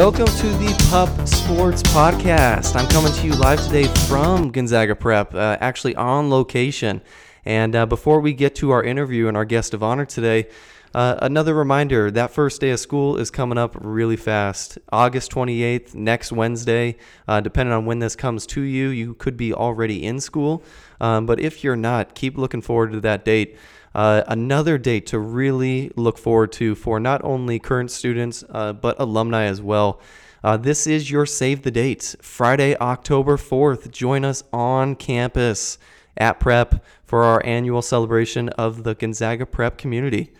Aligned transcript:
Welcome 0.00 0.24
to 0.24 0.46
the 0.54 0.86
Pup 0.88 1.28
Sports 1.28 1.82
Podcast. 1.82 2.74
I'm 2.74 2.88
coming 2.88 3.12
to 3.12 3.26
you 3.26 3.34
live 3.34 3.62
today 3.62 3.84
from 4.08 4.50
Gonzaga 4.50 4.96
Prep, 4.96 5.34
uh, 5.34 5.58
actually 5.60 5.94
on 5.94 6.30
location. 6.30 7.02
And 7.44 7.76
uh, 7.76 7.84
before 7.84 8.20
we 8.20 8.32
get 8.32 8.54
to 8.54 8.70
our 8.70 8.82
interview 8.82 9.28
and 9.28 9.36
our 9.36 9.44
guest 9.44 9.74
of 9.74 9.82
honor 9.82 10.06
today, 10.06 10.48
uh, 10.94 11.16
another 11.20 11.52
reminder 11.52 12.10
that 12.12 12.30
first 12.30 12.62
day 12.62 12.70
of 12.70 12.80
school 12.80 13.18
is 13.18 13.30
coming 13.30 13.58
up 13.58 13.76
really 13.78 14.16
fast. 14.16 14.78
August 14.90 15.32
28th, 15.32 15.94
next 15.94 16.32
Wednesday. 16.32 16.96
Uh, 17.28 17.42
depending 17.42 17.74
on 17.74 17.84
when 17.84 17.98
this 17.98 18.16
comes 18.16 18.46
to 18.46 18.62
you, 18.62 18.88
you 18.88 19.12
could 19.12 19.36
be 19.36 19.52
already 19.52 20.02
in 20.02 20.18
school. 20.18 20.64
Um, 20.98 21.26
but 21.26 21.38
if 21.40 21.62
you're 21.62 21.76
not, 21.76 22.14
keep 22.14 22.38
looking 22.38 22.62
forward 22.62 22.92
to 22.92 23.00
that 23.02 23.26
date. 23.26 23.54
Uh, 23.94 24.22
another 24.28 24.78
date 24.78 25.06
to 25.06 25.18
really 25.18 25.90
look 25.96 26.18
forward 26.18 26.52
to 26.52 26.74
for 26.74 27.00
not 27.00 27.22
only 27.24 27.58
current 27.58 27.90
students, 27.90 28.44
uh, 28.50 28.72
but 28.72 28.98
alumni 29.00 29.44
as 29.44 29.60
well. 29.60 30.00
Uh, 30.42 30.56
this 30.56 30.86
is 30.86 31.10
your 31.10 31.26
Save 31.26 31.62
the 31.62 31.70
Dates, 31.70 32.16
Friday, 32.22 32.76
October 32.78 33.36
4th. 33.36 33.90
Join 33.90 34.24
us 34.24 34.42
on 34.52 34.94
campus 34.94 35.78
at 36.16 36.40
Prep 36.40 36.84
for 37.04 37.24
our 37.24 37.44
annual 37.44 37.82
celebration 37.82 38.48
of 38.50 38.84
the 38.84 38.94
Gonzaga 38.94 39.44
Prep 39.44 39.76
community. 39.76 40.32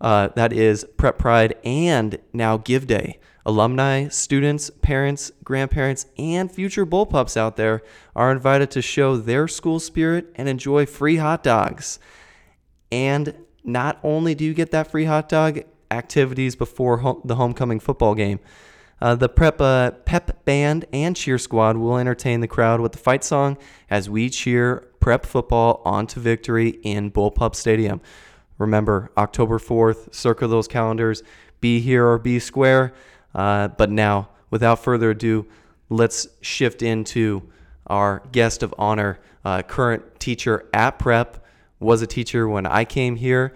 Uh, 0.00 0.28
that 0.36 0.52
is 0.52 0.86
Prep 0.96 1.18
Pride 1.18 1.54
and 1.64 2.18
now 2.32 2.56
Give 2.56 2.86
Day. 2.86 3.18
Alumni, 3.44 4.08
students, 4.08 4.70
parents, 4.82 5.30
grandparents, 5.44 6.06
and 6.18 6.50
future 6.50 6.84
bullpups 6.84 7.36
out 7.36 7.56
there 7.56 7.82
are 8.14 8.32
invited 8.32 8.70
to 8.72 8.82
show 8.82 9.16
their 9.16 9.46
school 9.46 9.78
spirit 9.78 10.32
and 10.34 10.48
enjoy 10.48 10.84
free 10.84 11.16
hot 11.16 11.42
dogs. 11.44 11.98
And 12.90 13.34
not 13.64 13.98
only 14.02 14.34
do 14.34 14.44
you 14.44 14.54
get 14.54 14.70
that 14.70 14.90
free 14.90 15.04
hot 15.04 15.28
dog, 15.28 15.60
activities 15.90 16.56
before 16.56 17.20
the 17.24 17.36
homecoming 17.36 17.80
football 17.80 18.14
game. 18.14 18.40
Uh, 19.00 19.14
the 19.14 19.28
prep 19.28 19.60
uh, 19.60 19.90
pep 19.90 20.44
band 20.44 20.86
and 20.92 21.14
cheer 21.14 21.38
squad 21.38 21.76
will 21.76 21.98
entertain 21.98 22.40
the 22.40 22.48
crowd 22.48 22.80
with 22.80 22.92
the 22.92 22.98
fight 22.98 23.22
song 23.22 23.58
as 23.90 24.08
we 24.08 24.30
cheer 24.30 24.88
prep 25.00 25.26
football 25.26 25.82
on 25.84 26.06
to 26.06 26.18
victory 26.18 26.78
in 26.82 27.10
Bullpup 27.10 27.54
Stadium. 27.54 28.00
Remember, 28.58 29.10
October 29.18 29.58
4th, 29.58 30.14
circle 30.14 30.48
those 30.48 30.66
calendars, 30.66 31.22
be 31.60 31.80
here 31.80 32.06
or 32.06 32.18
be 32.18 32.38
square. 32.38 32.94
Uh, 33.34 33.68
but 33.68 33.90
now, 33.90 34.30
without 34.50 34.82
further 34.82 35.10
ado, 35.10 35.46
let's 35.90 36.26
shift 36.40 36.80
into 36.80 37.42
our 37.86 38.22
guest 38.32 38.62
of 38.62 38.74
honor, 38.78 39.20
uh, 39.44 39.60
current 39.62 40.18
teacher 40.18 40.64
at 40.72 40.98
prep, 40.98 41.44
was 41.78 42.02
a 42.02 42.06
teacher 42.06 42.48
when 42.48 42.66
I 42.66 42.84
came 42.84 43.16
here, 43.16 43.54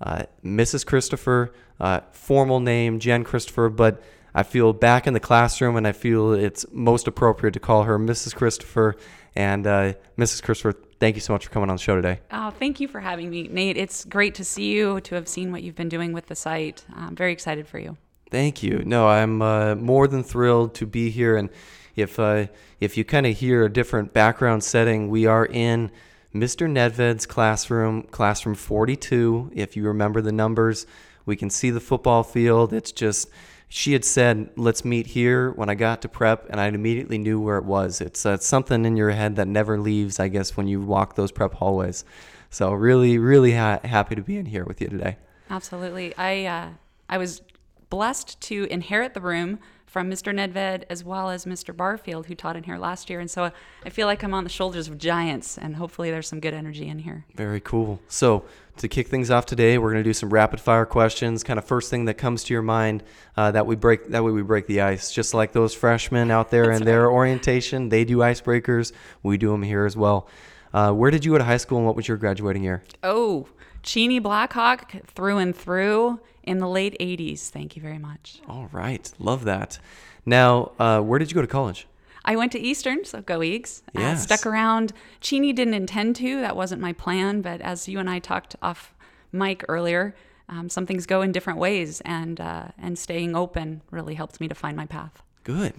uh, 0.00 0.24
Mrs. 0.44 0.84
Christopher, 0.84 1.52
uh, 1.78 2.00
formal 2.12 2.60
name 2.60 2.98
Jen 2.98 3.24
Christopher, 3.24 3.68
but 3.68 4.02
I 4.34 4.42
feel 4.42 4.72
back 4.72 5.06
in 5.06 5.14
the 5.14 5.20
classroom 5.20 5.76
and 5.76 5.86
I 5.86 5.92
feel 5.92 6.32
it's 6.32 6.64
most 6.70 7.06
appropriate 7.06 7.52
to 7.52 7.60
call 7.60 7.84
her 7.84 7.98
Mrs. 7.98 8.34
Christopher. 8.34 8.96
And 9.36 9.66
uh, 9.66 9.92
Mrs. 10.18 10.42
Christopher, 10.42 10.76
thank 10.98 11.16
you 11.16 11.20
so 11.20 11.32
much 11.32 11.46
for 11.46 11.52
coming 11.52 11.70
on 11.70 11.76
the 11.76 11.82
show 11.82 11.94
today. 11.94 12.20
Oh, 12.32 12.50
thank 12.50 12.80
you 12.80 12.88
for 12.88 13.00
having 13.00 13.30
me, 13.30 13.48
Nate. 13.48 13.76
It's 13.76 14.04
great 14.04 14.34
to 14.36 14.44
see 14.44 14.72
you, 14.72 15.00
to 15.02 15.14
have 15.14 15.28
seen 15.28 15.52
what 15.52 15.62
you've 15.62 15.76
been 15.76 15.88
doing 15.88 16.12
with 16.12 16.26
the 16.26 16.34
site. 16.34 16.84
I'm 16.94 17.14
very 17.14 17.32
excited 17.32 17.68
for 17.68 17.78
you. 17.78 17.96
Thank 18.30 18.62
you. 18.62 18.82
No, 18.84 19.08
I'm 19.08 19.42
uh, 19.42 19.74
more 19.74 20.06
than 20.06 20.22
thrilled 20.22 20.74
to 20.76 20.86
be 20.86 21.10
here. 21.10 21.36
And 21.36 21.50
if 21.96 22.18
uh, 22.18 22.46
if 22.78 22.96
you 22.96 23.04
kind 23.04 23.26
of 23.26 23.36
hear 23.36 23.64
a 23.64 23.72
different 23.72 24.12
background 24.12 24.62
setting, 24.62 25.08
we 25.08 25.26
are 25.26 25.46
in 25.46 25.90
Mr. 26.34 26.70
Nedved's 26.70 27.26
classroom, 27.26 28.02
classroom 28.04 28.54
42. 28.54 29.50
If 29.52 29.76
you 29.76 29.84
remember 29.84 30.20
the 30.20 30.32
numbers, 30.32 30.86
we 31.26 31.34
can 31.34 31.50
see 31.50 31.70
the 31.70 31.80
football 31.80 32.22
field. 32.22 32.72
It's 32.72 32.92
just, 32.92 33.28
she 33.68 33.94
had 33.94 34.04
said, 34.04 34.50
let's 34.56 34.84
meet 34.84 35.08
here 35.08 35.50
when 35.50 35.68
I 35.68 35.74
got 35.74 36.02
to 36.02 36.08
prep, 36.08 36.48
and 36.48 36.60
I 36.60 36.68
immediately 36.68 37.18
knew 37.18 37.40
where 37.40 37.58
it 37.58 37.64
was. 37.64 38.00
It's, 38.00 38.24
uh, 38.24 38.36
something 38.36 38.84
in 38.84 38.96
your 38.96 39.10
head 39.10 39.36
that 39.36 39.48
never 39.48 39.78
leaves, 39.78 40.20
I 40.20 40.28
guess, 40.28 40.56
when 40.56 40.68
you 40.68 40.80
walk 40.80 41.16
those 41.16 41.32
prep 41.32 41.54
hallways. 41.54 42.04
So, 42.48 42.72
really, 42.72 43.18
really 43.18 43.54
ha- 43.54 43.80
happy 43.84 44.14
to 44.14 44.22
be 44.22 44.36
in 44.36 44.46
here 44.46 44.64
with 44.64 44.80
you 44.80 44.88
today. 44.88 45.16
Absolutely. 45.50 46.14
I, 46.16 46.44
uh, 46.46 46.68
I 47.08 47.18
was 47.18 47.42
blessed 47.90 48.40
to 48.42 48.64
inherit 48.70 49.14
the 49.14 49.20
room 49.20 49.58
from 49.90 50.08
Mr. 50.08 50.32
Nedved 50.32 50.84
as 50.88 51.02
well 51.02 51.30
as 51.30 51.44
Mr. 51.44 51.76
Barfield, 51.76 52.26
who 52.26 52.34
taught 52.36 52.54
in 52.54 52.62
here 52.62 52.78
last 52.78 53.10
year. 53.10 53.18
And 53.18 53.28
so 53.28 53.50
I 53.84 53.90
feel 53.90 54.06
like 54.06 54.22
I'm 54.22 54.32
on 54.32 54.44
the 54.44 54.50
shoulders 54.50 54.86
of 54.86 54.98
giants, 54.98 55.58
and 55.58 55.74
hopefully 55.74 56.12
there's 56.12 56.28
some 56.28 56.38
good 56.38 56.54
energy 56.54 56.86
in 56.86 57.00
here. 57.00 57.24
Very 57.34 57.60
cool. 57.60 58.00
So, 58.06 58.44
to 58.76 58.88
kick 58.88 59.08
things 59.08 59.30
off 59.30 59.44
today, 59.44 59.76
we're 59.76 59.90
going 59.90 60.02
to 60.02 60.08
do 60.08 60.14
some 60.14 60.30
rapid 60.30 60.58
fire 60.60 60.86
questions. 60.86 61.42
Kind 61.42 61.58
of 61.58 61.64
first 61.64 61.90
thing 61.90 62.06
that 62.06 62.14
comes 62.14 62.44
to 62.44 62.54
your 62.54 62.62
mind 62.62 63.02
uh, 63.36 63.50
that 63.50 63.66
we 63.66 63.74
break. 63.74 64.08
That 64.08 64.24
way 64.24 64.30
we 64.30 64.42
break 64.42 64.68
the 64.68 64.80
ice. 64.80 65.12
Just 65.12 65.34
like 65.34 65.52
those 65.52 65.74
freshmen 65.74 66.30
out 66.30 66.50
there 66.50 66.70
in 66.70 66.84
their 66.84 67.10
orientation, 67.10 67.88
they 67.88 68.04
do 68.04 68.18
icebreakers. 68.18 68.92
We 69.22 69.36
do 69.36 69.50
them 69.50 69.62
here 69.62 69.84
as 69.84 69.96
well. 69.96 70.28
Uh, 70.72 70.92
where 70.92 71.10
did 71.10 71.24
you 71.24 71.32
go 71.32 71.38
to 71.38 71.44
high 71.44 71.56
school, 71.56 71.78
and 71.78 71.86
what 71.86 71.96
was 71.96 72.06
your 72.06 72.16
graduating 72.16 72.62
year? 72.62 72.82
Oh, 73.02 73.48
Cheney 73.82 74.18
Blackhawk 74.18 75.06
through 75.06 75.38
and 75.38 75.54
through 75.54 76.20
in 76.42 76.58
the 76.58 76.68
late 76.68 76.96
80s. 77.00 77.48
Thank 77.48 77.76
you 77.76 77.82
very 77.82 77.98
much. 77.98 78.40
All 78.48 78.68
right. 78.72 79.12
Love 79.18 79.44
that. 79.44 79.78
Now, 80.26 80.72
uh, 80.78 81.00
where 81.00 81.18
did 81.18 81.30
you 81.30 81.34
go 81.34 81.42
to 81.42 81.46
college? 81.46 81.86
I 82.24 82.36
went 82.36 82.52
to 82.52 82.58
Eastern, 82.58 83.04
so 83.04 83.22
go 83.22 83.38
Eags. 83.38 83.82
Yes. 83.94 84.18
Uh, 84.18 84.36
stuck 84.36 84.46
around. 84.46 84.92
Cheney 85.20 85.52
didn't 85.52 85.74
intend 85.74 86.16
to. 86.16 86.40
That 86.40 86.56
wasn't 86.56 86.82
my 86.82 86.92
plan. 86.92 87.40
But 87.40 87.60
as 87.60 87.88
you 87.88 87.98
and 87.98 88.10
I 88.10 88.18
talked 88.18 88.56
off 88.62 88.94
mic 89.32 89.64
earlier, 89.68 90.14
um, 90.48 90.68
some 90.68 90.84
things 90.84 91.06
go 91.06 91.22
in 91.22 91.32
different 91.32 91.58
ways, 91.58 92.00
and 92.02 92.40
uh, 92.40 92.68
and 92.76 92.98
staying 92.98 93.36
open 93.36 93.82
really 93.90 94.14
helped 94.14 94.40
me 94.40 94.48
to 94.48 94.54
find 94.54 94.76
my 94.76 94.86
path. 94.86 95.22
Good. 95.44 95.74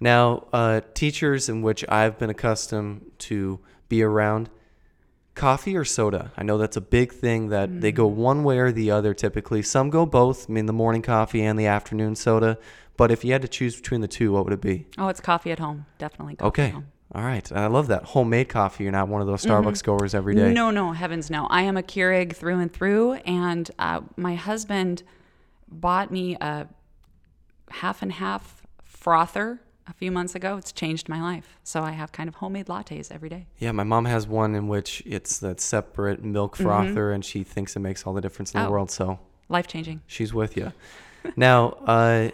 Now, 0.00 0.46
uh, 0.52 0.80
teachers 0.94 1.48
in 1.48 1.62
which 1.62 1.84
I've 1.88 2.18
been 2.18 2.30
accustomed 2.30 3.12
to 3.20 3.60
be 3.88 4.02
around, 4.02 4.50
coffee 5.34 5.76
or 5.76 5.84
soda? 5.84 6.32
I 6.36 6.42
know 6.42 6.58
that's 6.58 6.76
a 6.76 6.80
big 6.80 7.12
thing 7.12 7.48
that 7.48 7.80
they 7.80 7.92
go 7.92 8.06
one 8.06 8.44
way 8.44 8.58
or 8.58 8.72
the 8.72 8.90
other 8.90 9.14
typically. 9.14 9.62
Some 9.62 9.90
go 9.90 10.06
both, 10.06 10.48
I 10.48 10.52
mean, 10.52 10.66
the 10.66 10.72
morning 10.72 11.02
coffee 11.02 11.42
and 11.42 11.58
the 11.58 11.66
afternoon 11.66 12.14
soda. 12.16 12.58
But 12.96 13.10
if 13.10 13.24
you 13.24 13.32
had 13.32 13.42
to 13.42 13.48
choose 13.48 13.74
between 13.76 14.00
the 14.00 14.08
two, 14.08 14.32
what 14.32 14.44
would 14.44 14.52
it 14.52 14.60
be? 14.60 14.86
Oh, 14.98 15.08
it's 15.08 15.20
coffee 15.20 15.50
at 15.50 15.58
home. 15.58 15.86
Definitely 15.98 16.36
coffee 16.36 16.48
Okay. 16.48 16.66
at 16.66 16.72
home. 16.74 16.86
All 17.14 17.22
right. 17.22 17.50
I 17.52 17.66
love 17.66 17.88
that. 17.88 18.04
Homemade 18.04 18.48
coffee. 18.48 18.84
You're 18.84 18.92
not 18.92 19.08
one 19.08 19.20
of 19.20 19.26
those 19.26 19.44
Starbucks 19.44 19.82
goers 19.84 20.14
every 20.14 20.34
day. 20.34 20.52
No, 20.52 20.70
no, 20.70 20.92
heavens 20.92 21.30
no. 21.30 21.46
I 21.48 21.62
am 21.62 21.76
a 21.76 21.82
Keurig 21.82 22.34
through 22.34 22.58
and 22.60 22.72
through, 22.72 23.14
and 23.24 23.70
uh, 23.78 24.00
my 24.16 24.34
husband 24.36 25.02
bought 25.68 26.10
me 26.10 26.36
a 26.40 26.66
half 27.70 28.02
and 28.02 28.12
half 28.12 28.62
frother 28.82 29.60
a 29.86 29.92
few 29.92 30.10
months 30.10 30.34
ago. 30.34 30.56
It's 30.56 30.72
changed 30.72 31.08
my 31.08 31.20
life. 31.20 31.58
So 31.62 31.82
I 31.82 31.92
have 31.92 32.12
kind 32.12 32.28
of 32.28 32.36
homemade 32.36 32.66
lattes 32.66 33.10
every 33.12 33.28
day. 33.28 33.46
Yeah, 33.58 33.72
my 33.72 33.84
mom 33.84 34.04
has 34.06 34.26
one 34.26 34.54
in 34.54 34.68
which 34.68 35.02
it's 35.06 35.38
that 35.38 35.60
separate 35.60 36.24
milk 36.24 36.56
frother, 36.56 37.12
and 37.12 37.24
she 37.24 37.42
thinks 37.44 37.76
it 37.76 37.80
makes 37.80 38.06
all 38.06 38.12
the 38.14 38.20
difference 38.20 38.52
in 38.52 38.58
the 38.58 38.64
Mm-hmm. 38.64 38.68
Oh. 38.68 38.72
world. 38.72 38.90
So 38.90 39.18
Life 39.48 39.66
changing. 39.66 40.00
she's 40.06 40.32
with 40.32 40.56
you. 40.56 40.72
now, 41.36 41.70
uh, 41.86 42.30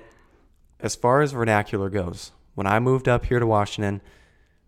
as 0.81 0.95
far 0.97 1.21
as 1.23 1.33
vernacular 1.33 1.91
goes, 1.91 2.33
when 2.55 2.67
I 2.67 2.79
moved 2.79 3.09
up 3.09 3.27
here 3.27 3.39
to 3.39 3.47
Washington, 3.47 4.01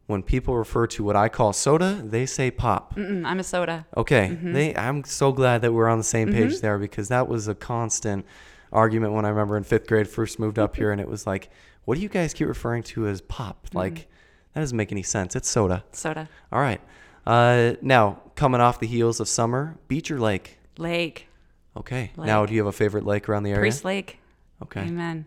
when 0.06 0.22
people 0.22 0.56
refer 0.56 0.87
to 0.88 1.04
what 1.04 1.16
I 1.16 1.28
call 1.28 1.53
soda, 1.53 2.03
they 2.04 2.26
say 2.26 2.50
pop. 2.50 2.97
Mm-mm, 2.97 3.25
I'm 3.25 3.38
a 3.38 3.44
soda. 3.44 3.87
Okay, 3.97 4.31
Mm-hmm. 4.31 4.53
they. 4.53 4.75
I'm 4.76 5.04
so 5.04 5.32
glad 5.32 5.62
that 5.62 5.72
we're 5.72 5.88
on 5.88 5.99
the 5.99 6.04
same 6.04 6.32
page 6.32 6.60
there 6.60 6.78
because 6.78 7.09
that 7.09 7.28
was 7.28 7.49
a 7.49 7.54
constant 7.54 8.26
argument 8.72 9.12
when 9.12 9.25
I 9.25 9.28
remember 9.28 9.56
in 9.56 9.64
fifth 9.64 9.87
grade 9.87 10.09
first 10.09 10.38
moved 10.38 10.59
up 10.59 10.76
here, 10.76 10.91
and 10.91 11.00
it 11.00 11.09
was 11.09 11.26
like, 11.26 11.50
"What 11.84 11.97
do 11.97 12.00
you 12.00 12.08
guys 12.08 12.34
keep 12.34 12.49
referring 12.49 12.82
to 12.84 13.06
as 13.06 13.20
pop? 13.20 13.67
Mm-hmm. 13.67 13.79
Like, 13.79 14.08
that 14.55 14.61
doesn't 14.61 14.76
make 14.76 14.93
any 14.93 15.02
sense. 15.02 15.37
It's 15.37 15.49
soda." 15.49 15.84
Soda. 15.93 16.29
All 16.50 16.61
right. 16.61 16.81
Uh, 17.26 17.75
now 17.82 18.20
coming 18.34 18.61
off 18.61 18.81
the 18.81 18.87
heels 18.87 19.20
of 19.20 19.29
summer, 19.29 19.76
beach 19.88 20.11
or 20.11 20.19
lake? 20.20 20.58
Lake. 20.79 21.29
Okay. 21.76 22.11
Now, 22.17 22.44
do 22.44 22.52
you 22.55 22.61
have 22.61 22.67
a 22.67 22.73
favorite 22.73 23.06
lake 23.06 23.29
around 23.29 23.44
the 23.44 23.50
area? 23.50 23.62
Priest 23.62 23.84
Lake. 23.84 24.19
Okay. 24.62 24.82
Amen. 24.82 25.25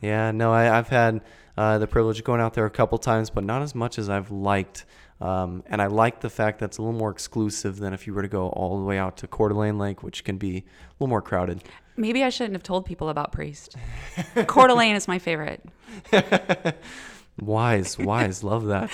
Yeah, 0.00 0.30
no, 0.30 0.52
I, 0.52 0.76
I've 0.76 0.88
had 0.88 1.22
uh, 1.56 1.78
the 1.78 1.86
privilege 1.86 2.18
of 2.18 2.24
going 2.24 2.40
out 2.40 2.54
there 2.54 2.66
a 2.66 2.70
couple 2.70 2.98
times, 2.98 3.30
but 3.30 3.44
not 3.44 3.62
as 3.62 3.74
much 3.74 3.98
as 3.98 4.10
I've 4.10 4.30
liked. 4.30 4.84
Um, 5.20 5.64
and 5.68 5.80
I 5.80 5.86
like 5.86 6.20
the 6.20 6.28
fact 6.28 6.58
that 6.58 6.66
it's 6.66 6.78
a 6.78 6.82
little 6.82 6.98
more 6.98 7.10
exclusive 7.10 7.78
than 7.78 7.94
if 7.94 8.06
you 8.06 8.12
were 8.12 8.20
to 8.22 8.28
go 8.28 8.48
all 8.50 8.78
the 8.78 8.84
way 8.84 8.98
out 8.98 9.16
to 9.18 9.26
Coeur 9.26 9.48
d'Alene 9.48 9.78
Lake, 9.78 10.02
which 10.02 10.22
can 10.24 10.36
be 10.36 10.58
a 10.58 10.62
little 11.00 11.08
more 11.08 11.22
crowded. 11.22 11.64
Maybe 11.96 12.22
I 12.22 12.28
shouldn't 12.28 12.54
have 12.54 12.62
told 12.62 12.84
people 12.86 13.08
about 13.08 13.32
Priest. 13.32 13.76
Coeur 14.46 14.68
d'Alene 14.68 14.96
is 14.96 15.08
my 15.08 15.18
favorite. 15.18 15.64
Wise, 17.38 17.98
wise, 17.98 18.42
love 18.42 18.66
that. 18.66 18.90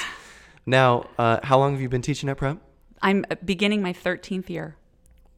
Now, 0.66 1.08
uh, 1.16 1.38
how 1.44 1.58
long 1.58 1.72
have 1.72 1.80
you 1.80 1.88
been 1.88 2.02
teaching 2.02 2.28
at 2.28 2.36
Prep? 2.36 2.58
I'm 3.00 3.24
beginning 3.44 3.82
my 3.82 3.92
13th 3.92 4.48
year. 4.50 4.76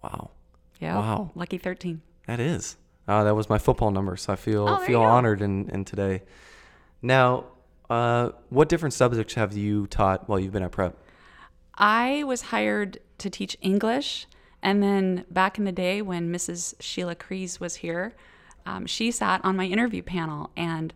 Wow, 0.02 0.30
Yeah. 0.80 0.96
Wow. 0.98 1.30
Lucky 1.34 1.58
13. 1.58 2.00
that 2.26 2.40
is. 2.40 2.76
Uh, 3.06 3.24
that 3.24 3.34
was 3.34 3.50
my 3.50 3.58
football 3.58 3.90
number, 3.90 4.16
so 4.16 4.32
I 4.32 4.36
feel 4.36 4.66
Oh, 4.66 4.76
feel 4.78 5.02
honored 5.02 5.42
in, 5.42 5.68
in 5.68 5.84
today. 5.84 6.22
Now, 7.02 7.44
uh, 7.90 8.30
what 8.48 8.70
different 8.70 8.94
subjects 8.94 9.34
have 9.34 9.54
you 9.54 9.86
taught 9.86 10.26
while 10.26 10.40
you've 10.40 10.52
been 10.54 10.62
at 10.62 10.72
Prep? 10.72 10.96
I 11.76 12.24
was 12.24 12.40
hired 12.42 12.98
to 13.18 13.28
teach 13.28 13.56
English. 13.60 14.26
And 14.64 14.82
then 14.82 15.24
back 15.30 15.58
in 15.58 15.64
the 15.64 15.72
day 15.72 16.02
when 16.02 16.32
Mrs. 16.32 16.74
Sheila 16.80 17.14
Crees 17.14 17.60
was 17.60 17.76
here, 17.76 18.14
um, 18.66 18.86
she 18.86 19.12
sat 19.12 19.44
on 19.44 19.56
my 19.56 19.66
interview 19.66 20.02
panel. 20.02 20.50
And 20.56 20.92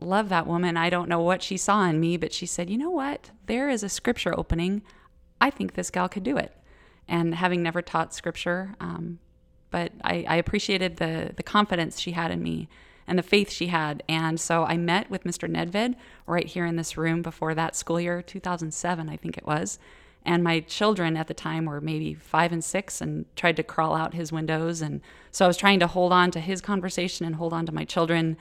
love 0.00 0.28
that 0.28 0.46
woman. 0.46 0.76
I 0.76 0.90
don't 0.90 1.08
know 1.08 1.20
what 1.20 1.42
she 1.42 1.56
saw 1.56 1.84
in 1.84 2.00
me, 2.00 2.16
but 2.16 2.32
she 2.32 2.46
said, 2.46 2.70
you 2.70 2.78
know 2.78 2.90
what? 2.90 3.30
There 3.46 3.68
is 3.68 3.82
a 3.82 3.88
scripture 3.88 4.36
opening. 4.38 4.82
I 5.40 5.50
think 5.50 5.74
this 5.74 5.90
gal 5.90 6.08
could 6.08 6.24
do 6.24 6.36
it. 6.36 6.56
And 7.08 7.34
having 7.34 7.62
never 7.62 7.82
taught 7.82 8.14
scripture, 8.14 8.74
um, 8.80 9.18
but 9.70 9.92
I, 10.02 10.24
I 10.26 10.36
appreciated 10.36 10.96
the 10.96 11.32
the 11.36 11.42
confidence 11.42 12.00
she 12.00 12.12
had 12.12 12.30
in 12.30 12.42
me 12.42 12.68
and 13.06 13.18
the 13.18 13.22
faith 13.22 13.50
she 13.50 13.66
had. 13.66 14.02
And 14.08 14.40
so 14.40 14.64
I 14.64 14.78
met 14.78 15.10
with 15.10 15.24
Mr. 15.24 15.50
Nedved 15.50 15.96
right 16.26 16.46
here 16.46 16.64
in 16.64 16.76
this 16.76 16.96
room 16.96 17.20
before 17.20 17.54
that 17.54 17.76
school 17.76 18.00
year, 18.00 18.22
2007, 18.22 19.08
I 19.10 19.16
think 19.16 19.36
it 19.36 19.44
was. 19.44 19.78
And 20.24 20.42
my 20.42 20.60
children 20.60 21.16
at 21.16 21.26
the 21.26 21.34
time 21.34 21.66
were 21.66 21.80
maybe 21.80 22.14
five 22.14 22.52
and 22.52 22.64
six 22.64 23.00
and 23.00 23.26
tried 23.36 23.56
to 23.56 23.62
crawl 23.62 23.94
out 23.94 24.14
his 24.14 24.32
windows. 24.32 24.80
And 24.80 25.02
so 25.30 25.44
I 25.44 25.48
was 25.48 25.56
trying 25.56 25.80
to 25.80 25.86
hold 25.86 26.12
on 26.12 26.30
to 26.30 26.40
his 26.40 26.60
conversation 26.60 27.26
and 27.26 27.36
hold 27.36 27.52
on 27.52 27.66
to 27.66 27.72
my 27.72 27.84
children. 27.84 28.36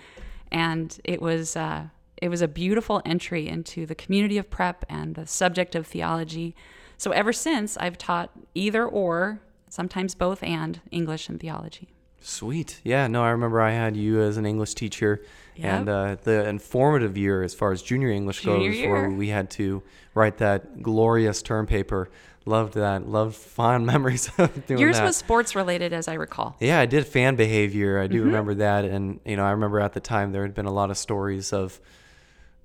And 0.52 0.98
it 1.04 1.22
was, 1.22 1.56
uh, 1.56 1.88
it 2.18 2.30
was 2.30 2.42
a 2.42 2.48
beautiful 2.48 3.02
entry 3.06 3.50
into 3.50 3.86
the 3.86 3.96
community 3.96 4.38
of 4.38 4.50
prep 4.50 4.86
and 4.88 5.16
the 5.16 5.28
subject 5.28 5.76
of 5.76 5.86
theology. 5.86 6.56
So 6.98 7.12
ever 7.12 7.34
since, 7.34 7.76
I've 7.78 7.98
taught 7.98 8.32
either 8.56 8.86
or, 8.86 9.42
sometimes 9.68 10.16
both 10.16 10.42
and 10.44 10.80
English 10.92 11.28
and 11.28 11.40
theology. 11.40 11.90
Sweet. 12.24 12.80
Yeah, 12.84 13.08
no, 13.08 13.22
I 13.24 13.32
remember 13.32 13.62
I 13.62 13.72
had 13.72 13.98
you 13.98 14.22
as 14.22 14.38
an 14.38 14.46
English 14.46 14.76
teacher 14.76 15.22
yep. 15.56 15.74
and 15.74 15.90
uh, 15.90 16.16
the 16.24 16.48
informative 16.48 17.18
year 17.18 17.44
as 17.44 17.54
far 17.54 17.72
as 17.72 17.82
junior 17.82 18.10
English 18.10 18.42
junior 18.42 18.70
goes, 18.70 18.80
year. 18.80 18.92
where 18.92 19.10
we 19.10 19.28
had 19.28 19.50
to 19.52 19.84
write 20.14 20.38
that 20.38 20.82
glorious 20.82 21.42
term 21.42 21.68
paper. 21.68 22.10
Loved 22.46 22.76
that. 22.76 23.08
Loved 23.08 23.36
fond 23.36 23.86
memories 23.94 24.28
of 24.38 24.54
doing 24.54 24.64
that. 24.68 24.80
Yours 24.80 24.98
that. 24.98 25.06
was 25.06 25.18
sports 25.18 25.56
related, 25.56 25.94
as 25.94 26.08
I 26.08 26.14
recall. 26.14 26.56
Yeah, 26.60 26.80
I 26.80 26.86
did 26.86 27.06
fan 27.06 27.36
behavior. 27.36 28.00
I 28.00 28.08
do 28.08 28.18
mm-hmm. 28.18 28.28
remember 28.28 28.54
that. 28.56 28.86
And, 28.86 29.20
you 29.26 29.36
know, 29.36 29.46
I 29.46 29.52
remember 29.52 29.80
at 29.80 29.94
the 29.94 30.00
time 30.00 30.32
there 30.32 30.44
had 30.44 30.54
been 30.54 30.66
a 30.66 30.74
lot 30.74 30.92
of 30.92 30.98
stories 30.98 31.54
of 31.54 31.80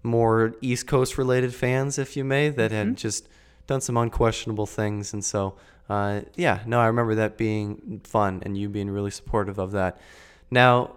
more 0.03 0.55
East 0.61 0.87
Coast 0.87 1.19
related 1.19 1.55
fans, 1.55 1.99
if 1.99 2.17
you 2.17 2.25
may, 2.25 2.49
that 2.49 2.71
mm-hmm. 2.71 2.91
had 2.91 2.97
just 2.97 3.29
done 3.67 3.81
some 3.81 3.97
unquestionable 3.97 4.67
things. 4.67 5.13
And 5.13 5.25
so 5.25 5.55
uh, 5.89 6.23
yeah, 6.37 6.61
no, 6.67 6.81
I 6.81 6.87
remember 6.87 7.15
that 7.17 7.37
being 7.37 8.01
fun 8.05 8.43
and 8.45 8.57
you 8.57 8.69
being 8.69 8.91
really 8.91 9.11
supportive 9.11 9.59
of 9.59 9.73
that. 9.73 10.01
Now, 10.51 10.97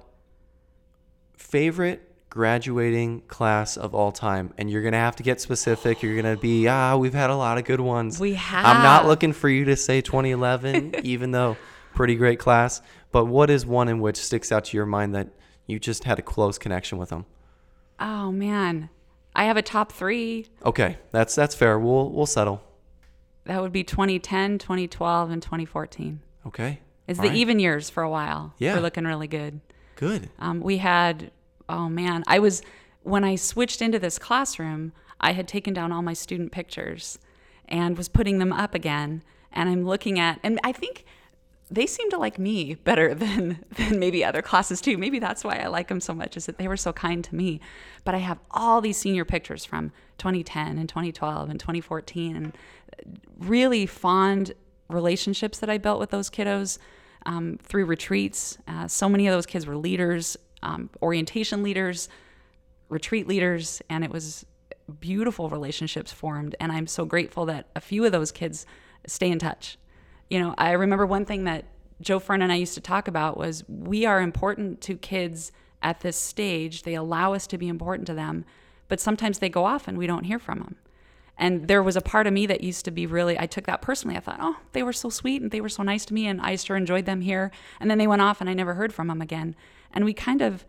favorite 1.37 2.07
graduating 2.29 3.21
class 3.27 3.77
of 3.77 3.93
all 3.93 4.11
time, 4.11 4.53
and 4.57 4.69
you're 4.69 4.81
gonna 4.81 4.97
have 4.97 5.15
to 5.17 5.23
get 5.23 5.39
specific. 5.39 6.01
You're 6.01 6.15
gonna 6.15 6.37
be 6.37 6.67
ah, 6.67 6.97
we've 6.97 7.13
had 7.13 7.29
a 7.29 7.35
lot 7.35 7.57
of 7.57 7.65
good 7.65 7.81
ones. 7.81 8.19
We 8.19 8.33
have. 8.33 8.65
I'm 8.65 8.83
not 8.83 9.05
looking 9.05 9.33
for 9.33 9.49
you 9.49 9.65
to 9.65 9.75
say 9.75 10.01
2011, 10.01 10.95
even 11.03 11.31
though 11.31 11.57
pretty 11.93 12.15
great 12.15 12.39
class. 12.39 12.81
But 13.11 13.25
what 13.25 13.49
is 13.49 13.65
one 13.65 13.87
in 13.87 13.99
which 13.99 14.17
sticks 14.17 14.51
out 14.51 14.65
to 14.65 14.77
your 14.77 14.85
mind 14.85 15.13
that 15.13 15.29
you 15.67 15.79
just 15.79 16.05
had 16.05 16.19
a 16.19 16.21
close 16.21 16.57
connection 16.57 16.97
with 16.97 17.09
them? 17.09 17.25
Oh 17.99 18.31
man, 18.31 18.89
I 19.35 19.45
have 19.45 19.57
a 19.57 19.61
top 19.61 19.91
three. 19.91 20.47
Okay, 20.65 20.97
that's 21.11 21.35
that's 21.35 21.55
fair. 21.55 21.77
We'll 21.77 22.09
we'll 22.09 22.25
settle. 22.25 22.63
That 23.45 23.61
would 23.61 23.71
be 23.71 23.83
2010, 23.83 24.59
2012, 24.59 25.31
and 25.31 25.41
2014. 25.41 26.21
Okay. 26.47 26.79
It's 27.07 27.19
All 27.19 27.23
the 27.23 27.29
right. 27.29 27.37
even 27.37 27.59
years 27.59 27.89
for 27.89 28.03
a 28.03 28.09
while. 28.09 28.53
Yeah. 28.57 28.75
We're 28.75 28.81
looking 28.81 29.05
really 29.05 29.27
good. 29.27 29.61
Good. 29.95 30.29
Um, 30.39 30.61
we 30.61 30.77
had, 30.77 31.31
oh 31.67 31.89
man, 31.89 32.23
I 32.27 32.39
was, 32.39 32.61
when 33.03 33.23
I 33.23 33.35
switched 33.35 33.81
into 33.81 33.99
this 33.99 34.17
classroom, 34.19 34.93
I 35.19 35.33
had 35.33 35.47
taken 35.47 35.73
down 35.73 35.91
all 35.91 36.01
my 36.01 36.13
student 36.13 36.51
pictures 36.51 37.19
and 37.67 37.97
was 37.97 38.09
putting 38.09 38.39
them 38.39 38.53
up 38.53 38.73
again. 38.75 39.23
And 39.51 39.69
I'm 39.69 39.85
looking 39.85 40.19
at, 40.19 40.39
and 40.43 40.59
I 40.63 40.71
think 40.71 41.05
they 41.71 41.87
seem 41.87 42.09
to 42.09 42.17
like 42.17 42.37
me 42.37 42.75
better 42.75 43.15
than 43.23 43.63
than 43.77 43.97
maybe 43.97 44.23
other 44.23 44.41
classes 44.41 44.81
too. 44.81 44.97
Maybe 44.97 45.19
that's 45.19 45.43
why 45.43 45.57
I 45.57 45.67
like 45.67 45.87
them 45.87 46.01
so 46.01 46.13
much 46.13 46.37
is 46.37 46.45
that 46.45 46.57
they 46.57 46.67
were 46.67 46.77
so 46.77 46.93
kind 46.93 47.23
to 47.23 47.35
me. 47.35 47.61
But 48.03 48.13
I 48.13 48.19
have 48.19 48.39
all 48.51 48.81
these 48.81 48.97
senior 48.97 49.25
pictures 49.25 49.65
from 49.65 49.91
2010 50.17 50.77
and 50.77 50.87
2012 50.87 51.49
and 51.49 51.59
2014 51.59 52.35
and 52.35 52.57
really 53.39 53.85
fond 53.85 54.53
relationships 54.89 55.59
that 55.59 55.69
I 55.69 55.77
built 55.77 55.99
with 55.99 56.09
those 56.09 56.29
kiddos 56.29 56.77
um, 57.25 57.57
through 57.63 57.85
retreats. 57.85 58.57
Uh, 58.67 58.87
so 58.87 59.07
many 59.07 59.27
of 59.27 59.33
those 59.33 59.45
kids 59.45 59.65
were 59.65 59.77
leaders, 59.77 60.35
um, 60.63 60.89
orientation 61.01 61.63
leaders, 61.63 62.09
retreat 62.89 63.27
leaders, 63.27 63.81
and 63.89 64.03
it 64.03 64.11
was 64.11 64.45
beautiful 64.99 65.49
relationships 65.49 66.11
formed. 66.11 66.55
And 66.59 66.71
I'm 66.71 66.87
so 66.87 67.05
grateful 67.05 67.45
that 67.45 67.67
a 67.75 67.79
few 67.79 68.03
of 68.03 68.11
those 68.11 68.31
kids 68.31 68.65
stay 69.07 69.31
in 69.31 69.39
touch 69.39 69.77
you 70.31 70.39
know, 70.39 70.55
I 70.57 70.71
remember 70.71 71.05
one 71.05 71.25
thing 71.25 71.43
that 71.43 71.65
Joe 71.99 72.17
Fern 72.17 72.41
and 72.41 72.53
I 72.53 72.55
used 72.55 72.73
to 72.75 72.81
talk 72.81 73.09
about 73.09 73.37
was 73.37 73.65
we 73.67 74.05
are 74.05 74.21
important 74.21 74.79
to 74.81 74.95
kids 74.95 75.51
at 75.83 75.99
this 75.99 76.15
stage. 76.15 76.83
They 76.83 76.95
allow 76.95 77.33
us 77.33 77.45
to 77.47 77.57
be 77.57 77.67
important 77.67 78.07
to 78.07 78.13
them, 78.13 78.45
but 78.87 79.01
sometimes 79.01 79.39
they 79.39 79.49
go 79.49 79.65
off 79.65 79.89
and 79.89 79.97
we 79.97 80.07
don't 80.07 80.23
hear 80.23 80.39
from 80.39 80.59
them. 80.59 80.77
And 81.37 81.67
there 81.67 81.83
was 81.83 81.97
a 81.97 82.01
part 82.01 82.27
of 82.27 82.33
me 82.33 82.45
that 82.45 82.63
used 82.63 82.85
to 82.85 82.91
be 82.91 83.05
really, 83.05 83.37
I 83.37 83.45
took 83.45 83.65
that 83.65 83.81
personally. 83.81 84.15
I 84.15 84.21
thought, 84.21 84.39
oh, 84.39 84.55
they 84.71 84.83
were 84.83 84.93
so 84.93 85.09
sweet 85.09 85.41
and 85.41 85.51
they 85.51 85.59
were 85.59 85.67
so 85.67 85.83
nice 85.83 86.05
to 86.05 86.13
me 86.13 86.27
and 86.27 86.39
I 86.39 86.55
sure 86.55 86.77
enjoyed 86.77 87.05
them 87.05 87.19
here. 87.19 87.51
And 87.81 87.91
then 87.91 87.97
they 87.97 88.07
went 88.07 88.21
off 88.21 88.39
and 88.39 88.49
I 88.49 88.53
never 88.53 88.75
heard 88.75 88.93
from 88.93 89.07
them 89.09 89.21
again. 89.21 89.53
And 89.91 90.05
we 90.05 90.13
kind 90.13 90.41
of 90.41 90.63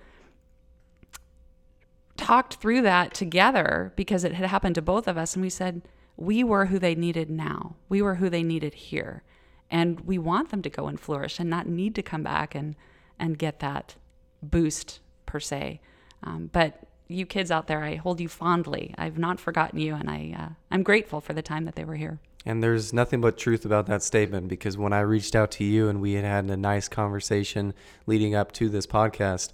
talked 2.16 2.54
through 2.54 2.82
that 2.82 3.14
together 3.14 3.92
because 3.94 4.24
it 4.24 4.34
had 4.34 4.48
happened 4.48 4.74
to 4.74 4.82
both 4.82 5.06
of 5.06 5.16
us. 5.16 5.34
And 5.34 5.42
we 5.42 5.50
said, 5.50 5.82
we 6.16 6.42
were 6.42 6.66
who 6.66 6.80
they 6.80 6.96
needed 6.96 7.30
now, 7.30 7.76
we 7.88 8.02
were 8.02 8.16
who 8.16 8.28
they 8.28 8.42
needed 8.42 8.74
here 8.74 9.22
and 9.72 10.00
we 10.02 10.18
want 10.18 10.50
them 10.50 10.62
to 10.62 10.70
go 10.70 10.86
and 10.86 11.00
flourish 11.00 11.40
and 11.40 11.50
not 11.50 11.66
need 11.66 11.96
to 11.96 12.02
come 12.02 12.22
back 12.22 12.54
and 12.54 12.76
and 13.18 13.38
get 13.38 13.58
that 13.60 13.96
boost 14.42 15.00
per 15.26 15.40
se. 15.40 15.80
Um, 16.22 16.50
but 16.52 16.86
you 17.08 17.26
kids 17.26 17.50
out 17.50 17.66
there, 17.66 17.82
I 17.82 17.96
hold 17.96 18.20
you 18.20 18.28
fondly. 18.28 18.94
I've 18.96 19.18
not 19.18 19.40
forgotten 19.40 19.80
you, 19.80 19.94
and 19.94 20.08
I 20.08 20.34
uh, 20.38 20.48
I'm 20.70 20.84
grateful 20.84 21.20
for 21.20 21.32
the 21.32 21.42
time 21.42 21.64
that 21.64 21.74
they 21.74 21.84
were 21.84 21.96
here. 21.96 22.20
And 22.44 22.62
there's 22.62 22.92
nothing 22.92 23.20
but 23.20 23.38
truth 23.38 23.64
about 23.64 23.86
that 23.86 24.02
statement 24.02 24.48
because 24.48 24.76
when 24.76 24.92
I 24.92 25.00
reached 25.00 25.36
out 25.36 25.52
to 25.52 25.64
you 25.64 25.88
and 25.88 26.00
we 26.00 26.14
had 26.14 26.24
had 26.24 26.44
a 26.46 26.56
nice 26.56 26.88
conversation 26.88 27.72
leading 28.04 28.34
up 28.34 28.50
to 28.52 28.68
this 28.68 28.84
podcast, 28.84 29.52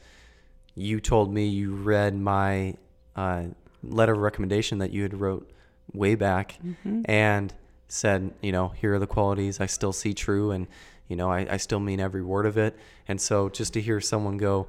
you 0.74 0.98
told 0.98 1.32
me 1.32 1.46
you 1.46 1.74
read 1.74 2.18
my 2.18 2.74
uh, 3.14 3.44
letter 3.82 4.14
of 4.14 4.20
recommendation 4.20 4.78
that 4.78 4.90
you 4.90 5.02
had 5.02 5.20
wrote 5.20 5.50
way 5.92 6.14
back, 6.14 6.58
mm-hmm. 6.64 7.02
and 7.04 7.52
said, 7.88 8.32
you 8.42 8.52
know, 8.52 8.68
here 8.68 8.94
are 8.94 8.98
the 8.98 9.06
qualities 9.06 9.60
I 9.60 9.66
still 9.66 9.92
see 9.92 10.14
true 10.14 10.50
and, 10.50 10.66
you 11.08 11.16
know, 11.16 11.30
I, 11.30 11.46
I 11.50 11.56
still 11.56 11.80
mean 11.80 12.00
every 12.00 12.22
word 12.22 12.46
of 12.46 12.58
it. 12.58 12.76
And 13.08 13.20
so 13.20 13.48
just 13.48 13.72
to 13.72 13.80
hear 13.80 14.00
someone 14.00 14.36
go, 14.36 14.68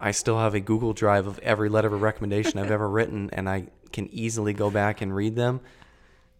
I 0.00 0.12
still 0.12 0.38
have 0.38 0.54
a 0.54 0.60
Google 0.60 0.92
Drive 0.92 1.26
of 1.26 1.38
every 1.40 1.68
letter 1.68 1.94
of 1.94 2.00
recommendation 2.00 2.58
I've 2.58 2.70
ever 2.70 2.88
written 2.88 3.30
and 3.32 3.48
I 3.48 3.66
can 3.92 4.08
easily 4.12 4.52
go 4.52 4.70
back 4.70 5.00
and 5.00 5.14
read 5.14 5.36
them, 5.36 5.60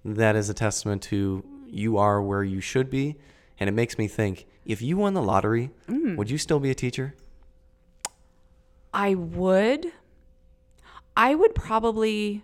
that 0.05 0.37
is 0.37 0.49
a 0.49 0.55
testament 0.55 1.03
to 1.05 1.45
you 1.67 1.99
are 1.99 2.23
where 2.23 2.43
you 2.43 2.61
should 2.61 2.91
be. 2.91 3.17
And 3.59 3.69
it 3.69 3.73
makes 3.73 3.99
me 3.99 4.09
think 4.09 4.47
if 4.65 4.83
you 4.83 4.97
won 4.97 5.15
the 5.15 5.23
lottery, 5.23 5.71
mm. 5.89 6.17
would 6.17 6.31
you 6.31 6.39
still 6.39 6.61
be 6.61 6.71
a 6.71 6.75
teacher? 6.75 7.15
I 8.93 9.15
would. 9.15 9.93
I 11.17 11.35
would 11.35 11.55
probably 11.55 12.43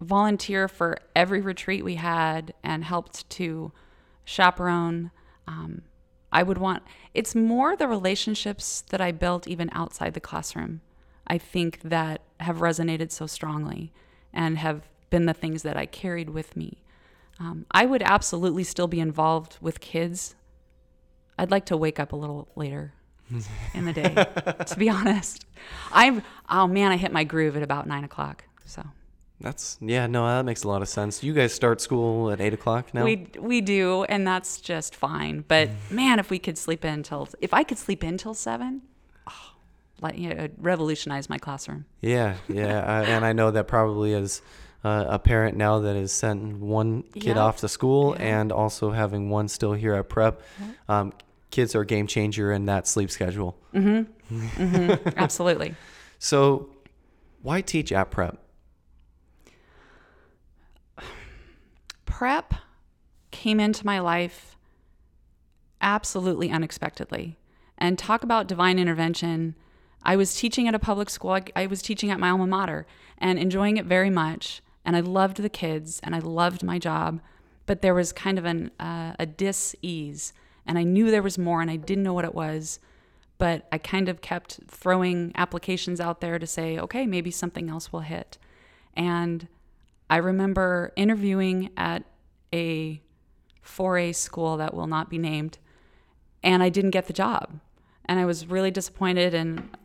volunteer 0.00 0.68
for 0.68 0.98
every 1.16 1.40
retreat 1.40 1.84
we 1.84 1.96
had 1.96 2.54
and 2.62 2.84
helped 2.84 3.28
to 3.30 3.72
chaperone. 4.24 5.10
Um, 5.46 5.82
I 6.30 6.42
would 6.42 6.58
want, 6.58 6.82
it's 7.14 7.34
more 7.34 7.74
the 7.74 7.88
relationships 7.88 8.82
that 8.90 9.00
I 9.00 9.12
built 9.12 9.48
even 9.48 9.70
outside 9.72 10.14
the 10.14 10.20
classroom, 10.20 10.82
I 11.26 11.38
think 11.38 11.80
that 11.82 12.22
have 12.40 12.58
resonated 12.58 13.10
so 13.10 13.26
strongly 13.26 13.92
and 14.32 14.58
have 14.58 14.88
been 15.10 15.26
the 15.26 15.34
things 15.34 15.62
that 15.62 15.76
I 15.76 15.86
carried 15.86 16.30
with 16.30 16.56
me. 16.56 16.82
Um, 17.40 17.66
I 17.70 17.86
would 17.86 18.02
absolutely 18.02 18.64
still 18.64 18.88
be 18.88 19.00
involved 19.00 19.58
with 19.60 19.80
kids. 19.80 20.34
I'd 21.38 21.50
like 21.50 21.66
to 21.66 21.76
wake 21.76 21.98
up 21.98 22.12
a 22.12 22.16
little 22.16 22.48
later 22.56 22.92
in 23.74 23.84
the 23.84 23.92
day, 23.92 24.26
to 24.66 24.76
be 24.76 24.90
honest. 24.90 25.46
I'm, 25.92 26.22
oh 26.48 26.66
man, 26.66 26.92
I 26.92 26.96
hit 26.96 27.12
my 27.12 27.24
groove 27.24 27.56
at 27.56 27.62
about 27.62 27.86
nine 27.86 28.04
o'clock. 28.04 28.44
So. 28.64 28.84
That's 29.40 29.78
yeah, 29.80 30.06
no, 30.06 30.26
that 30.26 30.44
makes 30.44 30.64
a 30.64 30.68
lot 30.68 30.82
of 30.82 30.88
sense. 30.88 31.22
You 31.22 31.32
guys 31.32 31.52
start 31.52 31.80
school 31.80 32.30
at 32.30 32.40
eight 32.40 32.54
o'clock 32.54 32.92
now. 32.92 33.04
We 33.04 33.28
we 33.38 33.60
do, 33.60 34.04
and 34.04 34.26
that's 34.26 34.60
just 34.60 34.96
fine. 34.96 35.44
But 35.46 35.70
man, 35.90 36.18
if 36.18 36.30
we 36.30 36.38
could 36.38 36.58
sleep 36.58 36.84
in 36.84 37.02
till 37.02 37.28
if 37.40 37.54
I 37.54 37.62
could 37.62 37.78
sleep 37.78 38.02
in 38.02 38.18
till 38.18 38.34
seven, 38.34 38.82
oh, 39.28 39.52
like 40.00 40.18
you 40.18 40.34
know, 40.34 40.48
revolutionize 40.58 41.28
my 41.30 41.38
classroom. 41.38 41.84
Yeah, 42.00 42.36
yeah, 42.48 42.84
I, 42.84 43.04
and 43.04 43.24
I 43.24 43.32
know 43.32 43.52
that 43.52 43.68
probably 43.68 44.12
as 44.14 44.42
uh, 44.82 45.04
a 45.08 45.18
parent 45.20 45.56
now 45.56 45.80
that 45.80 45.94
has 45.94 46.12
sent 46.12 46.58
one 46.58 47.02
kid 47.02 47.24
yep. 47.24 47.36
off 47.36 47.58
to 47.58 47.68
school 47.68 48.12
yep. 48.12 48.20
and 48.20 48.52
also 48.52 48.90
having 48.90 49.30
one 49.30 49.46
still 49.46 49.72
here 49.72 49.94
at 49.94 50.08
prep. 50.08 50.42
Yep. 50.60 50.70
Um, 50.88 51.12
kids 51.50 51.76
are 51.76 51.82
a 51.82 51.86
game 51.86 52.08
changer 52.08 52.50
in 52.52 52.66
that 52.66 52.88
sleep 52.88 53.10
schedule. 53.10 53.56
Mm-hmm. 53.72 54.36
mm-hmm. 54.36 55.08
Absolutely. 55.16 55.76
So, 56.18 56.70
why 57.42 57.60
teach 57.60 57.92
at 57.92 58.10
prep? 58.10 58.38
Prep 62.18 62.52
came 63.30 63.60
into 63.60 63.86
my 63.86 64.00
life 64.00 64.56
absolutely 65.80 66.50
unexpectedly. 66.50 67.38
And 67.80 67.96
talk 67.96 68.24
about 68.24 68.48
divine 68.48 68.80
intervention. 68.80 69.54
I 70.02 70.16
was 70.16 70.34
teaching 70.34 70.66
at 70.66 70.74
a 70.74 70.80
public 70.80 71.10
school. 71.10 71.30
I, 71.30 71.44
I 71.54 71.66
was 71.66 71.80
teaching 71.80 72.10
at 72.10 72.18
my 72.18 72.30
alma 72.30 72.48
mater 72.48 72.88
and 73.18 73.38
enjoying 73.38 73.76
it 73.76 73.84
very 73.84 74.10
much. 74.10 74.62
And 74.84 74.96
I 74.96 75.00
loved 75.00 75.36
the 75.36 75.48
kids 75.48 76.00
and 76.02 76.12
I 76.12 76.18
loved 76.18 76.64
my 76.64 76.76
job. 76.80 77.20
But 77.66 77.82
there 77.82 77.94
was 77.94 78.12
kind 78.12 78.36
of 78.36 78.44
an, 78.44 78.72
uh, 78.80 79.12
a 79.16 79.24
dis 79.24 79.76
ease. 79.80 80.32
And 80.66 80.76
I 80.76 80.82
knew 80.82 81.12
there 81.12 81.22
was 81.22 81.38
more 81.38 81.62
and 81.62 81.70
I 81.70 81.76
didn't 81.76 82.02
know 82.02 82.14
what 82.14 82.24
it 82.24 82.34
was. 82.34 82.80
But 83.38 83.68
I 83.70 83.78
kind 83.78 84.08
of 84.08 84.22
kept 84.22 84.58
throwing 84.66 85.30
applications 85.36 86.00
out 86.00 86.20
there 86.20 86.40
to 86.40 86.48
say, 86.48 86.80
okay, 86.80 87.06
maybe 87.06 87.30
something 87.30 87.70
else 87.70 87.92
will 87.92 88.00
hit. 88.00 88.38
And 88.96 89.46
I 90.10 90.16
remember 90.16 90.92
interviewing 90.96 91.70
at 91.76 92.04
a 92.52 93.00
4A 93.64 94.14
school 94.14 94.56
that 94.56 94.74
will 94.74 94.86
not 94.86 95.10
be 95.10 95.18
named, 95.18 95.58
and 96.42 96.62
I 96.62 96.68
didn't 96.68 96.90
get 96.90 97.06
the 97.06 97.12
job. 97.12 97.60
And 98.06 98.18
I 98.18 98.24
was 98.24 98.46
really 98.46 98.70
disappointed, 98.70 99.34
and 99.34 99.76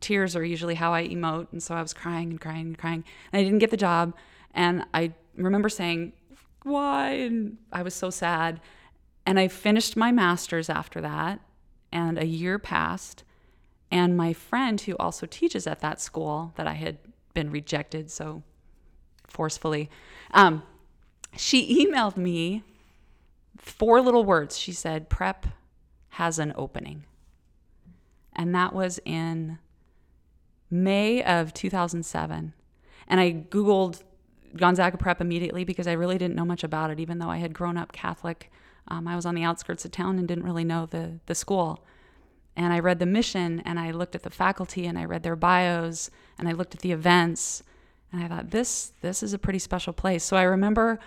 tears 0.00 0.36
are 0.36 0.44
usually 0.44 0.74
how 0.74 0.92
I 0.92 1.08
emote. 1.08 1.48
And 1.52 1.62
so 1.62 1.74
I 1.74 1.80
was 1.80 1.94
crying 1.94 2.30
and 2.30 2.40
crying 2.40 2.66
and 2.66 2.78
crying, 2.78 3.04
and 3.32 3.40
I 3.40 3.42
didn't 3.42 3.60
get 3.60 3.70
the 3.70 3.76
job. 3.76 4.14
And 4.52 4.84
I 4.92 5.12
remember 5.36 5.70
saying, 5.70 6.12
Why? 6.64 7.12
And 7.12 7.56
I 7.72 7.82
was 7.82 7.94
so 7.94 8.10
sad. 8.10 8.60
And 9.24 9.38
I 9.38 9.48
finished 9.48 9.96
my 9.96 10.12
master's 10.12 10.68
after 10.68 11.00
that, 11.00 11.40
and 11.90 12.18
a 12.18 12.26
year 12.26 12.58
passed. 12.58 13.24
And 13.90 14.16
my 14.16 14.32
friend, 14.32 14.80
who 14.80 14.96
also 14.96 15.26
teaches 15.26 15.66
at 15.66 15.80
that 15.80 16.00
school 16.00 16.52
that 16.56 16.66
I 16.66 16.74
had 16.74 16.98
been 17.34 17.50
rejected 17.50 18.10
so 18.10 18.42
forcefully, 19.26 19.90
um, 20.32 20.62
she 21.36 21.86
emailed 21.86 22.16
me 22.16 22.62
four 23.56 24.00
little 24.00 24.24
words. 24.24 24.58
She 24.58 24.72
said, 24.72 25.08
Prep 25.08 25.46
has 26.10 26.38
an 26.38 26.52
opening. 26.56 27.04
And 28.34 28.54
that 28.54 28.74
was 28.74 28.98
in 29.04 29.58
May 30.70 31.22
of 31.22 31.52
2007. 31.54 32.54
And 33.08 33.20
I 33.20 33.32
Googled 33.32 34.02
Gonzaga 34.56 34.96
Prep 34.96 35.20
immediately 35.20 35.64
because 35.64 35.86
I 35.86 35.92
really 35.92 36.18
didn't 36.18 36.36
know 36.36 36.44
much 36.44 36.64
about 36.64 36.90
it, 36.90 37.00
even 37.00 37.18
though 37.18 37.30
I 37.30 37.38
had 37.38 37.54
grown 37.54 37.76
up 37.76 37.92
Catholic. 37.92 38.50
Um, 38.88 39.06
I 39.06 39.16
was 39.16 39.26
on 39.26 39.34
the 39.34 39.44
outskirts 39.44 39.84
of 39.84 39.90
town 39.90 40.18
and 40.18 40.26
didn't 40.26 40.44
really 40.44 40.64
know 40.64 40.86
the, 40.86 41.20
the 41.26 41.34
school. 41.34 41.84
And 42.56 42.72
I 42.72 42.80
read 42.80 42.98
the 42.98 43.06
mission 43.06 43.60
and 43.60 43.78
I 43.78 43.92
looked 43.92 44.14
at 44.14 44.22
the 44.22 44.30
faculty 44.30 44.86
and 44.86 44.98
I 44.98 45.04
read 45.04 45.22
their 45.22 45.36
bios 45.36 46.10
and 46.38 46.48
I 46.48 46.52
looked 46.52 46.74
at 46.74 46.80
the 46.80 46.92
events 46.92 47.62
and 48.12 48.22
I 48.22 48.28
thought 48.28 48.50
this 48.50 48.92
this 49.00 49.22
is 49.22 49.32
a 49.32 49.38
pretty 49.38 49.58
special 49.58 49.92
place. 49.92 50.22
So 50.22 50.36
I 50.36 50.42
remember 50.42 50.98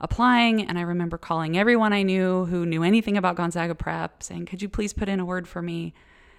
applying 0.00 0.66
and 0.66 0.78
I 0.78 0.82
remember 0.82 1.18
calling 1.18 1.56
everyone 1.58 1.92
I 1.92 2.02
knew 2.02 2.46
who 2.46 2.64
knew 2.66 2.82
anything 2.82 3.16
about 3.16 3.36
Gonzaga 3.36 3.74
Prep 3.74 4.22
saying, 4.22 4.46
"Could 4.46 4.62
you 4.62 4.68
please 4.68 4.92
put 4.92 5.08
in 5.08 5.20
a 5.20 5.24
word 5.24 5.48
for 5.48 5.60
me?" 5.60 5.94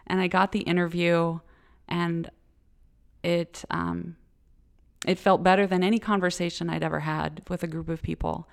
And 0.07 0.19
I 0.21 0.27
got 0.27 0.51
the 0.51 0.61
interview 0.61 1.39
and 1.87 2.29
it 3.23 3.63
um, 3.69 4.15
it 5.05 5.19
felt 5.19 5.43
better 5.43 5.67
than 5.67 5.83
any 5.83 5.99
conversation 5.99 6.69
I'd 6.69 6.83
ever 6.83 7.01
had 7.01 7.43
with 7.49 7.63
a 7.63 7.67
group 7.67 7.89
of 7.89 8.01
people. 8.01 8.47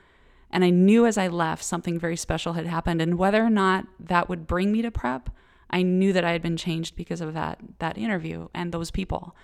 And 0.51 0.65
I 0.65 0.71
knew 0.71 1.07
as 1.07 1.17
I 1.17 1.29
left 1.29 1.63
something 1.63 1.99
very 1.99 2.17
special 2.17 2.55
had 2.55 2.67
happened 2.67 3.01
and 3.01 3.17
whether 3.17 3.45
or 3.45 3.51
not 3.51 3.87
that 4.01 4.29
would 4.29 4.49
bring 4.49 4.73
me 4.73 4.83
to 4.83 4.91
prep, 4.91 5.31
I 5.71 5.83
knew 5.83 6.13
that 6.13 6.25
I 6.25 6.33
had 6.33 6.43
been 6.43 6.57
changed 6.57 6.97
because 6.97 7.21
of 7.21 7.35
that 7.35 7.61
that 7.79 7.97
interview 7.97 8.49
and 8.53 8.73
those 8.73 8.91
people. 8.91 9.37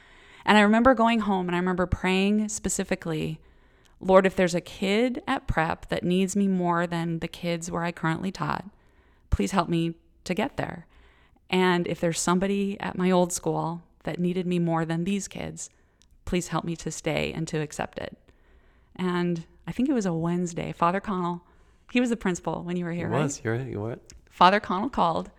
And 0.46 0.56
I 0.56 0.60
remember 0.62 0.94
going 0.94 1.20
home 1.20 1.48
and 1.48 1.56
I 1.56 1.58
remember 1.58 1.86
praying 1.86 2.48
specifically, 2.48 3.40
Lord, 4.00 4.26
if 4.26 4.36
there's 4.36 4.54
a 4.54 4.60
kid 4.60 5.22
at 5.26 5.48
prep 5.48 5.88
that 5.88 6.04
needs 6.04 6.36
me 6.36 6.46
more 6.46 6.86
than 6.86 7.18
the 7.18 7.28
kids 7.28 7.70
where 7.70 7.82
I 7.82 7.90
currently 7.90 8.30
taught, 8.30 8.64
please 9.30 9.50
help 9.50 9.68
me 9.68 9.94
to 10.22 10.34
get 10.34 10.56
there. 10.56 10.86
And 11.50 11.86
if 11.88 12.00
there's 12.00 12.20
somebody 12.20 12.78
at 12.80 12.96
my 12.96 13.10
old 13.10 13.32
school 13.32 13.82
that 14.04 14.20
needed 14.20 14.46
me 14.46 14.60
more 14.60 14.84
than 14.84 15.02
these 15.02 15.26
kids, 15.26 15.68
please 16.24 16.48
help 16.48 16.64
me 16.64 16.76
to 16.76 16.90
stay 16.92 17.32
and 17.32 17.48
to 17.48 17.58
accept 17.58 17.98
it. 17.98 18.16
And 18.94 19.44
I 19.66 19.72
think 19.72 19.88
it 19.88 19.94
was 19.94 20.06
a 20.06 20.12
Wednesday. 20.12 20.70
Father 20.72 21.00
Connell, 21.00 21.42
he 21.90 22.00
was 22.00 22.10
the 22.10 22.16
principal 22.16 22.62
when 22.62 22.76
you 22.76 22.84
were 22.84 22.92
here, 22.92 23.08
It 23.08 23.10
right? 23.10 23.22
was. 23.24 23.40
You're 23.42 23.56
right. 23.56 23.66
You 23.66 23.80
what? 23.80 24.00
Father 24.30 24.60
Connell 24.60 24.90
called 24.90 25.30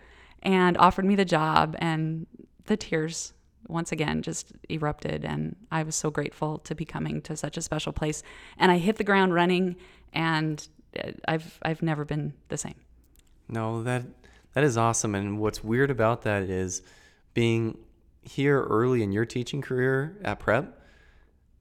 and 0.44 0.78
offered 0.78 1.06
me 1.06 1.16
the 1.16 1.26
job, 1.26 1.76
and 1.80 2.28
the 2.66 2.78
tears 2.78 3.34
once 3.68 3.92
again 3.92 4.22
just 4.22 4.52
erupted. 4.70 5.26
And 5.26 5.56
I 5.72 5.84
was 5.84 5.96
so 5.96 6.10
grateful 6.10 6.60
to 6.60 6.76
be 6.76 6.86
coming 6.86 7.22
to 7.24 7.36
such 7.36 7.58
a 7.58 7.62
special 7.62 7.92
place. 7.92 8.24
And 8.58 8.72
I 8.72 8.78
hit 8.78 8.98
the 8.98 9.04
ground 9.04 9.34
running, 9.34 9.76
and 10.14 10.68
uh, 10.98 11.12
I've 11.28 11.60
I've 11.64 11.82
never 11.82 12.06
been 12.06 12.34
the 12.50 12.58
same. 12.58 12.76
No, 13.50 13.84
that 13.84 14.04
that 14.54 14.64
is 14.64 14.78
awesome. 14.78 15.16
And 15.16 15.40
what's 15.40 15.64
weird 15.64 15.92
about 15.92 16.24
that 16.24 16.44
is 16.44 16.82
being 17.34 17.78
here 18.24 18.64
early 18.64 19.04
in 19.04 19.12
your 19.12 19.26
teaching 19.26 19.62
career 19.62 20.18
at 20.24 20.40
prep. 20.40 20.82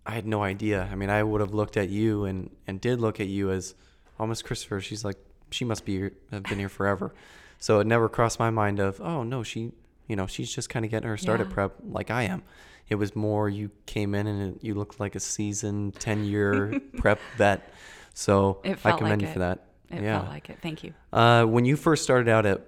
I 0.04 0.12
had 0.12 0.26
no 0.26 0.42
idea. 0.42 0.88
I 0.90 0.94
mean, 0.94 1.10
I 1.10 1.22
would 1.22 1.40
have 1.40 1.52
looked 1.52 1.76
at 1.76 1.88
you 1.88 2.24
and 2.24 2.50
and 2.66 2.80
did 2.80 3.00
look 3.00 3.20
at 3.20 3.26
you 3.26 3.50
as 3.50 3.74
almost 4.18 4.44
Christopher. 4.44 4.80
She's 4.80 5.04
like 5.04 5.16
she 5.50 5.64
must 5.64 5.84
be 5.84 6.10
have 6.30 6.44
been 6.44 6.58
here 6.58 6.68
forever. 6.68 7.14
So 7.58 7.80
it 7.80 7.86
never 7.86 8.08
crossed 8.08 8.38
my 8.38 8.50
mind 8.50 8.80
of 8.80 9.00
oh 9.00 9.22
no 9.22 9.42
she 9.42 9.72
you 10.06 10.16
know 10.16 10.26
she's 10.26 10.52
just 10.52 10.68
kind 10.68 10.84
of 10.84 10.90
getting 10.90 11.08
her 11.08 11.16
start 11.16 11.40
at 11.40 11.48
Yeah. 11.48 11.54
prep 11.54 11.74
like 11.88 12.10
I 12.10 12.22
am. 12.24 12.42
It 12.88 12.94
was 12.96 13.16
more 13.16 13.48
you 13.48 13.70
came 13.86 14.14
in 14.14 14.26
and 14.26 14.56
it, 14.56 14.64
you 14.64 14.74
looked 14.74 15.00
like 15.00 15.14
a 15.14 15.20
seasoned 15.20 15.94
ten 15.96 16.24
year 16.24 16.80
prep 16.98 17.20
vet. 17.36 17.72
So 18.14 18.60
I 18.64 18.92
commend 18.92 19.02
like 19.02 19.20
you 19.22 19.26
for 19.26 19.32
it. 19.32 19.38
that. 19.38 19.66
It 19.90 20.02
yeah. 20.02 20.18
felt 20.20 20.30
like 20.30 20.50
it. 20.50 20.58
Thank 20.62 20.82
you. 20.84 20.94
Uh, 21.12 21.44
when 21.44 21.64
you 21.64 21.76
first 21.76 22.02
started 22.02 22.28
out 22.28 22.46
at, 22.46 22.60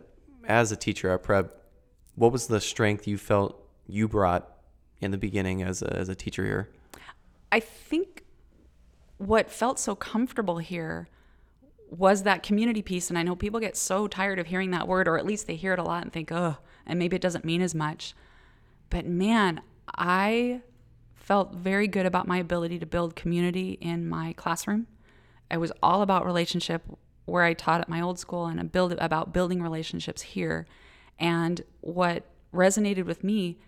as 0.45 0.71
a 0.73 0.77
teacher 0.77 1.11
at 1.11 1.23
Prep, 1.23 1.53
what 2.15 2.31
was 2.33 2.47
the 2.47 2.61
strength 2.61 3.09
you 3.09 3.19
felt 3.19 3.61
you 3.87 4.07
brought 4.07 4.49
in 5.01 5.11
the 5.11 5.19
beginning 5.19 5.63
as 5.63 5.83
a, 5.83 5.93
as 5.97 6.09
a 6.09 6.15
teacher 6.15 6.45
here? 6.45 6.69
I 7.51 7.59
think 7.61 8.25
what 9.17 9.51
felt 9.51 9.79
so 9.81 9.97
comfortable 9.97 10.59
here 10.59 11.09
was 11.91 12.23
that 12.25 12.43
community 12.43 12.83
piece. 12.83 13.09
And 13.09 13.19
I 13.19 13.23
know 13.23 13.35
people 13.35 13.59
get 13.59 13.77
so 13.77 14.07
tired 14.07 14.39
of 14.39 14.47
hearing 14.47 14.71
that 14.73 14.87
word, 14.87 15.09
or 15.09 15.19
at 15.19 15.27
least 15.27 15.47
they 15.47 15.57
hear 15.57 15.73
it 15.73 15.79
a 15.79 15.83
lot 15.83 16.03
and 16.03 16.13
think, 16.13 16.31
oh, 16.31 16.57
and 16.89 16.99
maybe 16.99 17.15
it 17.15 17.23
doesn't 17.23 17.45
mean 17.45 17.63
as 17.63 17.75
much. 17.75 18.15
But 18.91 19.07
man, 19.07 19.61
I 19.95 20.63
felt 21.15 21.55
very 21.55 21.87
good 21.87 22.07
about 22.07 22.27
my 22.27 22.39
ability 22.39 22.79
to 22.79 22.87
build 22.87 23.15
community 23.15 23.73
in 23.81 24.09
my 24.09 24.33
classroom. 24.33 24.87
It 25.51 25.59
was 25.59 25.73
all 25.83 26.03
about 26.03 26.25
relationship 26.25 26.83
where 27.27 27.45
I 27.45 27.53
taught 27.53 27.83
at 27.83 27.89
my 27.89 28.01
old 28.01 28.19
school 28.19 28.47
and 28.47 28.73
build 28.73 28.93
about 28.93 29.33
building 29.33 29.63
relationships 29.63 30.23
here. 30.23 30.67
And 31.19 31.63
what 31.81 32.25
resonated 32.55 33.05
with 33.05 33.23
me 33.23 33.59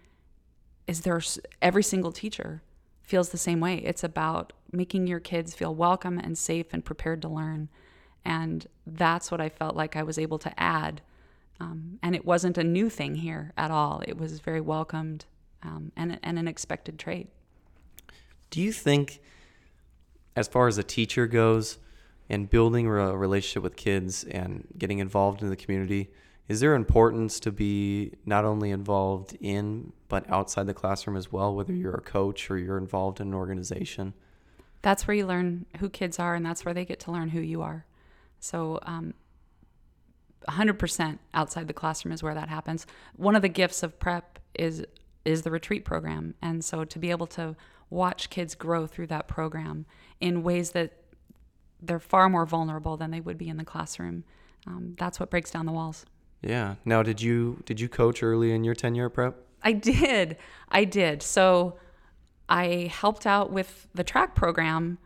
is 0.86 1.02
there's 1.02 1.38
every 1.60 1.82
single 1.82 2.12
teacher 2.12 2.62
feels 3.02 3.28
the 3.28 3.38
same 3.38 3.60
way. 3.60 3.76
It's 3.76 4.02
about 4.02 4.52
making 4.72 5.06
your 5.06 5.20
kids 5.20 5.54
feel 5.54 5.74
welcome 5.74 6.18
and 6.18 6.38
safe 6.38 6.66
and 6.72 6.84
prepared 6.84 7.20
to 7.22 7.28
learn. 7.28 7.68
And 8.24 8.66
that's 8.86 9.30
what 9.30 9.40
I 9.40 9.48
felt 9.48 9.76
like 9.76 9.96
I 9.96 10.02
was 10.02 10.18
able 10.18 10.38
to 10.38 10.60
add. 10.60 11.02
Um, 11.60 11.98
and 12.02 12.14
it 12.14 12.24
wasn't 12.24 12.56
a 12.56 12.64
new 12.64 12.88
thing 12.88 13.16
here 13.16 13.52
at 13.56 13.70
all. 13.70 14.02
It 14.06 14.16
was 14.16 14.40
very 14.40 14.60
welcomed 14.60 15.26
um, 15.62 15.92
and, 15.96 16.18
and 16.22 16.38
an 16.38 16.48
expected 16.48 16.98
trait. 16.98 17.28
Do 18.48 18.60
you 18.60 18.72
think, 18.72 19.20
as 20.34 20.48
far 20.48 20.68
as 20.68 20.78
a 20.78 20.82
teacher 20.82 21.26
goes, 21.26 21.78
and 22.30 22.48
building 22.48 22.86
a 22.86 23.16
relationship 23.16 23.62
with 23.62 23.76
kids 23.76 24.24
and 24.24 24.66
getting 24.78 25.00
involved 25.00 25.42
in 25.42 25.48
the 25.48 25.56
community, 25.56 26.10
is 26.48 26.60
there 26.60 26.74
importance 26.74 27.40
to 27.40 27.52
be 27.52 28.12
not 28.24 28.44
only 28.44 28.70
involved 28.70 29.36
in 29.40 29.92
but 30.08 30.28
outside 30.30 30.66
the 30.66 30.74
classroom 30.74 31.16
as 31.16 31.30
well, 31.30 31.54
whether 31.54 31.72
you're 31.72 31.94
a 31.94 32.00
coach 32.00 32.50
or 32.50 32.56
you're 32.56 32.78
involved 32.78 33.20
in 33.20 33.28
an 33.28 33.34
organization? 33.34 34.14
That's 34.82 35.06
where 35.06 35.16
you 35.16 35.26
learn 35.26 35.66
who 35.78 35.88
kids 35.90 36.18
are, 36.18 36.34
and 36.34 36.46
that's 36.46 36.64
where 36.64 36.72
they 36.72 36.84
get 36.84 37.00
to 37.00 37.12
learn 37.12 37.28
who 37.28 37.40
you 37.40 37.62
are. 37.62 37.84
So, 38.38 38.78
um, 38.82 39.14
100% 40.48 41.18
outside 41.34 41.68
the 41.68 41.74
classroom 41.74 42.12
is 42.12 42.22
where 42.22 42.34
that 42.34 42.48
happens. 42.48 42.86
One 43.16 43.36
of 43.36 43.42
the 43.42 43.48
gifts 43.48 43.82
of 43.82 43.98
prep 43.98 44.38
is 44.54 44.84
is 45.22 45.42
the 45.42 45.50
retreat 45.50 45.84
program, 45.84 46.34
and 46.40 46.64
so 46.64 46.82
to 46.82 46.98
be 46.98 47.10
able 47.10 47.26
to 47.26 47.54
watch 47.90 48.30
kids 48.30 48.54
grow 48.54 48.86
through 48.86 49.06
that 49.08 49.28
program 49.28 49.84
in 50.18 50.42
ways 50.42 50.70
that 50.70 50.92
they're 51.82 52.00
far 52.00 52.28
more 52.28 52.46
vulnerable 52.46 52.96
than 52.96 53.10
they 53.10 53.20
would 53.20 53.36
be 53.36 53.48
in 53.48 53.56
the 53.56 53.64
classroom. 53.64 54.24
Um, 54.66 54.94
that's 54.98 55.20
what 55.20 55.30
breaks 55.30 55.50
down 55.50 55.66
the 55.66 55.72
walls. 55.72 56.06
Yeah. 56.42 56.76
Now, 56.84 57.02
did 57.02 57.20
you 57.20 57.62
did 57.66 57.80
you 57.80 57.88
coach 57.88 58.22
early 58.22 58.52
in 58.52 58.64
your 58.64 58.74
tenure 58.74 59.06
at 59.06 59.14
Prep? 59.14 59.36
I 59.62 59.72
did. 59.72 60.36
I 60.70 60.84
did. 60.84 61.22
So 61.22 61.76
I 62.48 62.90
helped 62.92 63.26
out 63.26 63.52
with 63.52 63.88
the 63.94 64.04
track 64.04 64.34
program 64.34 64.98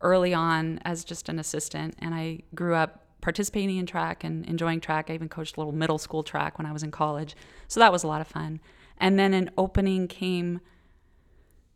early 0.00 0.32
on 0.32 0.80
as 0.84 1.04
just 1.04 1.28
an 1.28 1.38
assistant, 1.38 1.94
and 1.98 2.14
I 2.14 2.40
grew 2.54 2.74
up 2.74 3.04
participating 3.20 3.76
in 3.76 3.86
track 3.86 4.24
and 4.24 4.46
enjoying 4.46 4.80
track. 4.80 5.10
I 5.10 5.14
even 5.14 5.28
coached 5.28 5.56
a 5.56 5.60
little 5.60 5.72
middle 5.72 5.98
school 5.98 6.22
track 6.22 6.58
when 6.58 6.66
I 6.66 6.72
was 6.72 6.82
in 6.82 6.90
college. 6.90 7.36
So 7.66 7.80
that 7.80 7.92
was 7.92 8.04
a 8.04 8.06
lot 8.06 8.20
of 8.20 8.26
fun. 8.26 8.60
And 8.98 9.18
then 9.18 9.34
an 9.34 9.50
opening 9.56 10.08
came 10.08 10.60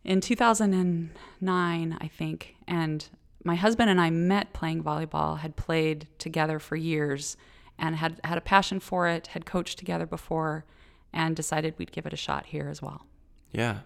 in 0.04 0.20
2009, 0.20 1.98
I 2.00 2.08
think, 2.08 2.56
and 2.66 3.08
my 3.44 3.54
husband 3.54 3.90
and 3.90 4.00
I 4.00 4.10
met 4.10 4.52
playing 4.52 4.82
volleyball, 4.82 5.38
had 5.38 5.56
played 5.56 6.08
together 6.18 6.58
for 6.58 6.76
years 6.76 7.36
and 7.78 7.96
had 7.96 8.20
had 8.24 8.38
a 8.38 8.40
passion 8.40 8.80
for 8.80 9.08
it, 9.08 9.28
had 9.28 9.46
coached 9.46 9.78
together 9.78 10.06
before. 10.06 10.64
and 11.12 11.36
decided 11.36 11.74
we'd 11.78 11.92
give 11.92 12.06
it 12.06 12.12
a 12.12 12.16
shot 12.16 12.46
here 12.46 12.68
as 12.68 12.80
well. 12.80 13.06
Yeah. 13.50 13.80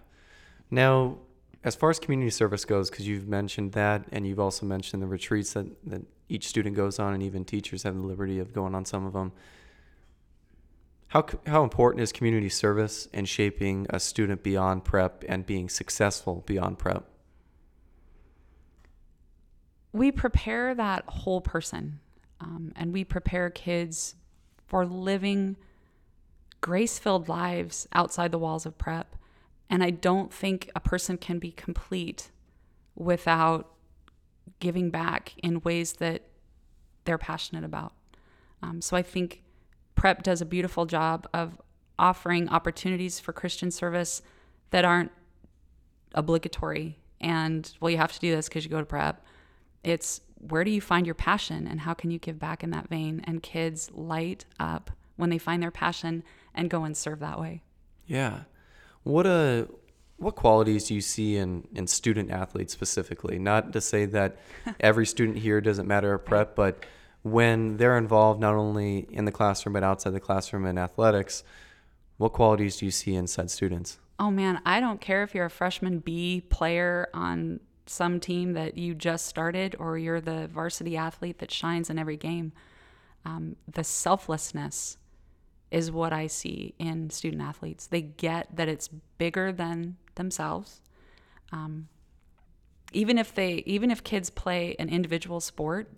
Now, 0.71 1.17
as 1.63 1.75
far 1.75 1.89
as 1.89 1.99
community 1.99 2.29
service 2.29 2.65
goes, 2.65 2.89
because 2.89 3.07
you've 3.07 3.27
mentioned 3.27 3.73
that, 3.73 4.05
and 4.11 4.25
you've 4.27 4.39
also 4.39 4.65
mentioned 4.65 5.01
the 5.01 5.07
retreats 5.07 5.53
that, 5.53 5.65
that 5.89 6.01
each 6.29 6.47
student 6.47 6.75
goes 6.75 6.99
on, 6.99 7.13
and 7.13 7.23
even 7.23 7.43
teachers 7.43 7.83
have 7.83 7.95
the 7.95 8.01
liberty 8.01 8.39
of 8.39 8.53
going 8.53 8.75
on 8.75 8.85
some 8.85 9.05
of 9.05 9.13
them. 9.13 9.31
How, 11.09 11.25
how 11.45 11.63
important 11.63 12.03
is 12.03 12.11
community 12.11 12.49
service 12.49 13.07
in 13.13 13.25
shaping 13.25 13.87
a 13.89 13.99
student 13.99 14.43
beyond 14.43 14.83
prep 14.83 15.23
and 15.27 15.45
being 15.45 15.69
successful 15.69 16.43
beyond 16.45 16.79
prep? 16.79 17.05
We 19.93 20.11
prepare 20.11 20.75
that 20.75 21.05
whole 21.07 21.41
person, 21.41 21.99
um, 22.41 22.73
and 22.75 22.93
we 22.93 23.03
prepare 23.03 23.49
kids 23.49 24.15
for 24.67 24.85
living 24.85 25.55
grace 26.59 26.99
filled 26.99 27.29
lives 27.29 27.87
outside 27.93 28.31
the 28.31 28.37
walls 28.37 28.65
of 28.65 28.77
prep. 28.77 29.15
And 29.69 29.83
I 29.83 29.89
don't 29.89 30.33
think 30.33 30.69
a 30.75 30.79
person 30.79 31.17
can 31.17 31.39
be 31.39 31.51
complete 31.51 32.31
without 32.95 33.73
giving 34.59 34.89
back 34.89 35.33
in 35.43 35.61
ways 35.61 35.93
that 35.93 36.23
they're 37.05 37.17
passionate 37.17 37.63
about. 37.63 37.93
Um, 38.63 38.81
so 38.81 38.97
I 38.97 39.01
think 39.01 39.43
prep 39.95 40.23
does 40.23 40.41
a 40.41 40.45
beautiful 40.45 40.85
job 40.85 41.27
of 41.33 41.59
offering 41.99 42.49
opportunities 42.49 43.19
for 43.19 43.33
Christian 43.33 43.71
service 43.71 44.21
that 44.71 44.85
aren't 44.85 45.11
obligatory. 46.13 46.99
And 47.19 47.71
well 47.79 47.89
you 47.89 47.97
have 47.97 48.13
to 48.13 48.19
do 48.19 48.35
this 48.35 48.47
because 48.47 48.63
you 48.63 48.71
go 48.71 48.79
to 48.79 48.85
prep. 48.85 49.25
It's 49.83 50.21
where 50.39 50.63
do 50.63 50.71
you 50.71 50.81
find 50.81 51.05
your 51.05 51.15
passion 51.15 51.67
and 51.67 51.81
how 51.81 51.93
can 51.93 52.11
you 52.11 52.19
give 52.19 52.39
back 52.39 52.63
in 52.63 52.69
that 52.71 52.87
vein? 52.89 53.21
And 53.25 53.41
kids 53.41 53.91
light 53.91 54.45
up 54.59 54.91
when 55.15 55.29
they 55.29 55.37
find 55.37 55.61
their 55.61 55.71
passion 55.71 56.23
and 56.53 56.69
go 56.69 56.83
and 56.83 56.95
serve 56.95 57.19
that 57.19 57.39
way. 57.39 57.63
Yeah 58.05 58.41
what 59.07 59.25
uh, 59.25 59.65
what 60.17 60.35
qualities 60.35 60.85
do 60.87 60.95
you 60.95 61.01
see 61.01 61.37
in 61.37 61.67
in 61.73 61.87
student 61.87 62.31
athletes 62.31 62.73
specifically 62.73 63.39
not 63.39 63.73
to 63.73 63.81
say 63.81 64.05
that 64.05 64.37
every 64.79 65.05
student 65.05 65.37
here 65.37 65.61
doesn't 65.61 65.87
matter 65.87 66.13
at 66.13 66.25
prep 66.25 66.55
but 66.55 66.85
when 67.23 67.77
they're 67.77 67.97
involved 67.97 68.39
not 68.39 68.55
only 68.55 69.07
in 69.11 69.25
the 69.25 69.31
classroom 69.31 69.73
but 69.73 69.83
outside 69.83 70.11
the 70.11 70.19
classroom 70.19 70.65
in 70.65 70.77
athletics 70.77 71.43
what 72.17 72.33
qualities 72.33 72.77
do 72.77 72.85
you 72.85 72.91
see 72.91 73.15
in 73.15 73.27
said 73.27 73.49
students 73.51 73.99
oh 74.19 74.31
man 74.31 74.61
i 74.65 74.79
don't 74.79 75.01
care 75.01 75.23
if 75.23 75.35
you're 75.35 75.45
a 75.45 75.49
freshman 75.49 75.99
b 75.99 76.41
player 76.49 77.09
on 77.13 77.59
some 77.89 78.19
team 78.19 78.53
that 78.53 78.77
you 78.77 78.93
just 78.93 79.25
started 79.25 79.75
or 79.79 79.97
you're 79.97 80.21
the 80.21 80.47
varsity 80.47 80.97
athlete 80.97 81.39
that 81.39 81.51
shines 81.51 81.89
in 81.89 81.97
every 81.97 82.17
game. 82.17 82.51
Um, 83.25 83.55
the 83.71 83.83
selflessness 83.83 84.97
is 85.71 85.91
what 85.91 86.13
I 86.13 86.27
see 86.27 86.73
in 86.79 87.09
student 87.09 87.41
athletes. 87.41 87.87
They 87.87 88.01
get 88.01 88.55
that 88.55 88.67
it's 88.67 88.87
bigger 89.17 89.51
than 89.51 89.97
themselves. 90.15 90.81
Um, 91.51 91.87
even 92.93 93.17
if 93.17 93.33
they, 93.35 93.63
even 93.65 93.91
if 93.91 94.03
kids 94.03 94.29
play 94.29 94.75
an 94.79 94.89
individual 94.89 95.39
sport, 95.39 95.91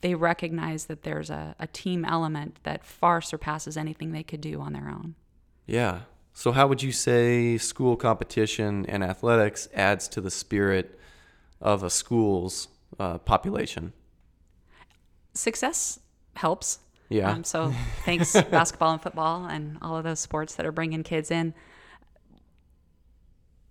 they 0.00 0.14
recognize 0.14 0.86
that 0.86 1.02
there's 1.02 1.30
a, 1.30 1.54
a 1.58 1.66
team 1.66 2.04
element 2.04 2.58
that 2.64 2.84
far 2.84 3.20
surpasses 3.20 3.76
anything 3.76 4.12
they 4.12 4.22
could 4.22 4.40
do 4.40 4.60
on 4.60 4.72
their 4.72 4.88
own. 4.88 5.14
Yeah, 5.66 6.00
so, 6.34 6.52
how 6.52 6.66
would 6.66 6.82
you 6.82 6.92
say 6.92 7.58
school 7.58 7.96
competition 7.96 8.86
and 8.86 9.04
athletics 9.04 9.68
adds 9.74 10.08
to 10.08 10.20
the 10.20 10.30
spirit 10.30 10.98
of 11.60 11.82
a 11.82 11.90
school's 11.90 12.68
uh, 12.98 13.18
population? 13.18 13.92
Success 15.34 16.00
helps. 16.36 16.78
Yeah. 17.12 17.30
Um, 17.30 17.44
so, 17.44 17.74
thanks 18.04 18.32
basketball 18.50 18.92
and 18.92 19.02
football 19.02 19.46
and 19.46 19.78
all 19.82 19.96
of 19.96 20.04
those 20.04 20.20
sports 20.20 20.54
that 20.56 20.66
are 20.66 20.72
bringing 20.72 21.02
kids 21.02 21.30
in. 21.30 21.54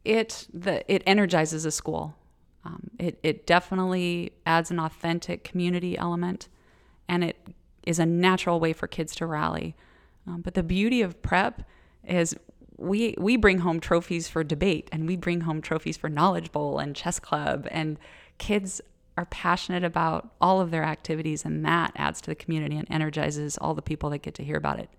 It 0.04 0.48
the 0.54 0.92
it 0.92 1.04
energizes 1.06 1.66
a 1.66 1.72
school. 1.72 2.16
Um, 2.64 2.92
it 3.00 3.20
it 3.24 3.46
definitely 3.46 4.34
adds 4.46 4.72
an 4.72 4.80
authentic 4.80 5.44
community 5.44 5.98
element, 5.98 6.48
and 7.08 7.24
it 7.24 7.38
is 7.86 8.00
a 8.00 8.06
natural 8.06 8.60
way 8.60 8.74
for 8.74 8.88
kids 8.88 9.16
to 9.16 9.26
rally. 9.26 9.76
Um, 10.28 10.42
but 10.42 10.54
the 10.54 10.64
beauty 10.64 11.02
of 11.02 11.22
prep 11.22 11.64
is 12.04 12.36
we 12.78 13.16
we 13.18 13.38
bring 13.38 13.60
home 13.60 13.80
trophies 13.80 14.28
for 14.28 14.44
debate 14.44 14.90
and 14.92 15.08
we 15.08 15.16
bring 15.16 15.42
home 15.42 15.62
trophies 15.62 15.98
for 15.98 16.10
knowledge 16.10 16.52
bowl 16.52 16.80
and 16.80 16.96
chess 16.96 17.20
club 17.20 17.68
and 17.72 18.00
kids 18.38 18.82
are 19.22 19.26
passionate 19.26 19.84
about 19.84 20.30
all 20.42 20.60
of 20.60 20.72
their 20.72 20.84
activities 20.84 21.46
and 21.46 21.66
that 21.66 21.92
adds 21.96 22.22
to 22.22 22.32
the 22.32 22.36
community 22.36 22.78
and 22.78 22.88
energizes 22.90 23.58
all 23.58 23.74
the 23.74 23.82
people 23.82 24.10
that 24.10 24.20
get 24.20 24.34
to 24.36 24.44
hear 24.44 24.58
about 24.58 24.80
it. 24.80 24.90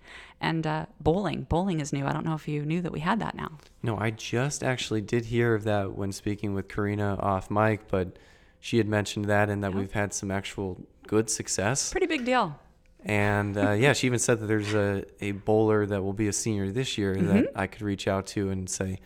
And 0.41 0.67
uh, 0.67 0.87
bowling 1.01 1.43
bowling 1.43 1.81
is 1.81 1.93
new. 1.93 2.07
I 2.07 2.13
don't 2.13 2.25
know 2.25 2.35
if 2.35 2.49
you 2.49 2.65
knew 2.65 2.81
that 2.83 2.93
we 2.93 3.01
had 3.01 3.21
that 3.21 3.35
now. 3.35 3.59
No 3.83 3.97
i 3.99 4.11
just 4.11 4.63
actually 4.63 5.01
did 5.01 5.27
hear 5.27 5.55
of 5.55 5.65
that 5.65 5.95
when 5.95 6.13
speaking 6.13 6.55
with 6.55 6.69
karina 6.69 7.17
off 7.21 7.51
mic 7.51 7.89
but 7.89 8.19
she 8.61 8.79
had 8.79 8.89
mentioned 8.89 9.25
that 9.25 9.51
and 9.51 9.65
that 9.65 9.75
we've 9.75 9.93
had 9.93 10.15
some 10.15 10.31
actual 10.31 10.81
good 11.09 11.29
success. 11.29 11.91
Pretty 11.91 12.07
big 12.07 12.25
deal. 12.25 12.57
And 13.05 13.57
uh, 13.59 13.73
yeah, 13.73 13.93
she 13.93 14.07
even 14.07 14.21
said 14.21 14.39
that 14.39 14.47
there's 14.47 14.73
a, 14.73 15.05
a 15.21 15.33
bowler 15.33 15.85
that 15.87 16.03
will 16.03 16.13
be 16.13 16.29
a 16.29 16.33
senior 16.33 16.71
this 16.71 16.97
year 16.97 17.17
mm-hmm. 17.17 17.27
that 17.27 17.53
I 17.57 17.67
could 17.67 17.83
reach 17.83 18.07
out 18.07 18.27
to 18.29 18.51
and 18.51 18.71
say 18.71 19.01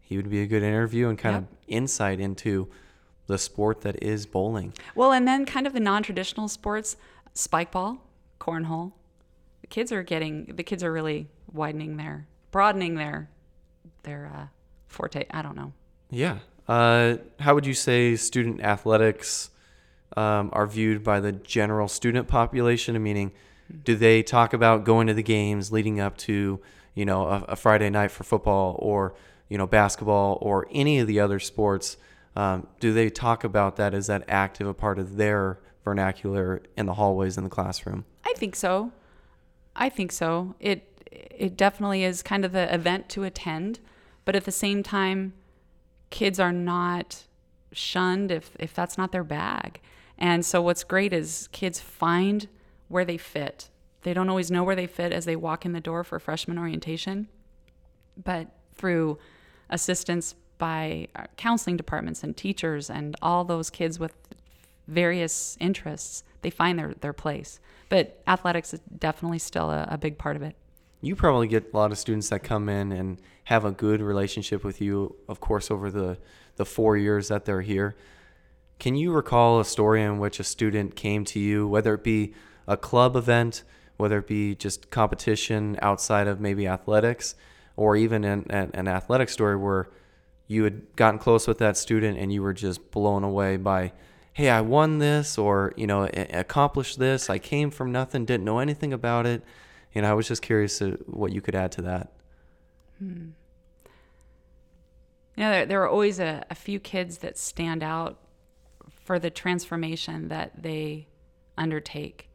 he 0.00 0.16
would 0.16 0.28
be 0.28 0.42
a 0.42 0.46
good 0.46 0.64
interview 0.64 1.08
and 1.08 1.16
kind 1.16 1.36
of 1.36 1.44
insight 1.68 2.18
into 2.18 2.68
the 3.26 3.38
sport 3.38 3.80
that 3.82 4.02
is 4.02 4.26
bowling. 4.26 4.72
Well, 4.94 5.12
and 5.12 5.26
then 5.26 5.46
kind 5.46 5.66
of 5.66 5.72
the 5.72 5.80
non-traditional 5.80 6.48
sports, 6.48 6.96
spike 7.34 7.72
ball, 7.72 7.98
cornhole. 8.40 8.92
The 9.60 9.66
kids 9.66 9.92
are 9.92 10.02
getting 10.02 10.46
the 10.54 10.62
kids 10.62 10.84
are 10.84 10.92
really 10.92 11.28
widening 11.52 11.96
their 11.96 12.26
broadening 12.50 12.94
their 12.94 13.28
their 14.04 14.30
uh, 14.34 14.46
forte. 14.86 15.26
I 15.30 15.42
don't 15.42 15.56
know. 15.56 15.72
Yeah. 16.10 16.38
Uh, 16.68 17.16
how 17.40 17.54
would 17.54 17.66
you 17.66 17.74
say 17.74 18.16
student 18.16 18.60
athletics 18.60 19.50
um, 20.16 20.50
are 20.52 20.66
viewed 20.66 21.04
by 21.04 21.20
the 21.20 21.32
general 21.32 21.88
student 21.88 22.28
population? 22.28 23.00
Meaning, 23.02 23.32
do 23.84 23.96
they 23.96 24.22
talk 24.22 24.52
about 24.52 24.84
going 24.84 25.06
to 25.08 25.14
the 25.14 25.22
games 25.22 25.72
leading 25.72 26.00
up 26.00 26.16
to 26.18 26.60
you 26.94 27.04
know 27.04 27.26
a, 27.26 27.44
a 27.48 27.56
Friday 27.56 27.90
night 27.90 28.10
for 28.10 28.24
football 28.24 28.76
or 28.78 29.14
you 29.48 29.58
know 29.58 29.66
basketball 29.66 30.38
or 30.40 30.66
any 30.70 30.98
of 30.98 31.06
the 31.06 31.20
other 31.20 31.38
sports? 31.38 31.96
Um, 32.36 32.66
do 32.80 32.92
they 32.92 33.08
talk 33.08 33.44
about 33.44 33.76
that? 33.76 33.94
Is 33.94 34.06
that 34.08 34.24
active 34.28 34.66
a 34.66 34.74
part 34.74 34.98
of 34.98 35.16
their 35.16 35.58
vernacular 35.82 36.62
in 36.76 36.86
the 36.86 36.94
hallways 36.94 37.38
in 37.38 37.44
the 37.44 37.50
classroom? 37.50 38.04
I 38.24 38.34
think 38.36 38.54
so. 38.54 38.92
I 39.74 39.88
think 39.88 40.12
so. 40.12 40.54
It 40.60 40.92
it 41.10 41.56
definitely 41.56 42.04
is 42.04 42.22
kind 42.22 42.44
of 42.44 42.52
the 42.52 42.72
event 42.72 43.08
to 43.10 43.24
attend, 43.24 43.80
but 44.24 44.36
at 44.36 44.44
the 44.44 44.52
same 44.52 44.82
time, 44.82 45.32
kids 46.10 46.38
are 46.38 46.52
not 46.52 47.24
shunned 47.72 48.30
if 48.30 48.54
if 48.58 48.74
that's 48.74 48.98
not 48.98 49.12
their 49.12 49.24
bag. 49.24 49.80
And 50.18 50.44
so 50.44 50.60
what's 50.60 50.84
great 50.84 51.12
is 51.12 51.48
kids 51.52 51.80
find 51.80 52.48
where 52.88 53.04
they 53.04 53.16
fit. 53.16 53.70
They 54.02 54.14
don't 54.14 54.28
always 54.28 54.50
know 54.50 54.62
where 54.62 54.76
they 54.76 54.86
fit 54.86 55.12
as 55.12 55.24
they 55.24 55.36
walk 55.36 55.64
in 55.64 55.72
the 55.72 55.80
door 55.80 56.04
for 56.04 56.18
freshman 56.18 56.58
orientation, 56.58 57.28
but 58.22 58.48
through 58.74 59.18
assistance 59.68 60.34
by 60.58 61.08
uh, 61.16 61.24
counseling 61.36 61.76
departments 61.76 62.22
and 62.22 62.36
teachers 62.36 62.90
and 62.90 63.16
all 63.22 63.44
those 63.44 63.70
kids 63.70 63.98
with 63.98 64.14
various 64.88 65.56
interests, 65.60 66.22
they 66.42 66.50
find 66.50 66.78
their, 66.78 66.94
their 67.00 67.12
place. 67.12 67.60
But 67.88 68.20
athletics 68.26 68.74
is 68.74 68.80
definitely 68.98 69.38
still 69.38 69.70
a, 69.70 69.86
a 69.90 69.98
big 69.98 70.18
part 70.18 70.36
of 70.36 70.42
it. 70.42 70.56
You 71.00 71.14
probably 71.14 71.48
get 71.48 71.72
a 71.72 71.76
lot 71.76 71.92
of 71.92 71.98
students 71.98 72.28
that 72.30 72.42
come 72.42 72.68
in 72.68 72.90
and 72.92 73.20
have 73.44 73.64
a 73.64 73.70
good 73.70 74.00
relationship 74.00 74.64
with 74.64 74.80
you, 74.80 75.16
of 75.28 75.40
course, 75.40 75.70
over 75.70 75.90
the, 75.90 76.18
the 76.56 76.64
four 76.64 76.96
years 76.96 77.28
that 77.28 77.44
they're 77.44 77.60
here. 77.60 77.94
Can 78.78 78.94
you 78.94 79.12
recall 79.12 79.60
a 79.60 79.64
story 79.64 80.02
in 80.02 80.18
which 80.18 80.40
a 80.40 80.44
student 80.44 80.96
came 80.96 81.24
to 81.26 81.38
you, 81.38 81.66
whether 81.66 81.94
it 81.94 82.02
be 82.02 82.34
a 82.66 82.76
club 82.76 83.14
event, 83.16 83.62
whether 83.96 84.18
it 84.18 84.26
be 84.26 84.54
just 84.54 84.90
competition 84.90 85.78
outside 85.80 86.26
of 86.26 86.40
maybe 86.40 86.66
athletics, 86.66 87.34
or 87.76 87.96
even 87.96 88.24
an, 88.24 88.46
an 88.50 88.88
athletic 88.88 89.28
story 89.28 89.56
where 89.56 89.88
you 90.46 90.64
had 90.64 90.94
gotten 90.96 91.18
close 91.18 91.48
with 91.48 91.58
that 91.58 91.76
student 91.76 92.18
and 92.18 92.32
you 92.32 92.42
were 92.42 92.52
just 92.52 92.90
blown 92.90 93.24
away 93.24 93.56
by, 93.56 93.92
hey, 94.32 94.48
I 94.48 94.60
won 94.60 94.98
this, 94.98 95.38
or, 95.38 95.72
you 95.76 95.86
know, 95.86 96.08
accomplished 96.30 96.98
this. 96.98 97.28
I 97.28 97.38
came 97.38 97.70
from 97.70 97.90
nothing, 97.90 98.24
didn't 98.24 98.44
know 98.44 98.58
anything 98.58 98.92
about 98.92 99.26
it. 99.26 99.42
You 99.92 100.02
know, 100.02 100.10
I 100.10 100.14
was 100.14 100.28
just 100.28 100.42
curious 100.42 100.80
what 101.06 101.32
you 101.32 101.40
could 101.40 101.54
add 101.54 101.72
to 101.72 101.82
that. 101.82 102.12
Hmm. 102.98 103.30
You 105.36 105.44
know, 105.44 105.50
there, 105.50 105.66
there 105.66 105.82
are 105.82 105.88
always 105.88 106.20
a, 106.20 106.44
a 106.50 106.54
few 106.54 106.78
kids 106.80 107.18
that 107.18 107.36
stand 107.36 107.82
out 107.82 108.18
for 108.88 109.18
the 109.18 109.30
transformation 109.30 110.28
that 110.28 110.62
they 110.62 111.08
undertake. 111.58 112.28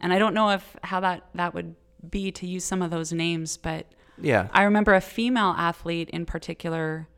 And 0.00 0.12
I 0.12 0.18
don't 0.18 0.34
know 0.34 0.50
if 0.50 0.76
how 0.82 1.00
that 1.00 1.26
that 1.34 1.54
would 1.54 1.74
be 2.08 2.32
to 2.32 2.46
use 2.46 2.64
some 2.64 2.82
of 2.82 2.90
those 2.90 3.12
names, 3.12 3.56
but 3.56 3.86
yeah. 4.20 4.48
I 4.52 4.62
remember 4.62 4.94
a 4.94 5.00
female 5.00 5.54
athlete 5.56 6.10
in 6.10 6.26
particular 6.26 7.08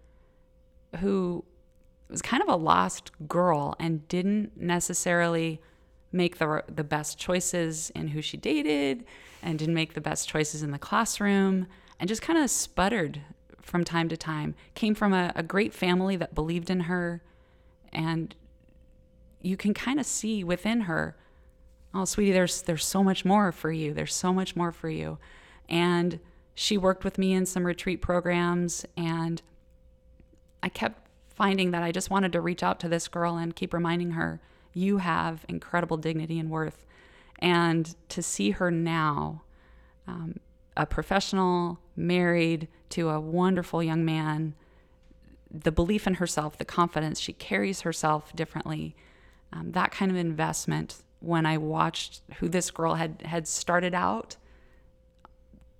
who 1.00 1.44
was 2.08 2.22
kind 2.22 2.42
of 2.42 2.48
a 2.48 2.56
lost 2.56 3.10
girl 3.26 3.74
and 3.80 4.06
didn't 4.08 4.60
necessarily 4.60 5.60
make 6.12 6.38
the 6.38 6.62
the 6.68 6.84
best 6.84 7.18
choices 7.18 7.90
in 7.90 8.08
who 8.08 8.20
she 8.20 8.36
dated 8.36 9.04
and 9.42 9.58
didn't 9.58 9.74
make 9.74 9.94
the 9.94 10.00
best 10.00 10.28
choices 10.28 10.62
in 10.62 10.70
the 10.70 10.78
classroom 10.78 11.66
and 11.98 12.08
just 12.08 12.22
kind 12.22 12.38
of 12.38 12.50
sputtered 12.50 13.20
from 13.62 13.84
time 13.84 14.08
to 14.08 14.16
time. 14.16 14.54
Came 14.74 14.94
from 14.94 15.12
a, 15.12 15.32
a 15.34 15.42
great 15.42 15.72
family 15.72 16.16
that 16.16 16.34
believed 16.34 16.68
in 16.68 16.80
her, 16.80 17.22
and 17.92 18.34
you 19.40 19.56
can 19.56 19.72
kind 19.72 19.98
of 19.98 20.06
see 20.06 20.44
within 20.44 20.82
her, 20.82 21.16
oh, 21.94 22.04
sweetie, 22.04 22.32
there's 22.32 22.62
there's 22.62 22.84
so 22.84 23.02
much 23.02 23.24
more 23.24 23.52
for 23.52 23.72
you. 23.72 23.94
There's 23.94 24.14
so 24.14 24.32
much 24.32 24.54
more 24.56 24.72
for 24.72 24.90
you, 24.90 25.18
and 25.68 26.20
she 26.54 26.76
worked 26.76 27.04
with 27.04 27.18
me 27.18 27.32
in 27.32 27.46
some 27.46 27.64
retreat 27.64 28.02
programs, 28.02 28.84
and 28.96 29.40
I 30.62 30.68
kept 30.68 31.08
finding 31.28 31.70
that 31.72 31.82
I 31.82 31.92
just 31.92 32.10
wanted 32.10 32.32
to 32.32 32.40
reach 32.40 32.62
out 32.62 32.78
to 32.80 32.88
this 32.88 33.08
girl 33.08 33.36
and 33.36 33.56
keep 33.56 33.72
reminding 33.72 34.12
her, 34.12 34.40
you 34.74 34.98
have 34.98 35.44
incredible 35.48 35.96
dignity 35.96 36.38
and 36.38 36.50
worth. 36.50 36.86
And 37.38 37.94
to 38.10 38.22
see 38.22 38.52
her 38.52 38.70
now, 38.70 39.42
um, 40.06 40.36
a 40.76 40.86
professional, 40.86 41.78
married 41.96 42.68
to 42.90 43.10
a 43.10 43.20
wonderful 43.20 43.82
young 43.82 44.04
man, 44.04 44.54
the 45.50 45.72
belief 45.72 46.06
in 46.06 46.14
herself, 46.14 46.56
the 46.56 46.64
confidence, 46.64 47.20
she 47.20 47.32
carries 47.32 47.82
herself 47.82 48.34
differently. 48.34 48.94
Um, 49.52 49.72
that 49.72 49.90
kind 49.90 50.10
of 50.10 50.16
investment 50.16 51.02
when 51.20 51.44
I 51.44 51.58
watched 51.58 52.22
who 52.38 52.48
this 52.48 52.70
girl 52.70 52.94
had 52.94 53.22
had 53.24 53.46
started 53.46 53.94
out 53.94 54.36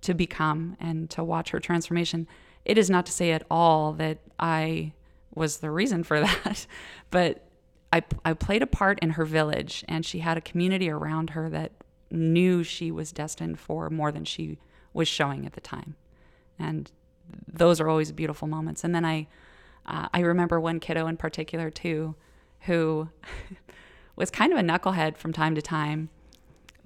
to 0.01 0.13
become 0.13 0.77
and 0.79 1.09
to 1.09 1.23
watch 1.23 1.49
her 1.51 1.59
transformation. 1.59 2.27
It 2.65 2.77
is 2.77 2.89
not 2.89 3.05
to 3.05 3.11
say 3.11 3.31
at 3.31 3.43
all 3.49 3.93
that 3.93 4.19
I 4.39 4.93
was 5.33 5.57
the 5.57 5.71
reason 5.71 6.03
for 6.03 6.19
that, 6.21 6.65
but 7.11 7.45
I, 7.91 8.03
I 8.25 8.33
played 8.33 8.63
a 8.63 8.67
part 8.67 8.99
in 8.99 9.11
her 9.11 9.25
village 9.25 9.85
and 9.87 10.05
she 10.05 10.19
had 10.19 10.37
a 10.37 10.41
community 10.41 10.89
around 10.89 11.31
her 11.31 11.49
that 11.49 11.71
knew 12.09 12.63
she 12.63 12.91
was 12.91 13.11
destined 13.11 13.59
for 13.59 13.89
more 13.89 14.11
than 14.11 14.25
she 14.25 14.57
was 14.93 15.07
showing 15.07 15.45
at 15.45 15.53
the 15.53 15.61
time. 15.61 15.95
And 16.57 16.91
those 17.51 17.79
are 17.79 17.89
always 17.89 18.11
beautiful 18.11 18.47
moments. 18.47 18.83
And 18.83 18.93
then 18.93 19.05
I, 19.05 19.27
uh, 19.85 20.07
I 20.13 20.19
remember 20.21 20.59
one 20.59 20.79
kiddo 20.79 21.07
in 21.07 21.17
particular 21.17 21.69
too, 21.69 22.15
who 22.61 23.09
was 24.15 24.29
kind 24.29 24.53
of 24.53 24.59
a 24.59 24.61
knucklehead 24.61 25.17
from 25.17 25.33
time 25.33 25.55
to 25.55 25.61
time, 25.61 26.09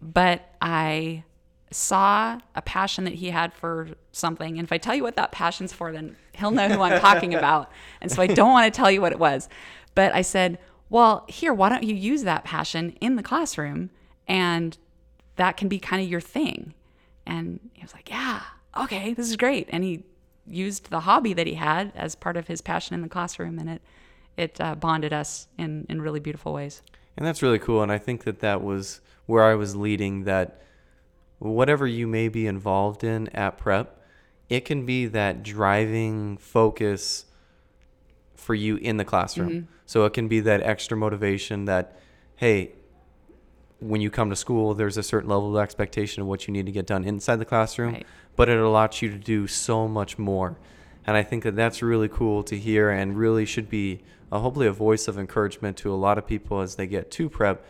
but 0.01 0.53
I 0.61 1.23
saw 1.71 2.39
a 2.55 2.61
passion 2.61 3.03
that 3.03 3.15
he 3.15 3.29
had 3.29 3.53
for 3.53 3.89
something. 4.11 4.57
And 4.57 4.65
if 4.65 4.71
I 4.71 4.77
tell 4.77 4.95
you 4.95 5.03
what 5.03 5.15
that 5.15 5.31
passion's 5.31 5.73
for, 5.73 5.91
then 5.91 6.15
he'll 6.33 6.51
know 6.51 6.69
who 6.69 6.81
I'm 6.81 6.99
talking 6.99 7.33
about. 7.35 7.71
And 8.01 8.11
so 8.11 8.21
I 8.21 8.27
don't 8.27 8.51
want 8.51 8.71
to 8.71 8.75
tell 8.75 8.89
you 8.89 9.01
what 9.01 9.11
it 9.11 9.19
was. 9.19 9.49
But 9.95 10.13
I 10.13 10.21
said, 10.21 10.59
well, 10.89 11.25
here, 11.27 11.53
why 11.53 11.69
don't 11.69 11.83
you 11.83 11.95
use 11.95 12.23
that 12.23 12.43
passion 12.43 12.91
in 13.01 13.15
the 13.15 13.23
classroom? 13.23 13.89
And 14.27 14.77
that 15.35 15.57
can 15.57 15.67
be 15.67 15.79
kind 15.79 16.01
of 16.01 16.09
your 16.09 16.21
thing. 16.21 16.73
And 17.25 17.59
he 17.73 17.81
was 17.81 17.93
like, 17.93 18.09
yeah, 18.09 18.41
okay, 18.77 19.13
this 19.13 19.27
is 19.27 19.35
great. 19.35 19.67
And 19.71 19.83
he 19.83 20.03
used 20.45 20.89
the 20.89 21.01
hobby 21.01 21.33
that 21.33 21.47
he 21.47 21.55
had 21.55 21.91
as 21.95 22.15
part 22.15 22.37
of 22.37 22.47
his 22.47 22.61
passion 22.61 22.93
in 22.93 23.01
the 23.01 23.09
classroom. 23.09 23.59
And 23.59 23.69
it, 23.69 23.81
it 24.37 24.61
uh, 24.61 24.75
bonded 24.75 25.11
us 25.11 25.47
in, 25.57 25.85
in 25.89 26.01
really 26.01 26.21
beautiful 26.21 26.53
ways. 26.53 26.81
And 27.17 27.25
that's 27.25 27.41
really 27.41 27.59
cool. 27.59 27.81
And 27.81 27.91
I 27.91 27.97
think 27.97 28.23
that 28.23 28.39
that 28.39 28.63
was 28.63 29.01
where 29.25 29.43
I 29.43 29.55
was 29.55 29.75
leading 29.75 30.23
that 30.23 30.61
whatever 31.39 31.85
you 31.85 32.07
may 32.07 32.27
be 32.29 32.47
involved 32.47 33.03
in 33.03 33.27
at 33.29 33.57
prep, 33.57 34.01
it 34.49 34.65
can 34.65 34.85
be 34.85 35.05
that 35.07 35.43
driving 35.43 36.37
focus 36.37 37.25
for 38.35 38.55
you 38.55 38.77
in 38.77 38.97
the 38.97 39.05
classroom. 39.05 39.49
Mm-hmm. 39.49 39.71
So 39.85 40.05
it 40.05 40.13
can 40.13 40.27
be 40.27 40.39
that 40.41 40.61
extra 40.61 40.97
motivation 40.97 41.65
that, 41.65 41.99
hey, 42.37 42.71
when 43.79 44.01
you 44.01 44.09
come 44.09 44.29
to 44.29 44.35
school, 44.35 44.73
there's 44.73 44.97
a 44.97 45.03
certain 45.03 45.29
level 45.29 45.55
of 45.55 45.61
expectation 45.61 46.21
of 46.21 46.27
what 46.27 46.47
you 46.47 46.53
need 46.53 46.65
to 46.65 46.71
get 46.71 46.87
done 46.87 47.03
inside 47.03 47.37
the 47.37 47.45
classroom, 47.45 47.93
right. 47.93 48.07
but 48.35 48.49
it 48.49 48.57
allows 48.57 49.01
you 49.01 49.09
to 49.09 49.17
do 49.17 49.47
so 49.47 49.87
much 49.87 50.17
more. 50.17 50.57
And 51.05 51.15
I 51.15 51.23
think 51.23 51.43
that 51.43 51.55
that's 51.55 51.81
really 51.81 52.09
cool 52.09 52.43
to 52.43 52.57
hear 52.57 52.89
and 52.89 53.17
really 53.17 53.45
should 53.45 53.69
be 53.69 54.01
a, 54.31 54.39
hopefully 54.39 54.67
a 54.67 54.73
voice 54.73 55.07
of 55.07 55.17
encouragement 55.17 55.77
to 55.77 55.93
a 55.93 55.95
lot 55.95 56.17
of 56.17 56.25
people 56.25 56.61
as 56.61 56.75
they 56.75 56.87
get 56.87 57.11
to 57.11 57.29
prep, 57.29 57.63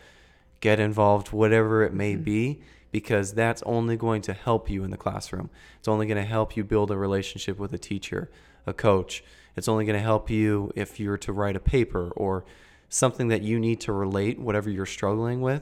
get 0.60 0.80
involved, 0.80 1.32
whatever 1.32 1.84
it 1.84 1.94
may 1.94 2.14
mm-hmm. 2.14 2.24
be 2.24 2.62
because 2.92 3.34
that's 3.34 3.62
only 3.64 3.98
going 3.98 4.22
to 4.24 4.34
help 4.34 4.70
you 4.70 4.84
in 4.84 4.92
the 4.92 4.98
classroom. 4.98 5.50
It's 5.80 5.88
only 5.88 6.06
going 6.06 6.18
to 6.18 6.28
help 6.28 6.56
you 6.56 6.64
build 6.64 6.92
a 6.92 6.98
relationship 6.98 7.60
with 7.60 7.74
a 7.74 7.78
teacher, 7.78 8.30
a 8.66 8.74
coach. 8.74 9.24
It's 9.56 9.68
only 9.68 9.86
going 9.86 9.98
to 9.98 10.04
help 10.04 10.30
you 10.30 10.72
if 10.76 11.00
you're 11.00 11.18
to 11.20 11.34
write 11.34 11.56
a 11.56 11.60
paper 11.60 12.10
or 12.16 12.46
something 12.90 13.28
that 13.28 13.42
you 13.42 13.60
need 13.60 13.82
to 13.82 13.94
relate 13.94 14.40
whatever 14.40 14.70
you're 14.70 14.86
struggling 14.86 15.42
with 15.42 15.62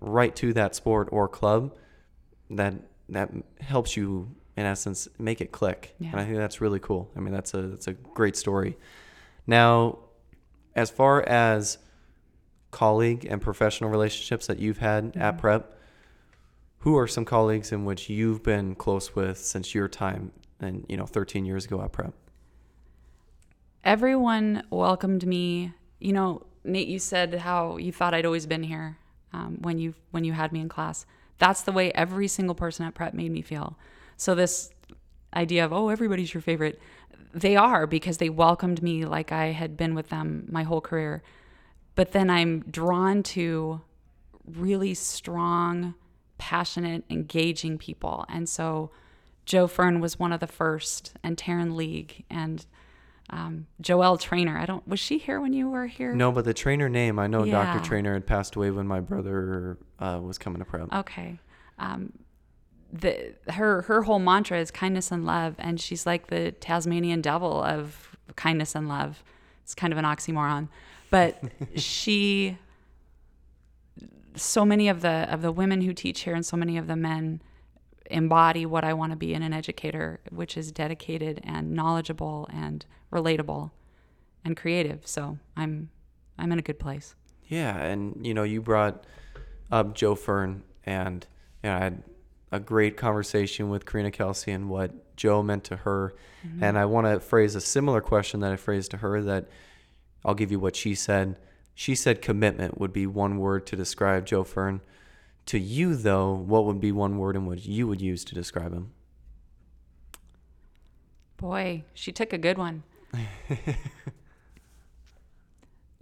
right 0.00 0.34
to 0.36 0.52
that 0.54 0.74
sport 0.74 1.08
or 1.12 1.28
club 1.28 1.74
that 2.50 2.74
that 3.08 3.30
helps 3.60 3.96
you 3.96 4.34
in 4.56 4.64
essence 4.64 5.08
make 5.18 5.40
it 5.40 5.52
click. 5.52 5.94
Yeah. 5.98 6.10
And 6.12 6.20
I 6.20 6.24
think 6.24 6.36
that's 6.36 6.60
really 6.60 6.80
cool. 6.80 7.10
I 7.16 7.20
mean 7.20 7.32
that's 7.32 7.54
a 7.54 7.62
that's 7.62 7.86
a 7.86 7.92
great 7.92 8.36
story. 8.36 8.76
Now 9.46 9.98
as 10.74 10.90
far 10.90 11.22
as 11.22 11.78
colleague 12.70 13.26
and 13.28 13.40
professional 13.40 13.90
relationships 13.90 14.46
that 14.46 14.58
you've 14.58 14.78
had 14.78 15.04
mm-hmm. 15.04 15.20
at 15.20 15.38
prep 15.38 15.76
who 16.80 16.96
are 16.96 17.06
some 17.06 17.24
colleagues 17.24 17.72
in 17.72 17.84
which 17.84 18.08
you've 18.08 18.42
been 18.42 18.74
close 18.74 19.14
with 19.14 19.38
since 19.38 19.74
your 19.74 19.88
time 19.88 20.32
and 20.60 20.84
you 20.88 20.96
know 20.96 21.06
13 21.06 21.44
years 21.44 21.64
ago 21.64 21.80
at 21.82 21.92
prep? 21.92 22.14
Everyone 23.84 24.64
welcomed 24.70 25.26
me. 25.26 25.72
You 25.98 26.12
know 26.12 26.46
nate 26.64 26.88
you 26.88 26.98
said 26.98 27.34
how 27.34 27.78
you 27.78 27.90
thought 27.90 28.12
i'd 28.12 28.26
always 28.26 28.44
been 28.44 28.62
here 28.62 28.98
um, 29.32 29.56
when 29.62 29.78
you 29.78 29.94
when 30.10 30.24
you 30.24 30.32
had 30.32 30.52
me 30.52 30.60
in 30.60 30.68
class. 30.68 31.06
That's 31.38 31.62
the 31.62 31.72
way 31.72 31.90
every 31.92 32.28
single 32.28 32.54
person 32.54 32.84
at 32.84 32.94
prep 32.94 33.14
made 33.14 33.30
me 33.30 33.40
feel. 33.40 33.78
So 34.16 34.34
this 34.34 34.70
idea 35.34 35.64
of 35.64 35.72
oh 35.72 35.88
everybody's 35.88 36.34
your 36.34 36.40
favorite 36.40 36.80
they 37.32 37.54
are 37.54 37.86
because 37.86 38.18
they 38.18 38.28
welcomed 38.28 38.82
me 38.82 39.04
like 39.04 39.30
i 39.30 39.46
had 39.52 39.76
been 39.76 39.94
with 39.94 40.08
them 40.08 40.46
my 40.50 40.62
whole 40.62 40.80
career. 40.80 41.22
But 41.94 42.12
then 42.12 42.30
i'm 42.30 42.60
drawn 42.70 43.22
to 43.34 43.82
really 44.46 44.94
strong 44.94 45.94
passionate, 46.40 47.04
engaging 47.10 47.78
people. 47.78 48.24
And 48.28 48.48
so 48.48 48.90
Joe 49.44 49.68
Fern 49.68 50.00
was 50.00 50.18
one 50.18 50.32
of 50.32 50.40
the 50.40 50.46
first, 50.46 51.12
and 51.22 51.36
Taryn 51.36 51.76
League, 51.76 52.24
and 52.30 52.64
um, 53.28 53.66
Joelle 53.80 54.18
Trainer. 54.18 54.58
I 54.58 54.66
don't. 54.66 54.86
Was 54.88 54.98
she 54.98 55.18
here 55.18 55.40
when 55.40 55.52
you 55.52 55.68
were 55.68 55.86
here? 55.86 56.14
No, 56.14 56.32
but 56.32 56.44
the 56.44 56.54
trainer 56.54 56.88
name 56.88 57.18
I 57.18 57.26
know. 57.26 57.44
Yeah. 57.44 57.74
Dr. 57.74 57.84
Trainer 57.84 58.14
had 58.14 58.26
passed 58.26 58.56
away 58.56 58.70
when 58.70 58.86
my 58.86 59.00
brother 59.00 59.78
uh, 60.00 60.18
was 60.22 60.38
coming 60.38 60.58
to 60.58 60.64
prep. 60.64 60.92
Okay. 60.92 61.38
Um, 61.78 62.12
the 62.92 63.34
her 63.50 63.82
her 63.82 64.02
whole 64.02 64.18
mantra 64.18 64.58
is 64.58 64.70
kindness 64.70 65.12
and 65.12 65.24
love, 65.24 65.54
and 65.58 65.80
she's 65.80 66.06
like 66.06 66.28
the 66.28 66.52
Tasmanian 66.52 67.20
devil 67.20 67.62
of 67.62 68.16
kindness 68.36 68.74
and 68.74 68.88
love. 68.88 69.22
It's 69.62 69.74
kind 69.74 69.92
of 69.92 69.98
an 69.98 70.04
oxymoron, 70.04 70.68
but 71.10 71.40
she 71.76 72.58
so 74.34 74.64
many 74.64 74.88
of 74.88 75.02
the 75.02 75.26
of 75.32 75.42
the 75.42 75.52
women 75.52 75.82
who 75.82 75.92
teach 75.92 76.20
here 76.22 76.34
and 76.34 76.44
so 76.44 76.56
many 76.56 76.76
of 76.76 76.86
the 76.86 76.96
men 76.96 77.42
embody 78.10 78.66
what 78.66 78.84
I 78.84 78.92
want 78.92 79.12
to 79.12 79.16
be 79.16 79.34
in 79.34 79.42
an 79.42 79.52
educator, 79.52 80.20
which 80.30 80.56
is 80.56 80.72
dedicated 80.72 81.40
and 81.44 81.72
knowledgeable 81.72 82.48
and 82.52 82.84
relatable 83.12 83.70
and 84.44 84.56
creative. 84.56 85.06
So 85.06 85.38
I'm 85.56 85.90
I'm 86.38 86.52
in 86.52 86.58
a 86.58 86.62
good 86.62 86.78
place. 86.78 87.14
Yeah, 87.46 87.76
and 87.76 88.24
you 88.24 88.34
know, 88.34 88.42
you 88.42 88.60
brought 88.60 89.04
up 89.70 89.94
Joe 89.94 90.14
Fern 90.14 90.62
and 90.84 91.26
you 91.62 91.70
know, 91.70 91.76
I 91.76 91.78
had 91.78 92.02
a 92.52 92.60
great 92.60 92.96
conversation 92.96 93.70
with 93.70 93.86
Karina 93.86 94.10
Kelsey 94.10 94.50
and 94.50 94.68
what 94.68 95.16
Joe 95.16 95.42
meant 95.42 95.64
to 95.64 95.76
her. 95.76 96.14
Mm-hmm. 96.46 96.64
And 96.64 96.78
I 96.78 96.84
want 96.86 97.06
to 97.06 97.20
phrase 97.20 97.54
a 97.54 97.60
similar 97.60 98.00
question 98.00 98.40
that 98.40 98.52
I 98.52 98.56
phrased 98.56 98.90
to 98.92 98.96
her 98.98 99.22
that 99.22 99.48
I'll 100.24 100.34
give 100.34 100.50
you 100.50 100.58
what 100.58 100.76
she 100.76 100.94
said. 100.94 101.36
She 101.80 101.94
said 101.94 102.20
commitment 102.20 102.78
would 102.78 102.92
be 102.92 103.06
one 103.06 103.38
word 103.38 103.66
to 103.68 103.74
describe 103.74 104.26
Joe 104.26 104.44
Fern. 104.44 104.82
To 105.46 105.58
you, 105.58 105.96
though, 105.96 106.34
what 106.34 106.66
would 106.66 106.78
be 106.78 106.92
one 106.92 107.16
word 107.16 107.36
in 107.36 107.46
which 107.46 107.64
you 107.64 107.88
would 107.88 108.02
use 108.02 108.22
to 108.24 108.34
describe 108.34 108.74
him? 108.74 108.90
Boy, 111.38 111.84
she 111.94 112.12
took 112.12 112.34
a 112.34 112.38
good 112.38 112.58
one. 112.58 112.82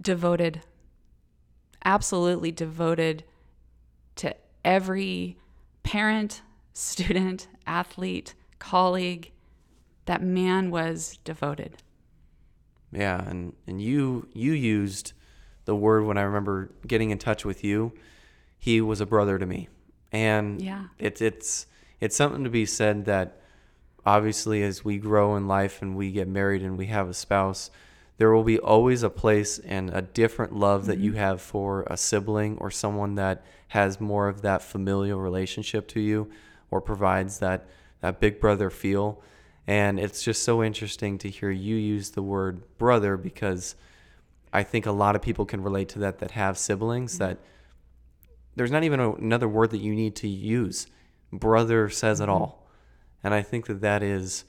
devoted. 0.02 0.62
Absolutely 1.84 2.50
devoted 2.50 3.22
to 4.16 4.34
every 4.64 5.36
parent, 5.84 6.42
student, 6.72 7.46
athlete, 7.68 8.34
colleague. 8.58 9.30
That 10.06 10.22
man 10.22 10.72
was 10.72 11.20
devoted. 11.22 11.76
Yeah, 12.90 13.22
and, 13.28 13.52
and 13.68 13.80
you 13.80 14.26
you 14.34 14.50
used 14.50 15.12
the 15.68 15.76
word 15.76 16.02
when 16.06 16.16
I 16.16 16.22
remember 16.22 16.70
getting 16.86 17.10
in 17.10 17.18
touch 17.18 17.44
with 17.44 17.62
you. 17.62 17.92
He 18.58 18.80
was 18.80 19.02
a 19.02 19.06
brother 19.06 19.38
to 19.38 19.44
me, 19.44 19.68
and 20.10 20.62
yeah, 20.62 20.84
it's 20.98 21.20
it's 21.20 21.66
it's 22.00 22.16
something 22.16 22.42
to 22.42 22.48
be 22.48 22.64
said 22.64 23.04
that 23.04 23.42
obviously 24.06 24.62
as 24.62 24.82
we 24.82 24.96
grow 24.96 25.36
in 25.36 25.46
life 25.46 25.82
and 25.82 25.94
we 25.94 26.10
get 26.10 26.26
married 26.26 26.62
and 26.62 26.78
we 26.78 26.86
have 26.86 27.06
a 27.06 27.12
spouse, 27.12 27.70
there 28.16 28.32
will 28.32 28.44
be 28.44 28.58
always 28.58 29.02
a 29.02 29.10
place 29.10 29.58
and 29.58 29.90
a 29.90 30.00
different 30.00 30.54
love 30.54 30.80
mm-hmm. 30.82 30.90
that 30.90 30.98
you 31.00 31.10
mm-hmm. 31.10 31.20
have 31.20 31.42
for 31.42 31.82
a 31.88 31.98
sibling 31.98 32.56
or 32.56 32.70
someone 32.70 33.16
that 33.16 33.44
has 33.68 34.00
more 34.00 34.26
of 34.26 34.40
that 34.40 34.62
familial 34.62 35.20
relationship 35.20 35.86
to 35.86 36.00
you 36.00 36.30
or 36.70 36.80
provides 36.80 37.40
that 37.40 37.66
that 38.00 38.20
big 38.20 38.40
brother 38.40 38.70
feel. 38.70 39.20
And 39.66 40.00
it's 40.00 40.22
just 40.22 40.44
so 40.44 40.64
interesting 40.64 41.18
to 41.18 41.28
hear 41.28 41.50
you 41.50 41.76
use 41.76 42.08
the 42.12 42.22
word 42.22 42.62
brother 42.78 43.18
because 43.18 43.74
I 44.52 44.62
think 44.62 44.86
a 44.86 44.92
lot 44.92 45.16
of 45.16 45.22
people 45.22 45.44
can 45.44 45.62
relate 45.62 45.88
to 45.90 45.98
that 46.00 46.18
that 46.18 46.32
have 46.32 46.58
siblings 46.58 47.14
mm-hmm. 47.14 47.24
that 47.24 47.38
there's 48.56 48.70
not 48.70 48.84
even 48.84 49.00
a, 49.00 49.12
another 49.14 49.48
word 49.48 49.70
that 49.70 49.78
you 49.78 49.94
need 49.94 50.16
to 50.16 50.28
use. 50.28 50.86
Brother 51.32 51.88
says 51.88 52.20
it 52.20 52.24
mm-hmm. 52.24 52.32
all. 52.32 52.68
And 53.22 53.34
I 53.34 53.42
think 53.42 53.66
that 53.66 53.80
that 53.80 54.02
is 54.02 54.44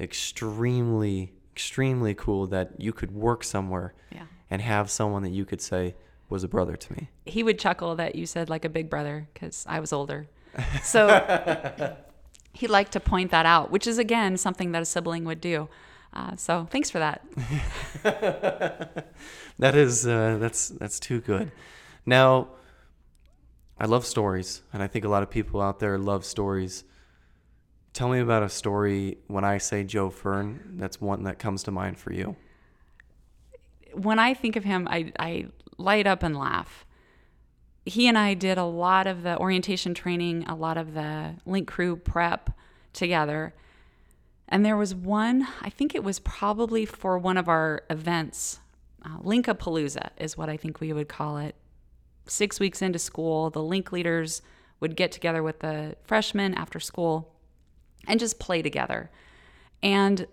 extremely, 0.00 1.32
extremely 1.52 2.14
cool 2.14 2.46
that 2.48 2.80
you 2.80 2.92
could 2.92 3.12
work 3.12 3.44
somewhere 3.44 3.94
Yeah. 4.12 4.24
and 4.50 4.62
have 4.62 4.90
someone 4.90 5.22
that 5.22 5.30
you 5.30 5.44
could 5.44 5.60
say 5.60 5.94
was 6.28 6.44
a 6.44 6.48
brother 6.48 6.76
to 6.76 6.92
me. 6.92 7.08
He 7.24 7.42
would 7.42 7.58
chuckle 7.58 7.96
that 7.96 8.14
you 8.14 8.26
said 8.26 8.50
like 8.50 8.64
a 8.64 8.68
big 8.68 8.90
brother 8.90 9.28
because 9.32 9.64
I 9.68 9.80
was 9.80 9.92
older. 9.92 10.28
So 10.82 11.96
he 12.52 12.66
liked 12.66 12.92
to 12.92 13.00
point 13.00 13.30
that 13.30 13.46
out, 13.46 13.70
which 13.70 13.86
is 13.86 13.98
again 13.98 14.36
something 14.36 14.72
that 14.72 14.82
a 14.82 14.84
sibling 14.84 15.24
would 15.24 15.40
do. 15.40 15.68
Uh, 16.12 16.34
so 16.36 16.66
thanks 16.70 16.90
for 16.90 16.98
that. 16.98 17.22
That 19.60 19.74
is 19.74 20.06
uh, 20.06 20.38
that's 20.40 20.68
that's 20.68 21.00
too 21.00 21.20
good. 21.20 21.50
Now, 22.06 22.48
I 23.78 23.86
love 23.86 24.06
stories, 24.06 24.62
and 24.72 24.82
I 24.82 24.86
think 24.86 25.04
a 25.04 25.08
lot 25.08 25.24
of 25.24 25.30
people 25.30 25.60
out 25.60 25.80
there 25.80 25.98
love 25.98 26.24
stories. 26.24 26.84
Tell 27.92 28.08
me 28.08 28.20
about 28.20 28.44
a 28.44 28.48
story 28.48 29.18
when 29.26 29.44
I 29.44 29.58
say 29.58 29.82
Joe 29.82 30.10
Fern. 30.10 30.76
That's 30.78 31.00
one 31.00 31.24
that 31.24 31.40
comes 31.40 31.64
to 31.64 31.72
mind 31.72 31.98
for 31.98 32.12
you. 32.12 32.36
when 33.92 34.18
I 34.18 34.34
think 34.34 34.54
of 34.56 34.64
him, 34.64 34.86
I, 34.88 35.12
I 35.18 35.46
light 35.76 36.06
up 36.06 36.22
and 36.22 36.38
laugh. 36.38 36.84
He 37.84 38.06
and 38.06 38.18
I 38.18 38.34
did 38.34 38.58
a 38.58 38.64
lot 38.64 39.06
of 39.06 39.22
the 39.22 39.36
orientation 39.38 39.94
training, 39.94 40.44
a 40.44 40.54
lot 40.54 40.76
of 40.76 40.94
the 40.94 41.34
link 41.46 41.66
crew 41.66 41.96
prep 41.96 42.50
together. 42.92 43.54
And 44.48 44.64
there 44.64 44.76
was 44.76 44.94
one, 44.94 45.46
I 45.60 45.70
think 45.70 45.94
it 45.94 46.02
was 46.02 46.20
probably 46.20 46.86
for 46.86 47.18
one 47.18 47.36
of 47.36 47.48
our 47.48 47.82
events. 47.90 48.60
Uh, 49.04 49.18
Linkapalooza 49.18 50.10
is 50.16 50.38
what 50.38 50.48
I 50.48 50.56
think 50.56 50.80
we 50.80 50.92
would 50.92 51.08
call 51.08 51.36
it. 51.36 51.54
Six 52.26 52.58
weeks 52.58 52.80
into 52.80 52.98
school, 52.98 53.50
the 53.50 53.62
link 53.62 53.92
leaders 53.92 54.42
would 54.80 54.96
get 54.96 55.12
together 55.12 55.42
with 55.42 55.60
the 55.60 55.96
freshmen 56.02 56.54
after 56.54 56.80
school 56.80 57.34
and 58.06 58.18
just 58.18 58.38
play 58.38 58.62
together. 58.62 59.10
And 59.82 60.26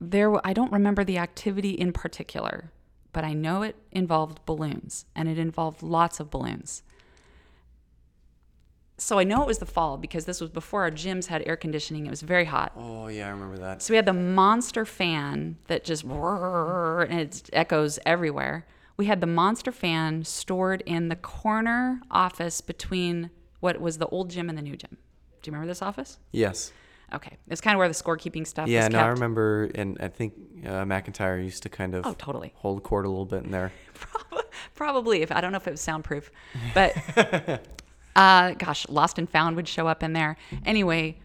there 0.00 0.46
I 0.46 0.52
don't 0.52 0.72
remember 0.72 1.04
the 1.04 1.18
activity 1.18 1.70
in 1.70 1.92
particular, 1.92 2.72
but 3.12 3.24
I 3.24 3.32
know 3.32 3.62
it 3.62 3.76
involved 3.92 4.44
balloons 4.46 5.04
and 5.14 5.28
it 5.28 5.38
involved 5.38 5.82
lots 5.82 6.20
of 6.20 6.30
balloons. 6.30 6.82
So 9.00 9.18
I 9.18 9.24
know 9.24 9.40
it 9.40 9.46
was 9.46 9.58
the 9.58 9.66
fall 9.66 9.96
because 9.96 10.26
this 10.26 10.42
was 10.42 10.50
before 10.50 10.82
our 10.82 10.90
gyms 10.90 11.26
had 11.26 11.42
air 11.46 11.56
conditioning. 11.56 12.04
It 12.06 12.10
was 12.10 12.20
very 12.20 12.44
hot. 12.44 12.72
Oh 12.76 13.08
yeah, 13.08 13.28
I 13.28 13.30
remember 13.30 13.56
that. 13.56 13.80
So 13.82 13.92
we 13.92 13.96
had 13.96 14.04
the 14.04 14.12
monster 14.12 14.84
fan 14.84 15.56
that 15.68 15.84
just 15.84 16.04
and 16.04 17.18
it 17.20 17.48
echoes 17.54 17.98
everywhere. 18.04 18.66
We 18.98 19.06
had 19.06 19.22
the 19.22 19.26
monster 19.26 19.72
fan 19.72 20.24
stored 20.24 20.82
in 20.84 21.08
the 21.08 21.16
corner 21.16 22.02
office 22.10 22.60
between 22.60 23.30
what 23.60 23.80
was 23.80 23.96
the 23.96 24.06
old 24.08 24.28
gym 24.28 24.50
and 24.50 24.58
the 24.58 24.62
new 24.62 24.76
gym. 24.76 24.98
Do 25.40 25.48
you 25.50 25.52
remember 25.54 25.70
this 25.70 25.80
office? 25.80 26.18
Yes. 26.32 26.70
Okay, 27.14 27.38
it's 27.48 27.62
kind 27.62 27.74
of 27.74 27.78
where 27.78 27.88
the 27.88 27.94
scorekeeping 27.94 28.46
stuff 28.46 28.68
Yeah, 28.68 28.86
no. 28.88 29.00
I 29.00 29.06
remember, 29.06 29.70
and 29.74 29.96
I 29.98 30.08
think 30.08 30.34
uh, 30.64 30.84
McIntyre 30.84 31.42
used 31.42 31.62
to 31.62 31.68
kind 31.70 31.94
of 31.94 32.06
Oh, 32.06 32.12
totally. 32.12 32.52
hold 32.56 32.82
court 32.82 33.06
a 33.06 33.08
little 33.08 33.24
bit 33.24 33.44
in 33.44 33.50
there. 33.50 33.72
Probably. 34.74 35.22
If 35.22 35.32
I 35.32 35.40
don't 35.40 35.52
know 35.52 35.56
if 35.56 35.66
it 35.66 35.72
was 35.72 35.80
soundproof, 35.80 36.30
but 36.74 36.94
uh, 38.16 38.52
gosh, 38.52 38.88
Lost 38.88 39.18
and 39.18 39.28
Found 39.30 39.56
would 39.56 39.68
show 39.68 39.86
up 39.86 40.02
in 40.02 40.12
there. 40.12 40.36
Anyway, 40.64 41.18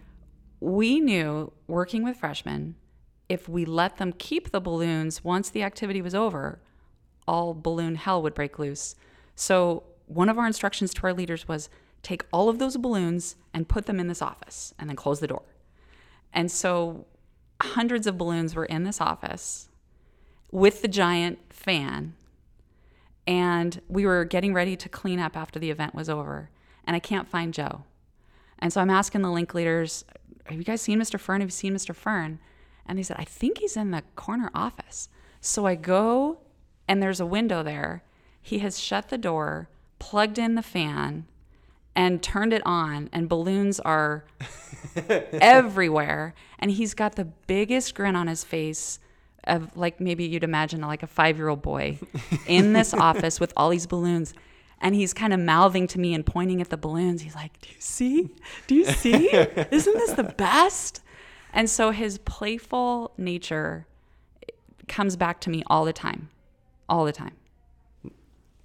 we 0.59 0.99
knew 0.99 1.51
working 1.67 2.03
with 2.03 2.17
freshmen, 2.17 2.75
if 3.27 3.49
we 3.49 3.65
let 3.65 3.97
them 3.97 4.13
keep 4.13 4.51
the 4.51 4.61
balloons 4.61 5.23
once 5.23 5.49
the 5.49 5.63
activity 5.63 6.01
was 6.01 6.13
over, 6.13 6.59
all 7.27 7.53
balloon 7.53 7.95
hell 7.95 8.21
would 8.21 8.35
break 8.35 8.59
loose. 8.59 8.95
So 9.35 9.83
one 10.05 10.29
of 10.29 10.37
our 10.37 10.45
instructions 10.45 10.93
to 10.93 11.03
our 11.03 11.13
leaders 11.13 11.47
was 11.47 11.69
take 12.03 12.23
all 12.31 12.49
of 12.49 12.59
those 12.59 12.77
balloons 12.77 13.35
and 13.53 13.67
put 13.67 13.87
them 13.87 13.99
in 13.99 14.07
this 14.07 14.21
office, 14.21 14.73
and 14.77 14.89
then 14.89 14.95
close 14.95 15.19
the 15.19 15.27
door. 15.27 15.41
And 16.31 16.51
so 16.51 17.07
hundreds 17.61 18.05
of 18.05 18.17
balloons 18.17 18.53
were 18.55 18.65
in 18.65 18.83
this 18.83 19.01
office 19.01 19.69
with 20.51 20.81
the 20.81 20.87
giant 20.87 21.39
fan 21.51 22.13
and 23.27 23.81
we 23.87 24.05
were 24.05 24.23
getting 24.23 24.53
ready 24.53 24.75
to 24.75 24.89
clean 24.89 25.19
up 25.19 25.35
after 25.35 25.57
the 25.57 25.71
event 25.71 25.95
was 25.95 26.09
over 26.09 26.49
and 26.85 26.95
i 26.95 26.99
can't 26.99 27.27
find 27.27 27.53
joe. 27.53 27.83
And 28.59 28.71
so 28.71 28.81
i'm 28.81 28.89
asking 28.89 29.21
the 29.21 29.31
link 29.31 29.53
leaders 29.53 30.05
have 30.45 30.57
you 30.57 30.63
guys 30.63 30.81
seen 30.81 30.99
mr 30.99 31.19
fern? 31.19 31.41
Have 31.41 31.49
you 31.49 31.51
seen 31.51 31.73
mr 31.73 31.95
fern? 31.95 32.39
And 32.85 32.97
they 32.97 33.03
said 33.03 33.17
i 33.19 33.25
think 33.25 33.59
he's 33.59 33.77
in 33.77 33.91
the 33.91 34.03
corner 34.15 34.49
office. 34.53 35.09
So 35.41 35.65
i 35.65 35.75
go 35.75 36.39
and 36.87 37.01
there's 37.01 37.19
a 37.19 37.25
window 37.25 37.63
there. 37.63 38.03
He 38.41 38.59
has 38.59 38.79
shut 38.79 39.09
the 39.09 39.17
door 39.17 39.69
plugged 39.99 40.37
in 40.37 40.55
the 40.55 40.61
fan 40.61 41.25
and 41.95 42.21
turned 42.21 42.53
it 42.53 42.61
on 42.65 43.09
and 43.11 43.29
balloons 43.29 43.79
are 43.79 44.25
everywhere. 45.07 46.33
And 46.59 46.71
he's 46.71 46.93
got 46.93 47.15
the 47.15 47.25
biggest 47.25 47.95
grin 47.95 48.15
on 48.15 48.27
his 48.27 48.43
face 48.43 48.99
of 49.45 49.75
like 49.77 49.99
maybe 49.99 50.25
you'd 50.25 50.43
imagine 50.43 50.81
like 50.81 51.03
a 51.03 51.07
five-year-old 51.07 51.61
boy 51.61 51.99
in 52.47 52.73
this 52.73 52.93
office 53.09 53.39
with 53.39 53.53
all 53.55 53.69
these 53.69 53.87
balloons 53.87 54.33
and 54.85 54.95
he's 54.95 55.13
kind 55.13 55.33
of 55.33 55.39
mouthing 55.39 55.87
to 55.87 55.99
me 55.99 56.13
and 56.13 56.25
pointing 56.25 56.61
at 56.61 56.69
the 56.69 56.77
balloons 56.77 57.21
he's 57.23 57.35
like 57.35 57.59
do 57.59 57.69
you 57.69 57.79
see 57.79 58.29
do 58.67 58.75
you 58.75 58.85
see 58.85 59.29
isn't 59.71 59.97
this 59.97 60.11
the 60.13 60.23
best 60.23 61.01
and 61.53 61.69
so 61.69 61.91
his 61.91 62.17
playful 62.19 63.11
nature 63.17 63.87
comes 64.87 65.15
back 65.15 65.41
to 65.41 65.49
me 65.49 65.63
all 65.67 65.83
the 65.85 65.93
time 65.93 66.29
all 66.87 67.03
the 67.03 67.11
time 67.11 67.33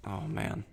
Oh 0.05 0.21
man, 0.21 0.65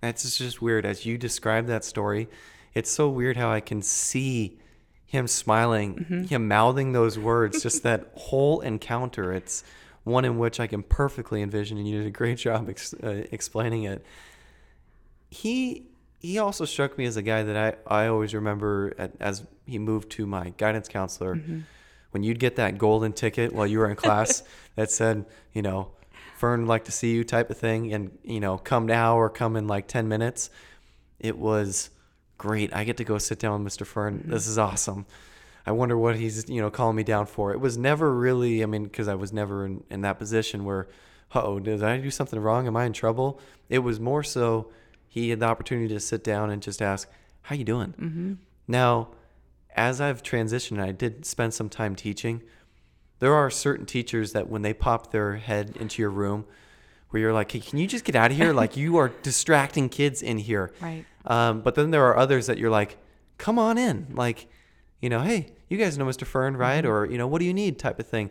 that's 0.00 0.36
just 0.36 0.60
weird. 0.60 0.84
As 0.84 1.06
you 1.06 1.16
describe 1.16 1.66
that 1.66 1.84
story, 1.84 2.28
it's 2.74 2.90
so 2.90 3.08
weird 3.08 3.36
how 3.36 3.50
I 3.50 3.60
can 3.60 3.82
see 3.82 4.58
him 5.06 5.28
smiling, 5.28 6.26
him 6.28 6.48
mouthing 6.48 6.92
those 6.92 7.18
words. 7.18 7.62
just 7.62 7.82
that 7.84 8.10
whole 8.16 8.60
encounter. 8.60 9.32
It's 9.32 9.62
one 10.02 10.24
in 10.24 10.38
which 10.38 10.58
I 10.58 10.66
can 10.66 10.82
perfectly 10.82 11.40
envision, 11.40 11.78
and 11.78 11.88
you 11.88 11.98
did 11.98 12.06
a 12.06 12.10
great 12.10 12.38
job 12.38 12.68
ex- 12.68 12.94
uh, 12.94 13.24
explaining 13.30 13.84
it. 13.84 14.04
He 15.34 15.86
he 16.20 16.38
also 16.38 16.64
struck 16.64 16.96
me 16.96 17.04
as 17.04 17.16
a 17.16 17.22
guy 17.22 17.42
that 17.42 17.76
I, 17.88 18.04
I 18.04 18.06
always 18.06 18.34
remember 18.34 18.94
at, 18.96 19.12
as 19.20 19.44
he 19.66 19.78
moved 19.78 20.10
to 20.12 20.26
my 20.26 20.54
guidance 20.56 20.88
counselor. 20.88 21.36
Mm-hmm. 21.36 21.60
When 22.12 22.22
you'd 22.22 22.38
get 22.38 22.56
that 22.56 22.78
golden 22.78 23.12
ticket 23.12 23.52
while 23.52 23.66
you 23.66 23.80
were 23.80 23.90
in 23.90 23.96
class 23.96 24.44
that 24.76 24.90
said, 24.90 25.26
you 25.52 25.62
know, 25.62 25.90
Fern 26.36 26.60
would 26.60 26.68
like 26.68 26.84
to 26.84 26.92
see 26.92 27.12
you 27.12 27.24
type 27.24 27.50
of 27.50 27.58
thing, 27.58 27.92
and 27.92 28.16
you 28.22 28.38
know, 28.38 28.56
come 28.56 28.86
now 28.86 29.16
or 29.16 29.28
come 29.28 29.56
in 29.56 29.66
like 29.66 29.88
ten 29.88 30.08
minutes. 30.08 30.50
It 31.18 31.36
was 31.36 31.90
great. 32.38 32.72
I 32.72 32.84
get 32.84 32.96
to 32.98 33.04
go 33.04 33.18
sit 33.18 33.40
down 33.40 33.64
with 33.64 33.74
Mr. 33.74 33.84
Fern. 33.84 34.20
Mm-hmm. 34.20 34.30
This 34.30 34.46
is 34.46 34.56
awesome. 34.56 35.06
I 35.66 35.72
wonder 35.72 35.98
what 35.98 36.16
he's 36.16 36.48
you 36.48 36.60
know 36.60 36.70
calling 36.70 36.96
me 36.96 37.02
down 37.02 37.26
for. 37.26 37.52
It 37.52 37.60
was 37.60 37.76
never 37.76 38.14
really. 38.14 38.62
I 38.62 38.66
mean, 38.66 38.84
because 38.84 39.08
I 39.08 39.16
was 39.16 39.32
never 39.32 39.66
in, 39.66 39.82
in 39.90 40.02
that 40.02 40.18
position 40.18 40.64
where, 40.64 40.86
oh, 41.34 41.58
did 41.58 41.82
I 41.82 41.98
do 41.98 42.10
something 42.10 42.38
wrong? 42.38 42.68
Am 42.68 42.76
I 42.76 42.84
in 42.84 42.92
trouble? 42.92 43.40
It 43.68 43.80
was 43.80 43.98
more 43.98 44.22
so 44.22 44.70
he 45.22 45.30
had 45.30 45.40
the 45.40 45.46
opportunity 45.46 45.88
to 45.94 46.00
sit 46.00 46.24
down 46.24 46.50
and 46.50 46.62
just 46.62 46.82
ask, 46.82 47.08
"How 47.42 47.54
you 47.54 47.64
doing?" 47.64 47.94
Mm-hmm. 48.00 48.32
Now, 48.66 49.08
as 49.76 50.00
I've 50.00 50.22
transitioned, 50.22 50.80
I 50.80 50.92
did 50.92 51.24
spend 51.26 51.54
some 51.54 51.68
time 51.68 51.94
teaching 51.94 52.42
there 53.24 53.34
are 53.34 53.50
certain 53.50 53.86
teachers 53.86 54.32
that 54.32 54.48
when 54.48 54.62
they 54.62 54.74
pop 54.74 55.10
their 55.10 55.36
head 55.36 55.76
into 55.80 56.02
your 56.02 56.10
room 56.10 56.44
where 57.08 57.20
you're 57.20 57.32
like 57.32 57.50
hey, 57.52 57.60
can 57.60 57.78
you 57.78 57.86
just 57.86 58.04
get 58.04 58.16
out 58.16 58.30
of 58.30 58.36
here? 58.36 58.52
Like 58.52 58.76
you 58.76 58.96
are 58.96 59.08
distracting 59.22 59.88
kids 59.88 60.20
in 60.22 60.38
here. 60.38 60.72
Right. 60.80 61.04
um, 61.24 61.62
but 61.62 61.74
then 61.74 61.90
there 61.90 62.04
are 62.04 62.16
others 62.16 62.46
that 62.48 62.58
you're 62.58 62.70
like 62.70 62.98
come 63.38 63.58
on 63.58 63.78
in. 63.78 64.08
Like 64.12 64.46
you 65.00 65.08
know 65.08 65.20
hey 65.20 65.54
you 65.68 65.78
guys 65.78 65.96
know 65.96 66.04
mr 66.04 66.26
fern 66.26 66.56
right? 66.56 66.84
Or 66.84 67.06
you 67.06 67.18
know 67.18 67.26
what 67.26 67.38
do 67.38 67.46
you 67.46 67.54
need? 67.54 67.78
type 67.78 67.98
of 67.98 68.06
thing. 68.06 68.30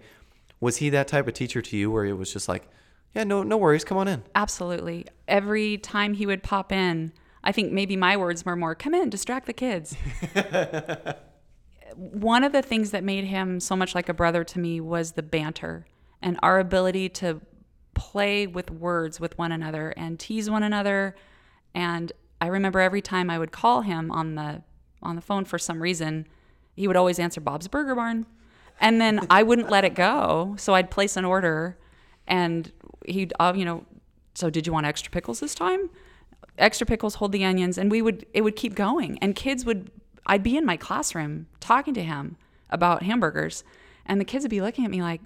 Was 0.59 0.77
he 0.77 0.89
that 0.91 1.07
type 1.07 1.27
of 1.27 1.33
teacher 1.33 1.61
to 1.61 1.75
you 1.75 1.89
where 1.89 2.05
it 2.05 2.13
was 2.13 2.31
just 2.31 2.47
like 2.47 2.67
yeah 3.13 3.23
no 3.23 3.43
no 3.43 3.57
worries 3.57 3.83
come 3.83 3.97
on 3.97 4.07
in 4.07 4.23
Absolutely. 4.35 5.05
Every 5.27 5.77
time 5.77 6.13
he 6.13 6.25
would 6.25 6.43
pop 6.43 6.71
in, 6.71 7.13
I 7.43 7.51
think 7.51 7.71
maybe 7.71 7.95
my 7.95 8.17
words 8.17 8.45
were 8.45 8.55
more, 8.55 8.75
come 8.75 8.93
in, 8.93 9.09
distract 9.09 9.45
the 9.45 9.53
kids. 9.53 9.95
One 11.95 12.43
of 12.43 12.51
the 12.51 12.61
things 12.61 12.91
that 12.91 13.03
made 13.03 13.25
him 13.25 13.59
so 13.59 13.75
much 13.75 13.93
like 13.95 14.09
a 14.09 14.13
brother 14.13 14.43
to 14.43 14.59
me 14.59 14.81
was 14.81 15.13
the 15.13 15.23
banter 15.23 15.85
and 16.21 16.39
our 16.41 16.59
ability 16.59 17.09
to 17.09 17.41
play 17.93 18.47
with 18.47 18.71
words 18.71 19.19
with 19.19 19.37
one 19.37 19.51
another 19.51 19.93
and 19.95 20.19
tease 20.19 20.49
one 20.49 20.63
another. 20.63 21.15
And 21.75 22.11
I 22.41 22.47
remember 22.47 22.79
every 22.79 23.01
time 23.01 23.29
I 23.29 23.37
would 23.37 23.51
call 23.51 23.81
him 23.81 24.11
on 24.11 24.35
the 24.35 24.63
on 25.01 25.15
the 25.15 25.21
phone 25.21 25.45
for 25.45 25.59
some 25.59 25.81
reason, 25.81 26.27
he 26.75 26.87
would 26.87 26.95
always 26.95 27.19
answer 27.19 27.41
Bob's 27.41 27.67
Burger 27.67 27.93
Barn. 27.93 28.25
And 28.79 28.99
then 28.99 29.27
I 29.29 29.43
wouldn't 29.43 29.69
let 29.69 29.83
it 29.83 29.93
go. 29.93 30.55
So 30.57 30.73
I'd 30.73 30.89
place 30.89 31.15
an 31.17 31.25
order 31.25 31.77
and 32.25 32.71
he'd, 33.05 33.33
uh, 33.39 33.53
you 33.55 33.65
know, 33.65 33.85
so 34.33 34.49
did 34.49 34.65
you 34.65 34.73
want 34.73 34.85
extra 34.85 35.11
pickles 35.11 35.39
this 35.39 35.55
time? 35.55 35.89
Extra 36.57 36.85
pickles, 36.85 37.15
hold 37.15 37.31
the 37.31 37.43
onions. 37.43 37.77
And 37.77 37.89
we 37.89 38.01
would, 38.01 38.25
it 38.33 38.41
would 38.41 38.55
keep 38.55 38.75
going. 38.75 39.17
And 39.19 39.35
kids 39.35 39.65
would 39.65 39.91
I'd 40.25 40.43
be 40.43 40.57
in 40.57 40.65
my 40.65 40.77
classroom 40.77 41.47
talking 41.59 41.93
to 41.95 42.03
him 42.03 42.37
about 42.69 43.03
hamburgers, 43.03 43.63
and 44.05 44.19
the 44.19 44.25
kids 44.25 44.43
would 44.43 44.49
be 44.49 44.61
looking 44.61 44.85
at 44.85 44.91
me 44.91 45.01
like, 45.01 45.21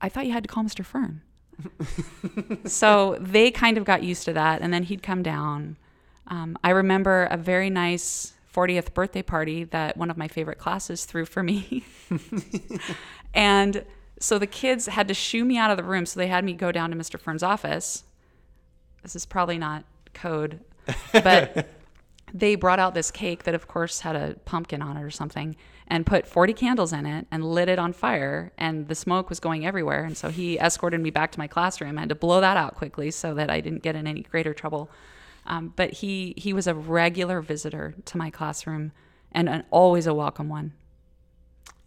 I 0.00 0.08
thought 0.08 0.26
you 0.26 0.32
had 0.32 0.44
to 0.44 0.48
call 0.48 0.64
Mr. 0.64 0.84
Fern. 0.84 1.22
so 2.64 3.18
they 3.20 3.50
kind 3.50 3.76
of 3.76 3.84
got 3.84 4.02
used 4.02 4.24
to 4.24 4.32
that. 4.32 4.62
And 4.62 4.72
then 4.72 4.84
he'd 4.84 5.02
come 5.02 5.22
down. 5.22 5.76
Um, 6.28 6.56
I 6.64 6.70
remember 6.70 7.28
a 7.30 7.36
very 7.36 7.70
nice 7.70 8.32
40th 8.52 8.94
birthday 8.94 9.22
party 9.22 9.64
that 9.64 9.96
one 9.96 10.10
of 10.10 10.16
my 10.16 10.26
favorite 10.26 10.58
classes 10.58 11.04
threw 11.04 11.26
for 11.26 11.42
me. 11.42 11.84
and 13.34 13.84
so 14.20 14.38
the 14.38 14.46
kids 14.46 14.86
had 14.86 15.08
to 15.08 15.14
shoo 15.14 15.44
me 15.44 15.56
out 15.56 15.70
of 15.70 15.78
the 15.78 15.82
room. 15.82 16.04
So 16.06 16.20
they 16.20 16.28
had 16.28 16.44
me 16.44 16.52
go 16.52 16.70
down 16.70 16.90
to 16.90 16.96
Mr. 16.96 17.18
Fern's 17.18 17.42
office. 17.42 18.04
This 19.02 19.16
is 19.16 19.24
probably 19.24 19.56
not 19.56 19.84
code, 20.12 20.60
but 21.12 21.68
they 22.34 22.54
brought 22.54 22.78
out 22.78 22.92
this 22.92 23.10
cake 23.10 23.44
that, 23.44 23.54
of 23.54 23.66
course, 23.66 24.00
had 24.00 24.14
a 24.14 24.36
pumpkin 24.44 24.82
on 24.82 24.98
it 24.98 25.02
or 25.02 25.10
something 25.10 25.56
and 25.86 26.04
put 26.04 26.26
40 26.26 26.52
candles 26.52 26.92
in 26.92 27.06
it 27.06 27.26
and 27.30 27.42
lit 27.42 27.68
it 27.70 27.78
on 27.78 27.94
fire. 27.94 28.52
And 28.58 28.88
the 28.88 28.94
smoke 28.94 29.30
was 29.30 29.40
going 29.40 29.64
everywhere. 29.64 30.04
And 30.04 30.16
so 30.16 30.28
he 30.28 30.58
escorted 30.58 31.00
me 31.00 31.10
back 31.10 31.32
to 31.32 31.38
my 31.38 31.46
classroom. 31.46 31.96
I 31.96 32.02
had 32.02 32.10
to 32.10 32.14
blow 32.14 32.42
that 32.42 32.58
out 32.58 32.76
quickly 32.76 33.10
so 33.10 33.32
that 33.34 33.50
I 33.50 33.60
didn't 33.60 33.82
get 33.82 33.96
in 33.96 34.06
any 34.06 34.22
greater 34.22 34.52
trouble. 34.52 34.90
Um, 35.46 35.72
but 35.74 35.94
he, 35.94 36.34
he 36.36 36.52
was 36.52 36.66
a 36.66 36.74
regular 36.74 37.40
visitor 37.40 37.94
to 38.04 38.18
my 38.18 38.30
classroom 38.30 38.92
and 39.32 39.48
an, 39.48 39.64
always 39.70 40.06
a 40.06 40.12
welcome 40.12 40.50
one. 40.50 40.72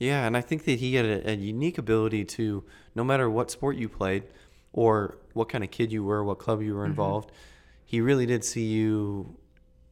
Yeah, 0.04 0.28
and 0.28 0.36
I 0.36 0.42
think 0.42 0.66
that 0.66 0.80
he 0.80 0.96
had 0.96 1.06
a, 1.06 1.32
a 1.32 1.36
unique 1.36 1.78
ability 1.78 2.26
to, 2.26 2.66
no 2.94 3.06
matter 3.06 3.30
what 3.30 3.50
sport 3.50 3.78
you 3.78 3.88
played 3.88 4.26
or 4.74 5.18
what 5.32 5.48
kind 5.48 5.64
of 5.64 5.72
kid 5.72 5.94
you 5.94 6.04
were, 6.04 6.22
what 6.26 6.40
club 6.40 6.62
you 6.62 6.76
were 6.76 6.86
involved, 6.86 7.30
mm-hmm. 7.30 7.38
he 7.86 8.02
really 8.02 8.26
did 8.26 8.44
see 8.44 8.66
you 8.66 9.38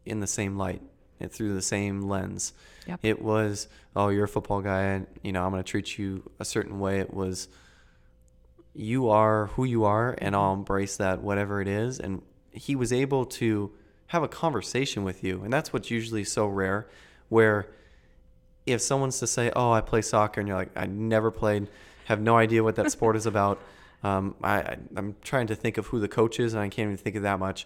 in 0.06 0.20
the 0.20 0.28
same 0.28 0.58
light 0.58 0.82
and 1.22 1.32
through 1.32 1.54
the 1.54 1.62
same 1.62 2.02
lens. 2.02 2.52
Yep. 2.88 3.00
It 3.04 3.22
was, 3.22 3.70
oh, 3.96 4.10
you're 4.10 4.26
a 4.26 4.28
football 4.28 4.60
guy, 4.60 4.82
and 4.82 5.08
you 5.24 5.32
know 5.32 5.46
I'm 5.46 5.52
going 5.52 5.64
to 5.64 5.70
treat 5.70 5.98
you 5.98 6.30
a 6.42 6.46
certain 6.46 6.82
way. 6.82 7.00
It 7.00 7.14
was, 7.14 7.48
you 8.74 9.08
are 9.08 9.46
who 9.48 9.64
you 9.64 9.86
are, 9.86 10.16
and 10.18 10.36
I'll 10.36 10.54
embrace 10.54 10.98
that, 10.98 11.22
whatever 11.22 11.62
it 11.62 11.70
is. 11.70 12.02
And 12.02 12.22
he 12.52 12.76
was 12.76 12.92
able 12.92 13.26
to 13.28 13.72
have 14.08 14.24
a 14.24 14.28
conversation 14.28 15.06
with 15.06 15.24
you, 15.24 15.42
and 15.42 15.54
that's 15.54 15.72
what's 15.72 15.90
usually 15.90 16.26
so 16.26 16.48
rare. 16.48 16.90
Where 17.30 17.70
if 18.66 18.82
someone's 18.82 19.20
to 19.20 19.28
say, 19.28 19.52
"Oh, 19.56 19.72
I 19.72 19.82
play 19.82 20.02
soccer," 20.02 20.40
and 20.40 20.48
you're 20.48 20.58
like, 20.58 20.72
"I 20.76 20.86
never 20.86 21.32
played, 21.32 21.68
have 22.06 22.22
no 22.22 22.38
idea 22.38 22.64
what 22.64 22.76
that 22.76 22.92
sport 22.98 23.16
is 23.16 23.26
about," 23.26 23.60
um, 24.04 24.36
I, 24.44 24.78
I'm 24.96 25.16
trying 25.22 25.48
to 25.48 25.56
think 25.56 25.78
of 25.78 25.88
who 25.88 26.00
the 26.00 26.08
coach 26.08 26.40
is, 26.40 26.54
and 26.54 26.62
I 26.62 26.70
can't 26.70 26.88
even 26.88 26.98
think 26.98 27.16
of 27.16 27.24
that 27.24 27.40
much. 27.40 27.66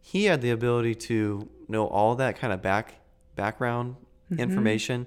He 0.00 0.26
had 0.26 0.40
the 0.40 0.50
ability 0.50 0.94
to 0.94 1.48
know 1.68 1.86
all 1.86 2.14
that 2.16 2.38
kind 2.38 2.52
of 2.52 2.62
back 2.62 2.94
background 3.34 3.96
mm-hmm. 4.30 4.40
information 4.40 5.06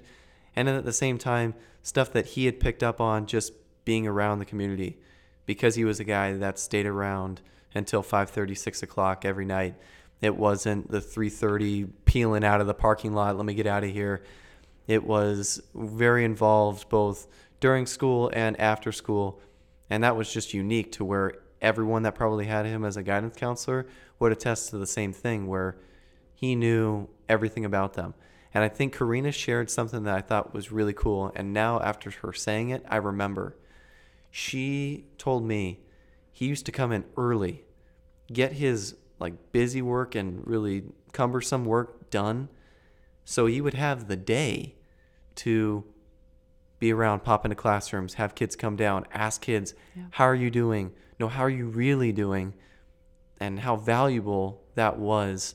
and 0.56 0.66
then 0.66 0.74
at 0.74 0.84
the 0.84 0.92
same 0.92 1.18
time 1.18 1.54
stuff 1.82 2.12
that 2.12 2.26
he 2.26 2.46
had 2.46 2.60
picked 2.60 2.82
up 2.82 3.00
on 3.00 3.26
just 3.26 3.52
being 3.84 4.06
around 4.06 4.38
the 4.38 4.44
community 4.44 4.98
because 5.46 5.74
he 5.74 5.84
was 5.84 6.00
a 6.00 6.04
guy 6.04 6.32
that 6.32 6.58
stayed 6.58 6.86
around 6.86 7.40
until 7.74 8.02
5.30 8.02 8.56
6 8.56 8.82
o'clock 8.82 9.24
every 9.24 9.44
night. 9.44 9.74
It 10.20 10.36
wasn't 10.36 10.90
the 10.90 11.00
3.30 11.00 11.90
peeling 12.04 12.44
out 12.44 12.60
of 12.60 12.66
the 12.66 12.74
parking 12.74 13.14
lot 13.14 13.36
let 13.36 13.46
me 13.46 13.54
get 13.54 13.66
out 13.66 13.84
of 13.84 13.90
here 13.90 14.22
it 14.90 15.04
was 15.04 15.62
very 15.72 16.24
involved 16.24 16.88
both 16.88 17.28
during 17.60 17.86
school 17.86 18.28
and 18.32 18.58
after 18.60 18.90
school 18.90 19.40
and 19.88 20.02
that 20.02 20.16
was 20.16 20.32
just 20.32 20.52
unique 20.52 20.90
to 20.90 21.04
where 21.04 21.34
everyone 21.62 22.02
that 22.02 22.16
probably 22.16 22.46
had 22.46 22.66
him 22.66 22.84
as 22.84 22.96
a 22.96 23.02
guidance 23.02 23.36
counselor 23.36 23.86
would 24.18 24.32
attest 24.32 24.70
to 24.70 24.78
the 24.78 24.86
same 24.86 25.12
thing 25.12 25.46
where 25.46 25.78
he 26.34 26.56
knew 26.56 27.08
everything 27.28 27.64
about 27.64 27.94
them. 27.94 28.14
And 28.52 28.64
I 28.64 28.68
think 28.68 28.96
Karina 28.96 29.30
shared 29.30 29.70
something 29.70 30.02
that 30.04 30.16
I 30.16 30.20
thought 30.22 30.52
was 30.52 30.72
really 30.72 30.92
cool. 30.92 31.30
And 31.36 31.52
now, 31.52 31.78
after 31.80 32.10
her 32.10 32.32
saying 32.32 32.70
it, 32.70 32.84
I 32.88 32.96
remember. 32.96 33.56
She 34.30 35.06
told 35.18 35.44
me 35.44 35.80
he 36.32 36.46
used 36.46 36.66
to 36.66 36.72
come 36.72 36.90
in 36.90 37.04
early, 37.16 37.62
get 38.32 38.52
his 38.52 38.96
like 39.20 39.52
busy 39.52 39.82
work 39.82 40.14
and 40.14 40.44
really 40.46 40.84
cumbersome 41.12 41.64
work 41.64 42.10
done. 42.10 42.48
So 43.24 43.46
he 43.46 43.60
would 43.60 43.74
have 43.74 44.08
the 44.08 44.16
day 44.16 44.76
to 45.40 45.84
be 46.78 46.92
around, 46.92 47.24
pop 47.24 47.44
into 47.44 47.54
classrooms, 47.54 48.14
have 48.14 48.34
kids 48.34 48.56
come 48.56 48.76
down, 48.76 49.06
ask 49.12 49.40
kids, 49.40 49.74
yeah. 49.96 50.04
how 50.10 50.24
are 50.24 50.34
you 50.34 50.50
doing? 50.50 50.92
No, 51.18 51.28
how 51.28 51.42
are 51.42 51.50
you 51.50 51.66
really 51.66 52.12
doing? 52.12 52.54
And 53.38 53.60
how 53.60 53.76
valuable 53.76 54.62
that 54.74 54.98
was 54.98 55.54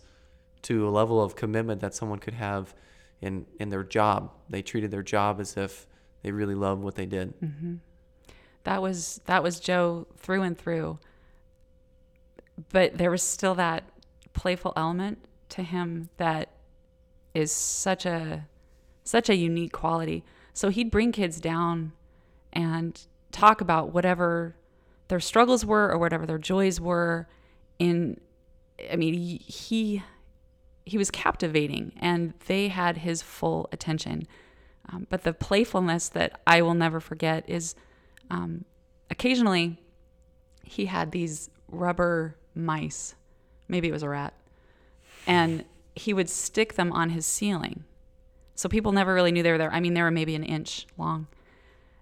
to 0.64 0.88
a 0.88 0.90
level 0.90 1.22
of 1.22 1.36
commitment 1.36 1.82
that 1.82 1.94
someone 1.94 2.20
could 2.20 2.34
have 2.34 2.74
in, 3.22 3.46
in 3.60 3.70
their 3.70 3.84
job. 3.84 4.32
They 4.50 4.62
treated 4.62 4.92
their 4.92 5.04
job 5.04 5.40
as 5.40 5.58
if 5.58 5.88
they 6.24 6.32
really 6.32 6.56
loved 6.56 6.82
what 6.82 6.96
they 6.96 7.06
did. 7.06 7.40
Mm-hmm. 7.40 7.76
That 8.64 8.82
was 8.82 9.22
that 9.26 9.44
was 9.44 9.60
Joe 9.60 10.08
through 10.18 10.42
and 10.42 10.58
through. 10.58 10.98
But 12.72 12.98
there 12.98 13.12
was 13.12 13.22
still 13.22 13.54
that 13.56 13.84
playful 14.34 14.74
element 14.76 15.20
to 15.50 15.62
him 15.62 16.10
that 16.18 16.50
is 17.36 17.52
such 17.52 18.08
a 18.08 18.48
such 19.06 19.30
a 19.30 19.36
unique 19.36 19.72
quality. 19.72 20.26
So 20.54 20.70
he'd 20.70 20.92
bring 20.92 21.14
kids 21.14 21.40
down 21.40 21.94
and 22.52 23.00
talk 23.32 23.62
about 23.62 23.94
whatever 23.94 24.56
their 25.08 25.20
struggles 25.20 25.66
were 25.66 25.90
or 25.90 25.98
whatever 25.98 26.26
their 26.26 26.40
joys 26.40 26.82
were 26.82 27.28
in 27.80 28.20
I 28.92 28.96
mean 28.96 29.14
he 29.14 30.04
he 30.86 30.98
was 30.98 31.12
captivating 31.12 31.94
and 31.98 32.34
they 32.48 32.68
had 32.68 32.98
his 32.98 33.22
full 33.22 33.70
attention. 33.72 34.28
Um, 34.92 35.08
but 35.10 35.24
the 35.24 35.34
playfulness 35.34 36.10
that 36.10 36.40
I 36.46 36.62
will 36.62 36.76
never 36.76 37.00
forget 37.00 37.44
is 37.50 37.76
um, 38.30 38.66
occasionally 39.10 39.82
he 40.64 40.86
had 40.86 41.12
these 41.12 41.50
rubber 41.68 42.38
mice, 42.54 43.16
maybe 43.68 43.88
it 43.88 43.92
was 43.92 44.04
a 44.04 44.10
rat, 44.10 44.34
and 45.26 45.66
he 45.96 46.14
would 46.14 46.30
stick 46.30 46.76
them 46.76 46.92
on 46.92 47.10
his 47.10 47.26
ceiling 47.26 47.84
so 48.56 48.70
people 48.70 48.92
never 48.92 49.14
really 49.14 49.32
knew 49.32 49.44
they 49.44 49.52
were 49.52 49.58
there. 49.58 49.72
I 49.72 49.80
mean, 49.80 49.94
they 49.94 50.02
were 50.02 50.12
maybe 50.12 50.36
an 50.36 50.44
inch 50.44 50.88
long. 50.98 51.28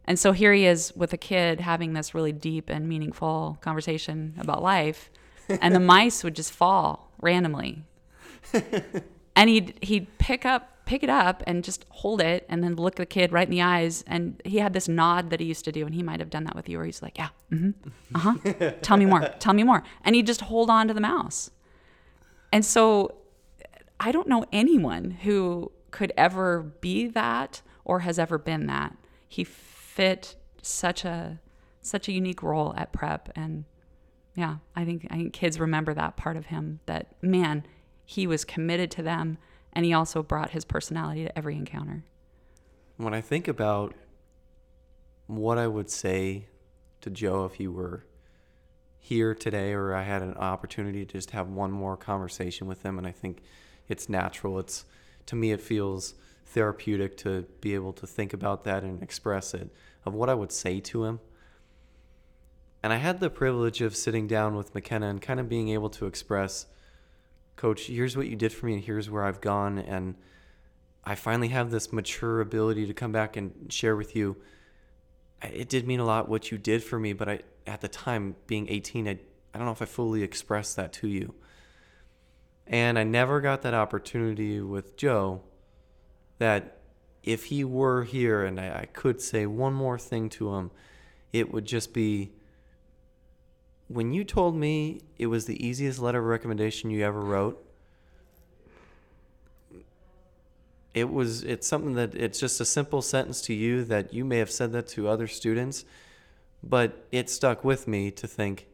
And 0.05 0.19
so 0.19 0.31
here 0.31 0.53
he 0.53 0.65
is 0.65 0.93
with 0.95 1.13
a 1.13 1.17
kid 1.17 1.61
having 1.61 1.93
this 1.93 2.13
really 2.13 2.31
deep 2.31 2.69
and 2.69 2.87
meaningful 2.87 3.57
conversation 3.61 4.35
about 4.37 4.61
life, 4.61 5.09
and 5.49 5.73
the 5.73 5.79
mice 5.93 6.23
would 6.23 6.35
just 6.35 6.51
fall 6.51 7.11
randomly. 7.21 7.83
and 9.35 9.49
he'd 9.49 9.77
he'd 9.81 10.17
pick 10.17 10.45
up 10.45 10.85
pick 10.85 11.01
it 11.01 11.09
up 11.09 11.41
and 11.47 11.63
just 11.63 11.85
hold 11.89 12.19
it 12.19 12.45
and 12.49 12.61
then 12.61 12.75
look 12.75 12.95
the 12.95 13.05
kid 13.05 13.31
right 13.31 13.47
in 13.47 13.51
the 13.51 13.61
eyes 13.61 14.03
and 14.05 14.41
he 14.43 14.57
had 14.57 14.73
this 14.73 14.89
nod 14.89 15.29
that 15.29 15.39
he 15.39 15.45
used 15.45 15.63
to 15.63 15.71
do 15.71 15.85
and 15.85 15.95
he 15.95 16.03
might 16.03 16.19
have 16.19 16.29
done 16.29 16.43
that 16.43 16.55
with 16.55 16.67
you 16.67 16.77
where 16.77 16.85
he's 16.85 17.01
like 17.01 17.17
yeah 17.17 17.29
mm-hmm, 17.49 17.71
uh-huh 18.13 18.71
tell 18.81 18.97
me 18.97 19.05
more 19.05 19.21
tell 19.39 19.53
me 19.53 19.63
more 19.63 19.81
and 20.03 20.13
he'd 20.13 20.27
just 20.27 20.41
hold 20.41 20.69
on 20.69 20.87
to 20.87 20.93
the 20.93 20.99
mouse 20.99 21.51
and 22.51 22.65
so 22.65 23.15
i 23.97 24.11
don't 24.11 24.27
know 24.27 24.43
anyone 24.51 25.11
who 25.11 25.71
could 25.93 26.11
ever 26.17 26.63
be 26.81 27.07
that 27.07 27.61
or 27.85 27.99
has 27.99 28.17
ever 28.17 28.37
been 28.37 28.65
that. 28.65 28.97
He 29.29 29.43
fit 29.43 30.35
such 30.61 31.05
a 31.05 31.39
such 31.81 32.07
a 32.07 32.13
unique 32.13 32.41
role 32.41 32.73
at 32.75 32.91
prep 32.91 33.29
and 33.35 33.65
yeah, 34.35 34.57
I 34.75 34.83
think 34.85 35.05
I 35.11 35.15
think 35.15 35.33
kids 35.33 35.59
remember 35.59 35.93
that 35.93 36.17
part 36.17 36.35
of 36.35 36.47
him 36.47 36.79
that 36.87 37.15
man, 37.21 37.65
he 38.03 38.25
was 38.25 38.43
committed 38.43 38.89
to 38.91 39.03
them 39.03 39.37
and 39.71 39.85
he 39.85 39.93
also 39.93 40.23
brought 40.23 40.49
his 40.49 40.65
personality 40.65 41.25
to 41.25 41.37
every 41.37 41.55
encounter. 41.55 42.03
When 42.97 43.13
I 43.13 43.21
think 43.21 43.47
about 43.47 43.93
what 45.27 45.57
I 45.57 45.67
would 45.67 45.91
say 45.91 46.47
to 47.01 47.11
Joe 47.11 47.45
if 47.45 47.53
he 47.55 47.67
were 47.67 48.05
here 48.97 49.35
today 49.35 49.73
or 49.73 49.93
I 49.93 50.03
had 50.03 50.23
an 50.23 50.33
opportunity 50.35 51.05
to 51.05 51.11
just 51.11 51.31
have 51.31 51.49
one 51.49 51.71
more 51.71 51.97
conversation 51.97 52.65
with 52.65 52.81
him 52.81 52.97
and 52.97 53.05
I 53.05 53.11
think 53.11 53.43
it's 53.87 54.09
natural. 54.09 54.57
It's 54.57 54.85
to 55.27 55.35
me, 55.35 55.51
it 55.51 55.61
feels 55.61 56.15
therapeutic 56.45 57.17
to 57.17 57.45
be 57.61 57.73
able 57.73 57.93
to 57.93 58.05
think 58.05 58.33
about 58.33 58.63
that 58.63 58.83
and 58.83 59.01
express 59.01 59.53
it 59.53 59.69
of 60.05 60.13
what 60.13 60.29
I 60.29 60.33
would 60.33 60.51
say 60.51 60.79
to 60.79 61.05
him. 61.05 61.19
And 62.81 62.91
I 62.91 62.97
had 62.97 63.19
the 63.19 63.29
privilege 63.29 63.81
of 63.81 63.95
sitting 63.95 64.27
down 64.27 64.55
with 64.55 64.75
McKenna 64.75 65.07
and 65.07 65.21
kind 65.21 65.39
of 65.39 65.47
being 65.47 65.69
able 65.69 65.89
to 65.91 66.05
express, 66.05 66.65
Coach, 67.55 67.87
here's 67.87 68.17
what 68.17 68.27
you 68.27 68.35
did 68.35 68.51
for 68.51 68.65
me, 68.65 68.73
and 68.73 68.83
here's 68.83 69.09
where 69.09 69.23
I've 69.23 69.39
gone. 69.39 69.79
And 69.79 70.15
I 71.05 71.15
finally 71.15 71.47
have 71.49 71.71
this 71.71 71.93
mature 71.93 72.41
ability 72.41 72.85
to 72.87 72.93
come 72.93 73.13
back 73.13 73.37
and 73.37 73.71
share 73.71 73.95
with 73.95 74.15
you. 74.15 74.35
It 75.41 75.69
did 75.69 75.87
mean 75.87 76.01
a 76.01 76.05
lot 76.05 76.27
what 76.27 76.51
you 76.51 76.57
did 76.57 76.83
for 76.83 76.99
me, 76.99 77.13
but 77.13 77.29
I, 77.29 77.39
at 77.65 77.79
the 77.79 77.87
time, 77.87 78.35
being 78.47 78.67
18, 78.69 79.07
I, 79.07 79.11
I 79.53 79.57
don't 79.57 79.65
know 79.65 79.71
if 79.71 79.81
I 79.81 79.85
fully 79.85 80.23
expressed 80.23 80.75
that 80.75 80.91
to 80.93 81.07
you. 81.07 81.33
And 82.65 82.97
I 82.97 83.03
never 83.03 83.41
got 83.41 83.61
that 83.63 83.73
opportunity 83.73 84.61
with 84.61 84.95
Joe 84.95 85.41
that 86.37 86.77
if 87.23 87.45
he 87.45 87.63
were 87.63 88.03
here 88.03 88.43
and 88.43 88.59
I, 88.59 88.81
I, 88.81 88.85
could 88.91 89.21
say 89.21 89.45
one 89.45 89.73
more 89.73 89.97
thing 89.97 90.29
to 90.29 90.55
him, 90.55 90.71
it 91.31 91.53
would 91.53 91.65
just 91.65 91.93
be 91.93 92.31
when 93.87 94.13
you 94.13 94.23
told 94.23 94.55
me 94.55 95.01
it 95.17 95.27
was 95.27 95.45
the 95.45 95.65
easiest 95.65 95.99
letter 95.99 96.19
of 96.19 96.25
recommendation 96.25 96.89
you 96.89 97.05
ever 97.05 97.21
wrote, 97.21 97.63
it 100.93 101.11
was 101.11 101.43
it's 101.43 101.67
something 101.67 101.93
that 101.93 102.13
it's 102.15 102.39
just 102.39 102.61
a 102.61 102.65
simple 102.65 103.01
sentence 103.01 103.41
to 103.41 103.53
you 103.53 103.83
that 103.85 104.13
you 104.13 104.23
may 104.23 104.37
have 104.37 104.51
said 104.51 104.71
that 104.73 104.87
to 104.87 105.07
other 105.07 105.27
students, 105.27 105.85
but 106.63 107.05
it 107.11 107.29
stuck 107.29 107.63
with 107.63 107.87
me 107.87 108.11
to 108.11 108.27
think 108.27 108.67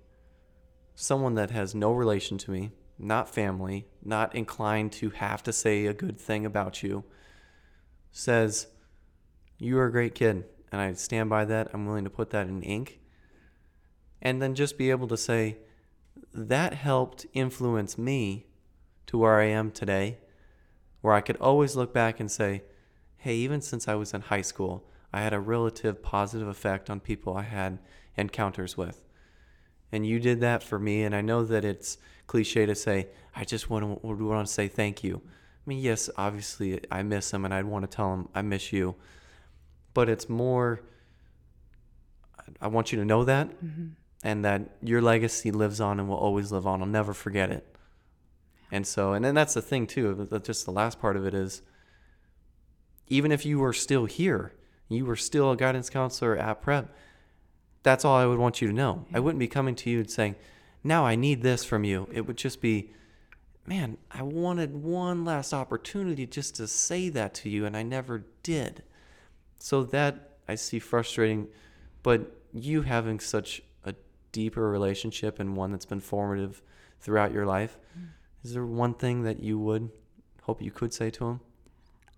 someone 0.95 1.35
that 1.35 1.51
has 1.51 1.73
no 1.73 1.91
relation 1.91 2.37
to 2.37 2.51
me, 2.51 2.71
not 2.99 3.33
family, 3.33 3.87
not 4.03 4.35
inclined 4.35 4.91
to 4.91 5.09
have 5.11 5.41
to 5.43 5.53
say 5.53 5.85
a 5.85 5.93
good 5.93 6.19
thing 6.19 6.45
about 6.45 6.83
you, 6.83 7.03
says, 8.11 8.67
You 9.57 9.79
are 9.79 9.85
a 9.85 9.91
great 9.91 10.15
kid. 10.15 10.45
And 10.71 10.79
I 10.79 10.93
stand 10.93 11.29
by 11.29 11.45
that. 11.45 11.69
I'm 11.73 11.85
willing 11.85 12.03
to 12.03 12.09
put 12.09 12.29
that 12.29 12.47
in 12.47 12.61
ink. 12.61 12.99
And 14.21 14.41
then 14.41 14.53
just 14.53 14.77
be 14.77 14.91
able 14.91 15.07
to 15.07 15.17
say, 15.17 15.57
That 16.33 16.73
helped 16.73 17.25
influence 17.33 17.97
me 17.97 18.47
to 19.07 19.17
where 19.17 19.39
I 19.39 19.45
am 19.45 19.71
today, 19.71 20.19
where 21.01 21.13
I 21.13 21.21
could 21.21 21.37
always 21.37 21.75
look 21.75 21.93
back 21.93 22.19
and 22.19 22.29
say, 22.29 22.63
Hey, 23.17 23.35
even 23.35 23.61
since 23.61 23.87
I 23.87 23.95
was 23.95 24.13
in 24.13 24.21
high 24.21 24.41
school, 24.41 24.87
I 25.11 25.21
had 25.21 25.33
a 25.33 25.39
relative 25.39 26.03
positive 26.03 26.47
effect 26.47 26.89
on 26.89 26.99
people 26.99 27.35
I 27.35 27.43
had 27.43 27.79
encounters 28.15 28.77
with 28.77 29.03
and 29.91 30.05
you 30.05 30.19
did 30.19 30.39
that 30.41 30.63
for 30.63 30.79
me. 30.79 31.03
And 31.03 31.15
I 31.15 31.21
know 31.21 31.43
that 31.43 31.65
it's 31.65 31.97
cliche 32.29 32.65
to 32.67 32.75
say, 32.75 33.07
I 33.35 33.43
just 33.43 33.69
want 33.69 34.01
to, 34.01 34.07
want 34.07 34.47
to 34.47 34.53
say 34.53 34.67
thank 34.67 35.03
you. 35.03 35.21
I 35.25 35.63
mean, 35.65 35.79
yes, 35.79 36.09
obviously 36.15 36.79
I 36.89 37.03
miss 37.03 37.33
him 37.33 37.43
and 37.43 37.53
I'd 37.53 37.65
want 37.65 37.89
to 37.89 37.93
tell 37.93 38.13
him 38.13 38.29
I 38.33 38.43
miss 38.43 38.71
you. 38.71 38.95
But 39.93 40.07
it's 40.07 40.29
more, 40.29 40.81
I 42.61 42.67
want 42.67 42.91
you 42.91 42.99
to 42.99 43.05
know 43.05 43.23
that 43.23 43.49
mm-hmm. 43.49 43.87
and 44.23 44.45
that 44.45 44.77
your 44.81 45.01
legacy 45.01 45.51
lives 45.51 45.81
on 45.81 45.99
and 45.99 46.07
will 46.07 46.17
always 46.17 46.51
live 46.51 46.67
on. 46.67 46.81
I'll 46.81 46.87
never 46.87 47.13
forget 47.13 47.49
it. 47.49 47.65
And 48.71 48.85
so, 48.85 49.13
and 49.13 49.25
then 49.25 49.33
that's 49.33 49.55
the 49.55 49.61
thing 49.61 49.87
too, 49.87 50.27
just 50.43 50.65
the 50.65 50.71
last 50.71 51.01
part 51.01 51.17
of 51.17 51.25
it 51.25 51.33
is 51.33 51.63
even 53.07 53.31
if 53.31 53.43
you 53.43 53.57
were 53.57 53.73
still 53.73 54.05
here, 54.05 54.53
you 54.87 55.03
were 55.03 55.15
still 55.15 55.51
a 55.51 55.57
guidance 55.57 55.89
counselor 55.89 56.37
at 56.37 56.61
prep, 56.61 56.95
that's 57.81 58.05
all 58.05 58.15
I 58.15 58.27
would 58.27 58.37
want 58.37 58.61
you 58.61 58.67
to 58.67 58.73
know. 58.73 59.07
I 59.11 59.19
wouldn't 59.19 59.39
be 59.39 59.47
coming 59.47 59.73
to 59.77 59.89
you 59.89 60.01
and 60.01 60.11
saying, 60.11 60.35
now 60.83 61.05
I 61.05 61.15
need 61.15 61.41
this 61.41 61.63
from 61.63 61.83
you. 61.83 62.07
It 62.11 62.21
would 62.27 62.37
just 62.37 62.61
be, 62.61 62.91
man, 63.65 63.97
I 64.11 64.23
wanted 64.23 64.83
one 64.83 65.25
last 65.25 65.53
opportunity 65.53 66.25
just 66.25 66.55
to 66.55 66.67
say 66.67 67.09
that 67.09 67.33
to 67.35 67.49
you, 67.49 67.65
and 67.65 67.75
I 67.75 67.83
never 67.83 68.25
did. 68.43 68.83
So 69.57 69.83
that 69.83 70.37
I 70.47 70.55
see 70.55 70.79
frustrating, 70.79 71.47
but 72.01 72.35
you 72.53 72.83
having 72.83 73.19
such 73.19 73.61
a 73.83 73.93
deeper 74.31 74.69
relationship 74.69 75.39
and 75.39 75.55
one 75.55 75.71
that's 75.71 75.85
been 75.85 75.99
formative 75.99 76.61
throughout 76.99 77.31
your 77.31 77.45
life, 77.45 77.77
mm. 77.97 78.07
is 78.43 78.53
there 78.53 78.65
one 78.65 78.93
thing 78.93 79.23
that 79.23 79.43
you 79.43 79.59
would 79.59 79.89
hope 80.43 80.61
you 80.61 80.71
could 80.71 80.93
say 80.93 81.09
to 81.11 81.25
him? 81.25 81.39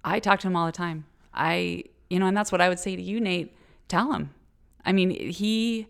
I 0.03 0.19
talk 0.19 0.39
to 0.41 0.47
him 0.47 0.55
all 0.55 0.65
the 0.65 0.71
time. 0.71 1.05
I, 1.33 1.85
you 2.09 2.19
know, 2.19 2.27
and 2.27 2.37
that's 2.37 2.51
what 2.51 2.61
I 2.61 2.69
would 2.69 2.79
say 2.79 2.95
to 2.95 3.01
you, 3.01 3.19
Nate. 3.19 3.55
Tell 3.87 4.13
him 4.13 4.29
I 4.85 4.91
mean, 4.91 5.09
he 5.09 5.87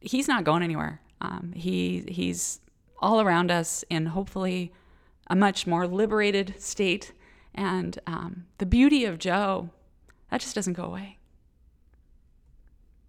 he's 0.00 0.28
not 0.28 0.44
going 0.44 0.62
anywhere. 0.62 1.00
Um, 1.20 1.52
he 1.54 2.04
he's 2.08 2.60
all 3.00 3.20
around 3.20 3.50
us 3.50 3.84
in 3.90 4.06
hopefully 4.06 4.72
a 5.28 5.36
much 5.36 5.66
more 5.66 5.86
liberated 5.86 6.54
state. 6.58 7.12
And 7.54 7.98
um, 8.06 8.46
the 8.58 8.66
beauty 8.66 9.04
of 9.04 9.18
Joe, 9.18 9.70
that 10.30 10.40
just 10.40 10.54
doesn't 10.54 10.74
go 10.74 10.84
away. 10.84 11.18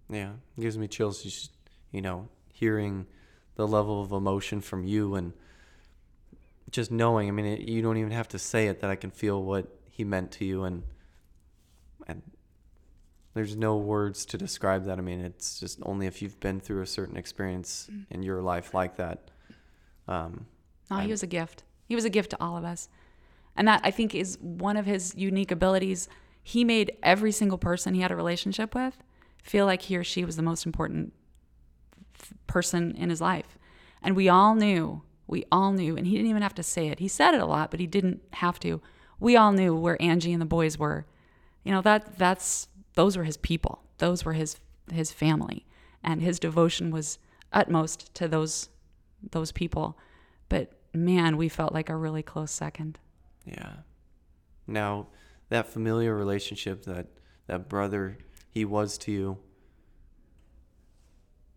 Yeah, 0.08 0.32
it 0.56 0.60
gives 0.60 0.76
me 0.76 0.88
chills. 0.88 1.22
Just, 1.22 1.52
you 1.92 2.02
know, 2.02 2.28
hearing 2.52 3.06
the 3.54 3.66
level 3.66 4.02
of 4.02 4.12
emotion 4.12 4.60
from 4.60 4.84
you 4.84 5.14
and 5.14 5.32
just 6.70 6.90
knowing. 6.90 7.28
I 7.28 7.30
mean, 7.30 7.46
it, 7.46 7.60
you 7.60 7.82
don't 7.82 7.96
even 7.96 8.10
have 8.10 8.28
to 8.28 8.38
say 8.38 8.66
it 8.66 8.80
that 8.80 8.90
I 8.90 8.96
can 8.96 9.10
feel 9.10 9.42
what 9.42 9.66
he 9.90 10.04
meant 10.04 10.30
to 10.32 10.44
you 10.44 10.64
and 10.64 10.82
and 10.82 10.82
there's 13.34 13.56
no 13.56 13.76
words 13.76 14.24
to 14.26 14.38
describe 14.38 14.84
that. 14.84 14.98
I 14.98 15.02
mean, 15.02 15.20
it's 15.20 15.60
just 15.60 15.78
only 15.82 16.06
if 16.06 16.20
you've 16.20 16.40
been 16.40 16.60
through 16.60 16.82
a 16.82 16.86
certain 16.86 17.16
experience 17.16 17.88
mm. 17.90 18.04
in 18.10 18.22
your 18.22 18.42
life 18.42 18.74
like 18.74 18.96
that. 18.96 19.30
Um, 20.08 20.46
he 21.02 21.08
was 21.08 21.22
a 21.22 21.28
gift. 21.28 21.62
He 21.86 21.94
was 21.94 22.04
a 22.04 22.10
gift 22.10 22.30
to 22.30 22.36
all 22.40 22.56
of 22.56 22.64
us. 22.64 22.88
And 23.56 23.68
that 23.68 23.80
I 23.84 23.90
think 23.90 24.14
is 24.14 24.38
one 24.40 24.76
of 24.76 24.86
his 24.86 25.14
unique 25.16 25.50
abilities. 25.50 26.08
He 26.42 26.64
made 26.64 26.96
every 27.02 27.30
single 27.30 27.58
person 27.58 27.94
he 27.94 28.00
had 28.00 28.10
a 28.10 28.16
relationship 28.16 28.74
with 28.74 29.02
feel 29.42 29.66
like 29.66 29.82
he 29.82 29.96
or 29.96 30.04
she 30.04 30.24
was 30.24 30.36
the 30.36 30.42
most 30.42 30.66
important 30.66 31.12
person 32.46 32.94
in 32.96 33.10
his 33.10 33.20
life. 33.20 33.58
And 34.02 34.16
we 34.16 34.28
all 34.28 34.54
knew, 34.54 35.02
we 35.26 35.44
all 35.50 35.72
knew, 35.72 35.96
and 35.96 36.06
he 36.06 36.14
didn't 36.14 36.30
even 36.30 36.42
have 36.42 36.54
to 36.56 36.62
say 36.62 36.88
it. 36.88 36.98
He 36.98 37.08
said 37.08 37.34
it 37.34 37.40
a 37.40 37.46
lot, 37.46 37.70
but 37.70 37.80
he 37.80 37.86
didn't 37.86 38.22
have 38.34 38.58
to. 38.60 38.80
We 39.18 39.36
all 39.36 39.52
knew 39.52 39.74
where 39.74 40.00
Angie 40.00 40.32
and 40.32 40.40
the 40.40 40.46
boys 40.46 40.78
were. 40.78 41.06
You 41.64 41.72
know, 41.72 41.82
that 41.82 42.16
that's 42.16 42.68
those 42.94 43.16
were 43.16 43.24
his 43.24 43.36
people. 43.36 43.82
Those 43.98 44.24
were 44.24 44.32
his 44.32 44.56
his 44.90 45.12
family, 45.12 45.66
and 46.02 46.20
his 46.20 46.38
devotion 46.38 46.90
was 46.90 47.18
utmost 47.52 48.14
to 48.14 48.28
those 48.28 48.68
those 49.30 49.52
people. 49.52 49.98
But 50.48 50.72
man, 50.92 51.36
we 51.36 51.48
felt 51.48 51.72
like 51.72 51.88
a 51.88 51.96
really 51.96 52.22
close 52.22 52.50
second. 52.50 52.98
Yeah. 53.44 53.72
Now, 54.66 55.08
that 55.48 55.66
familiar 55.66 56.14
relationship 56.14 56.84
that 56.84 57.06
that 57.46 57.68
brother 57.68 58.18
he 58.50 58.64
was 58.64 58.98
to 58.98 59.12
you. 59.12 59.38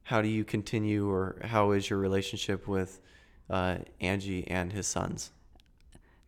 How 0.04 0.22
do 0.22 0.28
you 0.28 0.44
continue, 0.44 1.10
or 1.10 1.38
how 1.44 1.72
is 1.72 1.90
your 1.90 1.98
relationship 1.98 2.68
with 2.68 3.00
uh, 3.50 3.78
Angie 4.02 4.48
and 4.48 4.74
his 4.74 4.86
sons? 4.86 5.32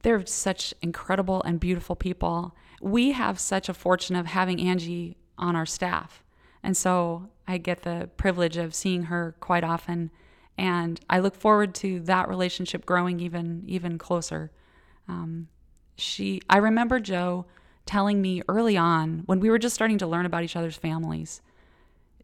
They're 0.06 0.26
such 0.26 0.72
incredible 0.84 1.42
and 1.44 1.60
beautiful 1.60 1.96
people 1.96 2.56
we 2.86 3.14
have 3.14 3.40
such 3.40 3.68
a 3.68 3.74
fortune 3.74 4.16
of 4.16 4.28
having 4.28 4.62
Angie 4.62 5.18
on 5.40 5.56
our 5.56 5.66
staff. 5.66 6.24
And 6.62 6.78
so 6.78 7.30
I 7.48 7.58
get 7.58 7.82
the 7.82 8.12
privilege 8.16 8.58
of 8.58 8.76
seeing 8.76 9.04
her 9.04 9.36
quite 9.40 9.64
often. 9.64 10.12
And 10.56 11.02
I 11.10 11.18
look 11.18 11.36
forward 11.36 11.74
to 11.76 12.00
that 12.02 12.30
relationship 12.30 12.86
growing 12.86 13.20
even 13.20 13.64
even 13.66 13.98
closer. 13.98 14.52
Um, 15.08 15.48
she, 15.98 16.42
I 16.48 16.58
remember 16.58 17.00
Joe 17.00 17.48
telling 17.88 18.22
me 18.22 18.44
early 18.48 18.78
on 18.78 19.24
when 19.26 19.40
we 19.40 19.50
were 19.50 19.60
just 19.60 19.74
starting 19.74 19.98
to 19.98 20.08
learn 20.08 20.28
about 20.28 20.44
each 20.44 20.56
other's 20.56 20.78
families, 20.78 21.42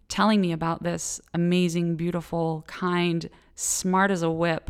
telling 0.09 0.41
me 0.41 0.51
about 0.51 0.83
this 0.83 1.21
amazing, 1.33 1.95
beautiful, 1.95 2.63
kind, 2.67 3.31
smart 3.55 4.11
as 4.11 4.21
a 4.21 4.29
whip, 4.29 4.69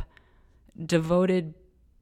devoted 0.86 1.54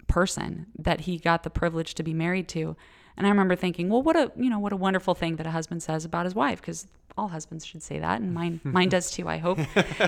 person 0.10 0.66
that 0.78 1.01
he 1.01 1.18
got 1.18 1.43
the 1.43 1.49
privilege 1.49 1.93
to 1.95 2.03
be 2.03 2.14
married 2.14 2.49
to. 2.49 2.76
And 3.16 3.26
I 3.26 3.30
remember 3.30 3.55
thinking, 3.55 3.89
well, 3.89 4.01
what 4.01 4.16
a 4.16 4.32
you 4.36 4.49
know 4.49 4.60
what 4.60 4.74
a 4.74 4.78
wonderful 4.78 5.16
thing 5.16 5.38
that 5.38 5.47
a 5.47 5.51
husband 5.51 5.82
says 5.82 6.03
about 6.03 6.26
his 6.26 6.36
wife, 6.36 6.60
because 6.60 6.88
all 7.18 7.30
husbands 7.30 7.66
should 7.66 7.84
say 7.84 7.99
that, 7.99 8.20
and 8.20 8.34
mine 8.34 8.60
mine 8.66 8.89
does 8.89 9.12
too, 9.12 9.28
I 9.28 9.38
hope. 9.38 9.60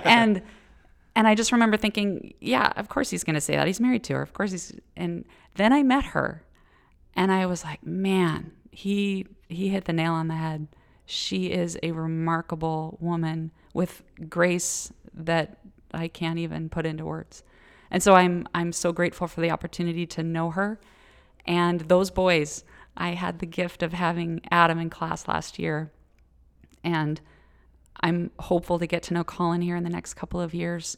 and 0.06 0.42
and 1.16 1.28
I 1.28 1.36
just 1.36 1.52
remember 1.52 1.78
thinking, 1.78 2.34
yeah, 2.40 2.72
of 2.76 2.90
course 2.90 3.10
he's 3.10 3.24
going 3.24 3.36
to 3.36 3.42
say 3.42 3.56
that. 3.56 3.68
He's 3.68 3.80
married 3.80 4.04
to 4.06 4.14
her, 4.14 4.22
of 4.22 4.34
course 4.34 4.52
he's. 4.52 4.74
And 4.96 5.26
then 5.56 5.74
I 5.74 5.84
met 5.84 6.06
her, 6.06 6.44
and 7.16 7.32
I 7.32 7.46
was 7.46 7.64
like, 7.64 7.86
man, 7.86 8.52
he 8.72 9.28
he 9.50 9.70
hit 9.70 9.86
the 9.86 9.94
nail 9.94 10.14
on 10.14 10.28
the 10.28 10.36
head. 10.36 10.68
She 11.06 11.48
is 11.48 11.78
a 11.84 11.92
remarkable 11.92 12.98
woman 13.02 13.52
with 13.74 14.04
grace 14.30 14.94
that 15.14 15.58
I 15.94 16.08
can't 16.08 16.40
even 16.40 16.70
put 16.70 16.86
into 16.86 17.06
words. 17.06 17.44
And 17.92 18.02
so 18.02 18.14
I'm 18.14 18.48
I'm 18.56 18.72
so 18.72 18.92
grateful 18.94 19.28
for 19.28 19.42
the 19.42 19.52
opportunity 19.52 20.06
to 20.08 20.24
know 20.24 20.52
her 20.52 20.80
and 21.46 21.82
those 21.82 22.10
boys. 22.10 22.64
I 22.96 23.10
had 23.10 23.40
the 23.40 23.46
gift 23.46 23.84
of 23.84 23.94
having 23.94 24.42
Adam 24.50 24.80
in 24.80 24.90
class 24.90 25.28
last 25.28 25.60
year, 25.60 25.92
and 26.84 27.22
I'm 28.02 28.32
hopeful 28.40 28.80
to 28.80 28.88
get 28.88 29.04
to 29.04 29.14
know 29.14 29.24
Colin 29.24 29.62
here 29.62 29.76
in 29.76 29.84
the 29.84 29.90
next 29.90 30.16
couple 30.16 30.42
of 30.42 30.54
years. 30.54 30.98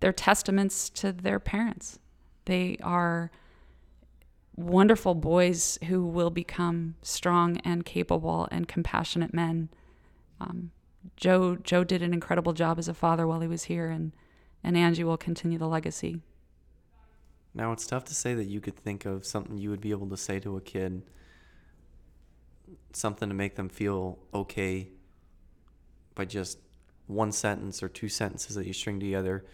They're 0.00 0.12
testaments 0.12 0.88
to 0.90 1.12
their 1.12 1.38
parents. 1.38 1.98
They 2.44 2.78
are 2.82 3.30
wonderful 4.56 5.14
boys 5.14 5.78
who 5.86 6.04
will 6.04 6.30
become 6.30 6.96
strong 7.02 7.58
and 7.58 7.84
capable 7.84 8.48
and 8.50 8.66
compassionate 8.66 9.32
men. 9.32 9.68
Um, 10.40 10.72
Joe 11.16 11.56
Joe 11.56 11.84
did 11.84 12.02
an 12.02 12.12
incredible 12.12 12.52
job 12.52 12.78
as 12.78 12.88
a 12.88 12.94
father 12.94 13.26
while 13.26 13.40
he 13.40 13.48
was 13.48 13.64
here, 13.64 13.90
and 13.90 14.12
and 14.62 14.76
Angie 14.76 15.04
will 15.04 15.16
continue 15.16 15.58
the 15.58 15.68
legacy. 15.68 16.20
Now 17.54 17.72
it's 17.72 17.86
tough 17.86 18.04
to 18.04 18.14
say 18.14 18.34
that 18.34 18.44
you 18.44 18.60
could 18.60 18.76
think 18.76 19.04
of 19.04 19.24
something 19.24 19.58
you 19.58 19.70
would 19.70 19.80
be 19.80 19.90
able 19.90 20.08
to 20.08 20.16
say 20.16 20.38
to 20.40 20.56
a 20.56 20.60
kid 20.60 21.02
something 22.92 23.28
to 23.28 23.34
make 23.34 23.56
them 23.56 23.68
feel 23.68 24.18
okay 24.34 24.88
by 26.14 26.24
just 26.24 26.58
one 27.06 27.32
sentence 27.32 27.82
or 27.82 27.88
two 27.88 28.08
sentences 28.08 28.54
that 28.56 28.66
you 28.66 28.72
string 28.72 29.00
together. 29.00 29.44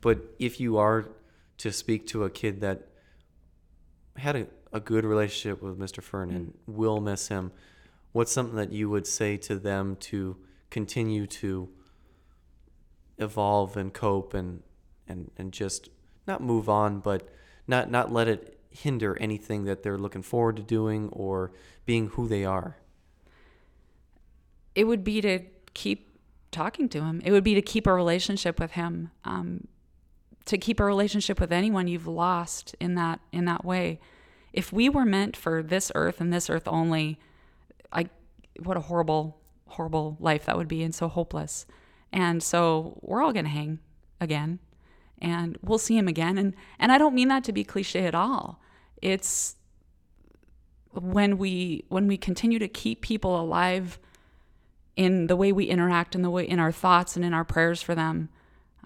But 0.00 0.34
if 0.38 0.60
you 0.60 0.78
are 0.78 1.10
to 1.58 1.72
speak 1.72 2.06
to 2.08 2.24
a 2.24 2.30
kid 2.30 2.60
that 2.60 2.88
had 4.16 4.36
a, 4.36 4.46
a 4.72 4.80
good 4.80 5.04
relationship 5.04 5.62
with 5.62 5.78
Mr. 5.78 6.02
Fern 6.02 6.30
and 6.30 6.54
will 6.66 7.00
miss 7.00 7.28
him, 7.28 7.52
what's 8.12 8.32
something 8.32 8.56
that 8.56 8.72
you 8.72 8.88
would 8.88 9.06
say 9.06 9.36
to 9.36 9.56
them 9.58 9.96
to 9.96 10.36
continue 10.70 11.26
to 11.26 11.68
evolve 13.18 13.76
and 13.76 13.92
cope 13.92 14.34
and, 14.34 14.62
and, 15.08 15.30
and 15.36 15.52
just 15.52 15.88
not 16.26 16.42
move 16.42 16.68
on, 16.68 17.00
but 17.00 17.28
not, 17.66 17.90
not 17.90 18.12
let 18.12 18.28
it 18.28 18.58
hinder 18.70 19.16
anything 19.20 19.64
that 19.64 19.82
they're 19.82 19.98
looking 19.98 20.22
forward 20.22 20.56
to 20.56 20.62
doing 20.62 21.08
or 21.10 21.52
being 21.86 22.08
who 22.08 22.26
they 22.26 22.44
are? 22.44 22.76
It 24.74 24.84
would 24.84 25.04
be 25.04 25.20
to 25.20 25.40
keep 25.74 26.18
talking 26.50 26.88
to 26.88 27.02
him. 27.02 27.20
It 27.24 27.30
would 27.30 27.44
be 27.44 27.54
to 27.54 27.62
keep 27.62 27.86
a 27.86 27.92
relationship 27.92 28.58
with 28.58 28.72
him. 28.72 29.10
Um, 29.24 29.68
to 30.46 30.58
keep 30.58 30.80
a 30.80 30.84
relationship 30.84 31.40
with 31.40 31.52
anyone 31.52 31.88
you've 31.88 32.06
lost 32.06 32.74
in 32.80 32.94
that 32.96 33.20
in 33.32 33.44
that 33.46 33.64
way. 33.64 34.00
If 34.52 34.72
we 34.72 34.88
were 34.88 35.04
meant 35.04 35.36
for 35.36 35.62
this 35.62 35.90
earth 35.94 36.20
and 36.20 36.32
this 36.32 36.50
earth 36.50 36.68
only, 36.68 37.18
I 37.92 38.08
what 38.62 38.76
a 38.76 38.80
horrible 38.80 39.38
horrible 39.68 40.16
life 40.20 40.44
that 40.46 40.56
would 40.56 40.68
be 40.68 40.82
and 40.82 40.94
so 40.94 41.08
hopeless. 41.08 41.66
And 42.14 42.42
so 42.42 42.98
we're 43.02 43.22
all 43.22 43.34
going 43.34 43.44
to 43.44 43.50
hang 43.50 43.80
again 44.20 44.60
and 45.20 45.58
we'll 45.60 45.78
see 45.78 45.98
him 45.98 46.08
again. 46.08 46.38
And 46.38 46.54
and 46.78 46.90
I 46.90 46.96
don't 46.96 47.14
mean 47.14 47.28
that 47.28 47.44
to 47.44 47.52
be 47.52 47.64
cliche 47.64 48.06
at 48.06 48.14
all. 48.14 48.62
It's 49.02 49.56
when 50.92 51.36
we 51.36 51.84
when 51.88 52.06
we 52.06 52.16
continue 52.16 52.58
to 52.60 52.68
keep 52.68 53.02
people 53.02 53.38
alive 53.38 53.98
in 54.96 55.26
the 55.26 55.36
way 55.36 55.50
we 55.50 55.64
interact 55.64 56.14
in 56.14 56.22
the 56.22 56.30
way 56.30 56.48
in 56.48 56.58
our 56.58 56.72
thoughts 56.72 57.16
and 57.16 57.24
in 57.24 57.34
our 57.34 57.44
prayers 57.44 57.82
for 57.82 57.96
them 57.96 58.28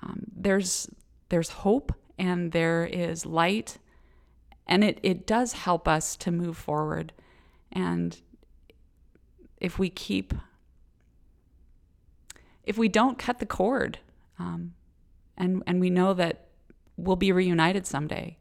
um, 0.02 0.22
there's 0.34 0.88
there's 1.28 1.50
hope 1.50 1.92
and 2.18 2.52
there 2.52 2.84
is 2.84 3.24
light. 3.24 3.78
And 4.66 4.84
it, 4.84 4.98
it 5.02 5.26
does 5.26 5.52
help 5.52 5.88
us 5.88 6.16
to 6.16 6.30
move 6.30 6.56
forward. 6.56 7.12
And 7.72 8.18
if 9.58 9.78
we 9.78 9.88
keep 9.88 10.34
if 12.68 12.78
we 12.78 12.88
don't 12.88 13.18
cut 13.18 13.38
the 13.38 13.46
cord 13.46 13.98
um, 14.38 14.74
and 15.36 15.62
and 15.66 15.80
we 15.80 15.90
know 15.90 16.14
that 16.14 16.46
we'll 16.96 17.16
be 17.16 17.32
reunited 17.32 17.86
someday 17.86 18.36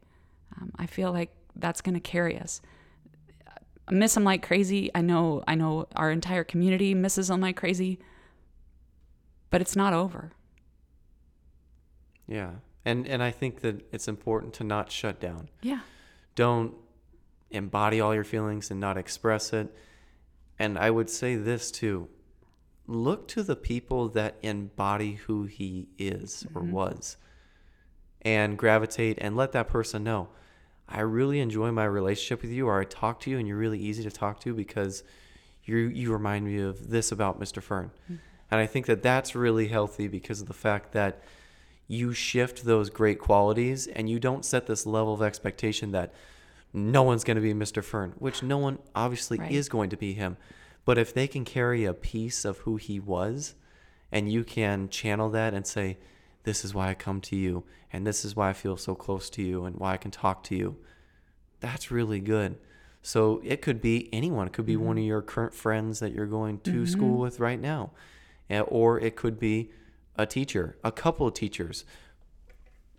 um, 0.56 0.70
i 0.78 0.86
feel 0.86 1.12
like 1.12 1.30
that's 1.56 1.80
going 1.80 1.94
to 1.94 2.00
carry 2.00 2.38
us 2.38 2.60
I 3.88 3.94
miss 3.94 4.16
him 4.16 4.24
like 4.24 4.46
crazy. 4.46 4.90
I 4.94 5.00
know 5.00 5.42
I 5.48 5.54
know 5.54 5.86
our 5.96 6.10
entire 6.10 6.44
community 6.44 6.94
misses 6.94 7.30
him 7.30 7.40
like 7.40 7.56
crazy. 7.56 7.98
But 9.50 9.62
it's 9.62 9.74
not 9.74 9.94
over. 9.94 10.32
Yeah. 12.26 12.50
And 12.84 13.06
and 13.06 13.22
I 13.22 13.30
think 13.30 13.60
that 13.60 13.86
it's 13.92 14.06
important 14.06 14.52
to 14.54 14.64
not 14.64 14.92
shut 14.92 15.20
down. 15.20 15.48
Yeah. 15.62 15.80
Don't 16.34 16.74
embody 17.50 18.00
all 18.00 18.14
your 18.14 18.24
feelings 18.24 18.70
and 18.70 18.78
not 18.78 18.98
express 18.98 19.54
it. 19.54 19.74
And 20.58 20.78
I 20.78 20.90
would 20.90 21.08
say 21.08 21.36
this 21.36 21.70
too. 21.70 22.08
Look 22.88 23.28
to 23.28 23.42
the 23.42 23.54
people 23.54 24.08
that 24.10 24.36
embody 24.42 25.14
who 25.14 25.44
he 25.44 25.88
is 25.98 26.46
or 26.54 26.62
Mm-hmm. 26.62 26.72
was 26.72 27.16
and 28.22 28.58
gravitate 28.58 29.18
and 29.20 29.36
let 29.36 29.52
that 29.52 29.68
person 29.68 30.02
know. 30.02 30.28
I 30.88 31.00
really 31.00 31.38
enjoy 31.38 31.70
my 31.70 31.84
relationship 31.84 32.42
with 32.42 32.50
you 32.50 32.66
or 32.66 32.80
I 32.80 32.84
talk 32.84 33.20
to 33.20 33.30
you 33.30 33.38
and 33.38 33.46
you're 33.46 33.58
really 33.58 33.78
easy 33.78 34.02
to 34.02 34.10
talk 34.10 34.40
to 34.40 34.54
because 34.54 35.04
you 35.64 35.76
you 35.76 36.10
remind 36.12 36.46
me 36.46 36.58
of 36.60 36.88
this 36.90 37.12
about 37.12 37.38
Mr. 37.38 37.62
Fern. 37.62 37.90
And 38.08 38.58
I 38.60 38.66
think 38.66 38.86
that 38.86 39.02
that's 39.02 39.34
really 39.34 39.68
healthy 39.68 40.08
because 40.08 40.40
of 40.40 40.48
the 40.48 40.54
fact 40.54 40.92
that 40.92 41.22
you 41.86 42.12
shift 42.14 42.64
those 42.64 42.88
great 42.90 43.18
qualities 43.18 43.86
and 43.86 44.08
you 44.08 44.18
don't 44.18 44.44
set 44.44 44.66
this 44.66 44.86
level 44.86 45.12
of 45.12 45.20
expectation 45.22 45.92
that 45.92 46.12
no 46.72 47.02
one's 47.02 47.24
going 47.24 47.36
to 47.36 47.40
be 47.42 47.52
Mr. 47.54 47.84
Fern, 47.84 48.14
which 48.18 48.42
no 48.42 48.56
one 48.58 48.78
obviously 48.94 49.38
Right. 49.38 49.52
is 49.52 49.68
going 49.68 49.90
to 49.90 49.96
be 49.96 50.14
him. 50.14 50.36
But 50.88 50.96
if 50.96 51.12
they 51.12 51.26
can 51.26 51.44
carry 51.44 51.84
a 51.84 51.92
piece 51.92 52.46
of 52.46 52.60
who 52.60 52.76
he 52.76 52.98
was 52.98 53.54
and 54.10 54.32
you 54.32 54.42
can 54.42 54.88
channel 54.88 55.28
that 55.28 55.52
and 55.52 55.66
say, 55.66 55.98
this 56.44 56.64
is 56.64 56.72
why 56.72 56.88
I 56.88 56.94
come 56.94 57.20
to 57.20 57.36
you 57.36 57.64
and 57.92 58.06
this 58.06 58.24
is 58.24 58.34
why 58.34 58.48
I 58.48 58.52
feel 58.54 58.78
so 58.78 58.94
close 58.94 59.28
to 59.28 59.42
you 59.42 59.66
and 59.66 59.76
why 59.76 59.92
I 59.92 59.96
can 59.98 60.10
talk 60.10 60.42
to 60.44 60.56
you. 60.56 60.78
That's 61.60 61.90
really 61.90 62.20
good. 62.20 62.56
So 63.02 63.42
it 63.44 63.60
could 63.60 63.82
be 63.82 64.08
anyone. 64.14 64.46
It 64.46 64.54
could 64.54 64.64
be 64.64 64.78
one 64.78 64.96
of 64.96 65.04
your 65.04 65.20
current 65.20 65.52
friends 65.52 66.00
that 66.00 66.14
you're 66.14 66.24
going 66.24 66.60
to 66.60 66.86
school 66.86 67.18
with 67.18 67.38
right 67.38 67.60
now. 67.60 67.90
Eh, 68.48 68.60
Or 68.60 68.98
it 68.98 69.14
could 69.14 69.38
be 69.38 69.70
a 70.16 70.24
teacher, 70.24 70.78
a 70.82 70.90
couple 70.90 71.26
of 71.26 71.34
teachers. 71.34 71.84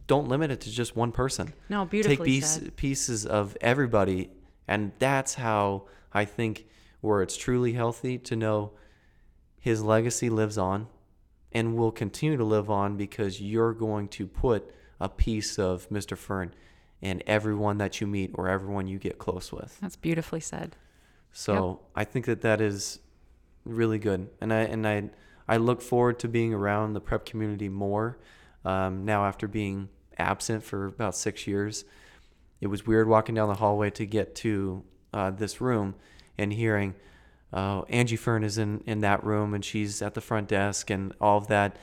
Don't 0.06 0.28
limit 0.28 0.52
it 0.52 0.62
to 0.62 0.70
just 0.70 0.96
one 0.96 1.12
person. 1.12 1.54
No, 1.70 1.86
Take 1.86 1.90
beautifully 1.90 2.26
piece, 2.28 2.50
said. 2.52 2.76
pieces 2.76 3.26
of 3.26 3.58
everybody. 3.62 4.30
And 4.68 4.92
that's 5.00 5.34
how 5.34 5.86
I 6.14 6.26
think 6.26 6.68
where 7.02 7.22
it's 7.22 7.38
truly 7.38 7.74
healthy 7.74 8.18
to 8.18 8.36
know 8.36 8.72
his 9.60 9.84
legacy 9.84 10.30
lives 10.30 10.58
on 10.58 10.88
and 11.52 11.76
will 11.76 11.92
continue 11.92 12.38
to 12.38 12.44
live 12.44 12.70
on 12.70 12.98
because 12.98 13.42
you're 13.42 13.74
going 13.74 14.08
to 14.08 14.28
put 14.28 14.72
a 15.00 15.10
piece 15.10 15.58
of 15.58 15.90
Mr. 15.90 16.18
Fern 16.18 16.54
in 17.02 17.24
everyone 17.26 17.78
that 17.78 18.02
you 18.02 18.08
meet 18.08 18.32
or 18.34 18.50
everyone 18.50 18.88
you 18.88 19.00
get 19.00 19.18
close 19.18 19.52
with. 19.52 19.78
That's 19.82 19.96
beautifully 19.96 20.42
said. 20.42 20.76
So 21.32 21.82
I 21.96 22.04
think 22.04 22.26
that 22.26 22.42
that 22.42 22.60
is 22.60 23.00
really 23.64 24.00
good, 24.00 24.30
and 24.42 24.52
I 24.52 24.62
and 24.62 24.88
I 24.88 25.10
I 25.48 25.58
look 25.58 25.82
forward 25.82 26.20
to 26.20 26.28
being 26.28 26.54
around 26.54 26.94
the 26.94 27.00
prep 27.00 27.26
community 27.26 27.70
more. 27.70 28.18
Um, 28.66 29.06
now 29.06 29.26
after 29.26 29.48
being 29.48 29.90
absent 30.18 30.64
for 30.64 30.88
about 30.88 31.16
six 31.16 31.48
years, 31.48 31.86
it 32.62 32.68
was 32.68 32.86
weird 32.86 33.08
walking 33.08 33.36
down 33.36 33.48
the 33.48 33.56
hallway 33.56 33.90
to 33.92 34.06
get 34.06 34.36
to 34.36 34.84
uh, 35.14 35.30
this 35.32 35.62
room 35.62 35.96
and 36.40 36.54
hearing 36.54 36.96
uh, 37.54 37.82
Angie 37.90 38.16
Fern 38.16 38.44
is 38.44 38.58
in 38.58 38.82
in 38.86 39.02
that 39.02 39.24
room 39.24 39.54
and 39.54 39.64
she's 39.64 40.02
at 40.02 40.14
the 40.14 40.22
front 40.22 40.48
desk 40.48 40.90
and 40.90 41.14
all 41.22 41.38
of 41.38 41.48
that, 41.48 41.78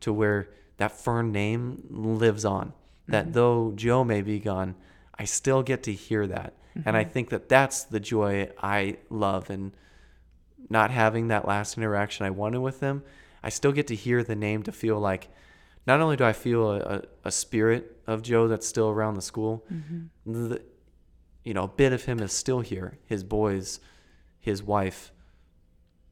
to 0.00 0.12
where 0.12 0.48
that 0.76 0.92
Fern 0.92 1.32
name 1.32 1.84
lives 1.90 2.44
on. 2.44 2.72
That 3.08 3.32
though 3.32 3.72
Joe 3.74 4.04
may 4.04 4.22
be 4.22 4.38
gone, 4.38 4.76
I 5.18 5.24
still 5.24 5.62
get 5.62 5.82
to 5.84 5.92
hear 5.92 6.26
that. 6.26 6.54
And 6.86 6.96
I 6.96 7.04
think 7.04 7.28
that 7.30 7.48
that's 7.48 7.84
the 7.84 8.00
joy 8.00 8.48
I 8.62 8.96
love 9.10 9.50
and 9.50 9.72
not 10.70 10.90
having 10.90 11.28
that 11.28 11.46
last 11.46 11.76
interaction 11.76 12.24
I 12.24 12.30
wanted 12.30 12.60
with 12.60 12.80
them. 12.80 13.02
I 13.42 13.50
still 13.50 13.72
get 13.72 13.88
to 13.88 13.94
hear 13.94 14.24
the 14.24 14.36
name 14.36 14.62
to 14.62 14.72
feel 14.72 14.98
like 14.98 15.28
not 15.86 16.00
only 16.00 16.16
do 16.16 16.24
I 16.24 16.32
feel 16.32 16.70
a, 16.70 16.78
a, 16.78 17.02
a 17.24 17.30
spirit 17.30 18.00
of 18.06 18.22
Joe 18.22 18.48
that's 18.48 18.66
still 18.66 18.88
around 18.88 19.14
the 19.14 19.22
school, 19.22 19.66
the, 20.24 20.62
you 21.44 21.52
know, 21.52 21.64
a 21.64 21.68
bit 21.68 21.92
of 21.92 22.04
him 22.04 22.20
is 22.20 22.32
still 22.32 22.60
here. 22.60 22.98
His 23.04 23.22
boys, 23.24 23.80
his 24.42 24.60
wife, 24.62 25.12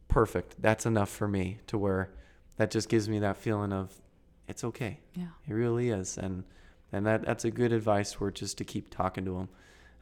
perfect. 0.07 0.55
That's 0.63 0.87
enough 0.87 1.11
for 1.11 1.27
me 1.27 1.59
to 1.67 1.77
where 1.77 2.13
that 2.57 2.71
just 2.71 2.89
gives 2.89 3.09
me 3.09 3.19
that 3.19 3.37
feeling 3.37 3.73
of 3.73 4.01
it's 4.47 4.63
okay. 4.65 5.01
Yeah. 5.15 5.27
It 5.49 5.53
really 5.53 5.91
is, 5.91 6.17
and 6.17 6.45
and 6.93 7.05
that 7.07 7.27
that's 7.27 7.45
a 7.45 7.51
good 7.51 7.73
advice 7.73 8.13
for 8.13 8.31
just 8.31 8.57
to 8.59 8.65
keep 8.65 8.89
talking 8.89 9.25
to 9.25 9.37
him, 9.37 9.49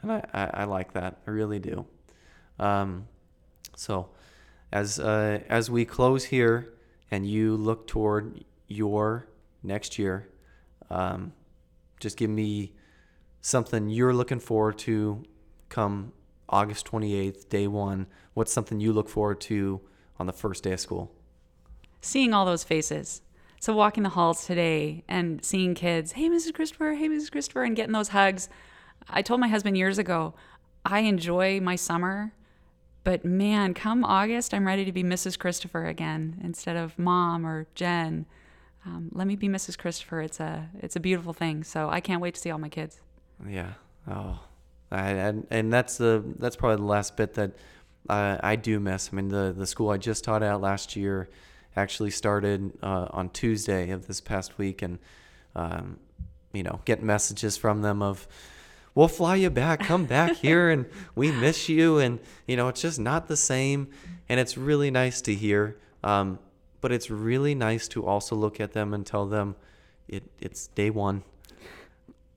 and 0.03 0.13
I 0.13 0.25
I, 0.33 0.51
I 0.63 0.65
like 0.65 0.93
that. 0.93 1.21
I 1.27 1.31
really 1.31 1.59
do. 1.59 1.87
Um, 2.59 3.09
so 3.75 4.11
as 4.71 5.01
uh, 5.01 5.41
as 5.49 5.71
we 5.71 5.87
close 5.87 6.25
here, 6.25 6.75
and 7.11 7.27
you 7.27 7.57
look 7.57 7.87
toward 7.87 8.45
your 8.67 9.27
next 9.63 9.99
year, 9.99 10.29
um, 10.91 11.33
just 11.99 12.19
give 12.19 12.31
me 12.31 12.75
something 13.41 13.89
you're 13.89 14.13
looking 14.13 14.41
forward 14.41 14.77
to 14.79 15.25
come 15.71 16.13
August 16.49 16.87
28th, 16.87 17.49
day 17.49 17.67
one. 17.67 18.07
What's 18.35 18.53
something 18.53 18.81
you 18.81 18.93
look 18.93 19.09
forward 19.09 19.41
to 19.43 19.81
on 20.19 20.27
the 20.27 20.33
first 20.33 20.65
day 20.65 20.73
of 20.73 20.81
school? 20.81 21.13
Seeing 22.01 22.33
all 22.33 22.47
those 22.47 22.65
faces. 22.65 23.23
So 23.61 23.75
walking 23.75 24.05
the 24.05 24.11
halls 24.11 24.47
today 24.47 25.05
and 25.09 25.45
seeing 25.45 25.75
kids, 25.75 26.13
hey, 26.13 26.29
Mrs. 26.29 26.55
Christopher, 26.55 26.95
hey, 26.95 27.09
Mrs. 27.09 27.31
Christopher, 27.31 27.65
and 27.65 27.75
getting 27.75 27.93
those 27.93 28.09
hugs. 28.09 28.49
I 29.09 29.23
told 29.23 29.41
my 29.41 29.49
husband 29.49 29.77
years 29.77 29.99
ago, 29.99 30.35
I 30.85 31.01
enjoy 31.01 31.61
my 31.61 31.75
summer, 31.75 32.33
but 33.03 33.25
man, 33.25 33.75
come 33.75 34.05
August, 34.05 34.55
I'm 34.55 34.67
ready 34.67 34.85
to 34.85 34.93
be 34.93 35.03
Mrs. 35.03 35.39
Christopher 35.39 35.87
again 35.87 36.41
instead 36.43 36.77
of 36.77 36.99
mom 36.99 37.45
or 37.45 37.67
Jen. 37.75 38.27
Um, 38.87 39.11
let 39.13 39.27
me 39.27 39.35
be 39.35 39.49
Mrs. 39.49 39.77
Christopher. 39.77 40.21
It's 40.21 40.41
a 40.41 40.69
it's 40.79 40.97
a 40.97 41.01
beautiful 41.01 41.33
thing. 41.33 41.65
So 41.65 41.91
I 41.91 42.01
can't 42.01 42.23
wait 42.23 42.35
to 42.35 42.41
see 42.41 42.51
all 42.51 42.59
my 42.59 42.69
kids. 42.69 43.01
Yeah. 43.47 43.73
Oh, 44.07 44.41
I, 44.91 45.11
and 45.11 45.47
and 45.51 45.73
that's 45.73 45.99
the 45.99 46.23
that's 46.39 46.57
probably 46.57 46.77
the 46.77 46.91
last 46.91 47.17
bit 47.17 47.35
that 47.35 47.53
uh, 48.09 48.39
I 48.43 48.57
do 48.57 48.81
miss. 48.81 49.11
I 49.13 49.17
mean, 49.17 49.29
the 49.29 49.55
the 49.57 49.67
school 49.67 49.91
I 49.91 49.99
just 49.99 50.25
taught 50.25 50.43
at 50.43 50.61
last 50.61 50.97
year 50.97 51.29
actually 51.77 52.11
started 52.11 52.73
uh, 52.83 53.09
on 53.11 53.31
Tuesday 53.31 53.91
of 53.91 54.07
this 54.07 54.21
past 54.21 54.59
week, 54.59 54.83
and 54.83 54.99
um, 55.55 55.99
you 56.53 56.63
know, 56.63 56.81
getting 56.85 57.07
messages 57.07 57.57
from 57.57 57.83
them 57.83 58.03
of. 58.03 58.27
We'll 58.95 59.07
fly 59.07 59.37
you 59.37 59.49
back. 59.49 59.79
Come 59.81 60.07
back 60.07 60.37
here, 60.39 60.71
and 60.71 60.87
we 61.15 61.31
miss 61.31 61.69
you. 61.69 61.99
And 61.99 62.19
you 62.49 62.57
know, 62.57 62.67
it's 62.67 62.81
just 62.81 62.99
not 62.99 63.29
the 63.29 63.37
same. 63.37 63.89
And 64.29 64.41
it's 64.41 64.59
really 64.59 64.91
nice 64.91 65.21
to 65.23 65.35
hear. 65.35 65.77
Um, 66.03 66.41
but 66.81 66.91
it's 66.91 67.09
really 67.09 67.55
nice 67.55 67.87
to 67.89 68.05
also 68.05 68.35
look 68.35 68.59
at 68.59 68.73
them 68.73 68.93
and 68.93 69.07
tell 69.07 69.27
them, 69.27 69.55
it, 70.09 70.25
it's 70.41 70.67
day 70.69 70.91
one 70.91 71.23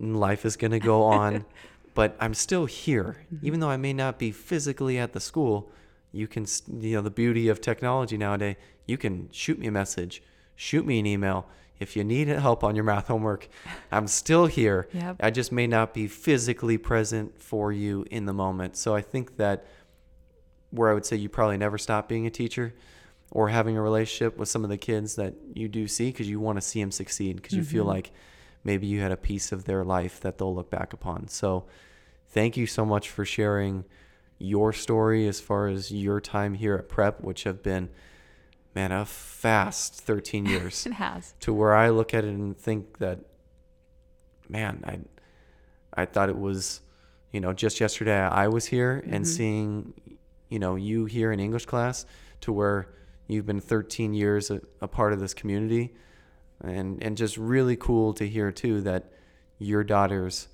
life 0.02 0.46
is 0.46 0.58
going 0.58 0.72
to 0.72 0.80
go 0.80 1.04
on, 1.04 1.46
but 1.94 2.16
I'm 2.20 2.34
still 2.34 2.66
here. 2.66 3.18
Even 3.42 3.60
though 3.60 3.70
I 3.70 3.78
may 3.78 3.94
not 3.94 4.18
be 4.20 4.32
physically 4.32 4.98
at 4.98 5.14
the 5.14 5.20
school, 5.20 5.72
you 6.12 6.28
can, 6.28 6.46
you 6.80 6.96
know, 6.96 7.02
the 7.02 7.10
beauty 7.12 7.48
of 7.50 7.62
technology 7.62 8.18
nowadays, 8.18 8.56
you 8.88 8.98
can 8.98 9.30
shoot 9.32 9.58
me 9.60 9.68
a 9.68 9.72
message, 9.72 10.22
shoot 10.56 10.86
me 10.86 11.00
an 11.00 11.06
email. 11.06 11.48
if 11.80 11.96
you 11.96 12.04
need 12.04 12.28
help 12.28 12.64
on 12.64 12.76
your 12.76 12.84
math 12.84 13.08
homework, 13.08 13.48
I'm 13.92 14.08
still 14.08 14.46
here. 14.46 14.88
Yep. 14.94 15.16
I 15.20 15.32
just 15.32 15.52
may 15.52 15.66
not 15.66 15.96
be 15.96 16.08
physically 16.08 16.78
present 16.78 17.42
for 17.42 17.72
you 17.72 18.06
in 18.12 18.26
the 18.28 18.34
moment. 18.34 18.78
So 18.78 18.94
I 18.94 19.02
think 19.02 19.38
that 19.38 19.66
where 20.70 20.90
I 20.92 20.94
would 20.94 21.06
say 21.08 21.16
you 21.18 21.28
probably 21.28 21.58
never 21.58 21.78
stop 21.80 22.08
being 22.08 22.28
a 22.28 22.30
teacher 22.30 22.74
or 23.32 23.50
having 23.50 23.78
a 23.78 23.82
relationship 23.82 24.38
with 24.38 24.48
some 24.48 24.64
of 24.64 24.70
the 24.70 24.78
kids 24.78 25.16
that 25.16 25.34
you 25.56 25.68
do 25.68 25.88
see 25.88 26.10
because 26.12 26.30
you 26.30 26.40
want 26.40 26.58
to 26.58 26.62
see 26.62 26.80
them 26.82 26.92
succeed 26.92 27.38
because 27.38 27.54
you 27.56 27.64
feel 27.64 27.84
Mhm. 27.86 27.88
like 27.96 28.12
maybe 28.64 28.88
you 28.88 29.02
had 29.02 29.12
a 29.12 29.18
piece 29.18 29.52
of 29.52 29.66
their 29.66 29.84
life 29.84 30.20
that 30.22 30.38
they'll 30.38 30.54
look 30.54 30.70
back 30.70 30.94
upon. 30.94 31.28
So 31.28 31.66
thank 32.30 32.56
you 32.58 32.66
so 32.68 32.86
much 32.86 33.10
for 33.10 33.26
sharing 33.26 33.86
your 34.38 34.74
story 34.74 35.28
as 35.28 35.40
far 35.40 35.68
as 35.68 35.92
your 35.92 36.20
time 36.20 36.56
here 36.56 36.74
at 36.76 36.90
prep 36.90 37.22
which 37.22 37.44
have 37.44 37.62
been 37.62 37.90
man 38.74 38.92
a 38.92 39.06
fast 39.06 39.94
13 40.02 40.46
years 40.54 40.86
It 40.86 40.94
has. 40.94 41.34
to 41.42 41.54
where 41.54 41.76
I 41.76 41.90
look 41.90 42.14
at 42.14 42.24
it 42.24 42.30
and 42.34 42.58
think 42.58 42.98
that, 42.98 43.20
man, 44.50 44.84
I, 44.86 45.00
I 46.02 46.06
thought 46.06 46.30
it 46.30 46.38
was, 46.38 46.82
you 47.32 47.40
know, 47.40 47.54
just 47.54 47.80
yesterday 47.80 48.20
I 48.20 48.48
was 48.48 48.66
here 48.66 49.04
and 49.06 49.26
Mhm. 49.26 49.28
seeing, 49.28 49.94
you 50.50 50.60
know, 50.60 50.76
you 50.76 51.06
here 51.06 51.32
in 51.32 51.40
English 51.40 51.66
class 51.66 52.06
to 52.42 52.52
where 52.52 52.88
you've 53.28 53.46
been 53.46 53.62
13 53.62 54.14
years 54.14 54.50
a, 54.52 54.62
a 54.82 54.88
part 54.88 55.14
of 55.14 55.20
this 55.20 55.34
community, 55.34 55.94
and 56.64 57.02
and 57.04 57.18
just 57.18 57.38
really 57.38 57.76
cool 57.76 58.14
to 58.14 58.28
hear 58.28 58.52
too 58.52 58.82
that 58.82 59.12
your 59.60 59.84
daughter's 59.84 60.48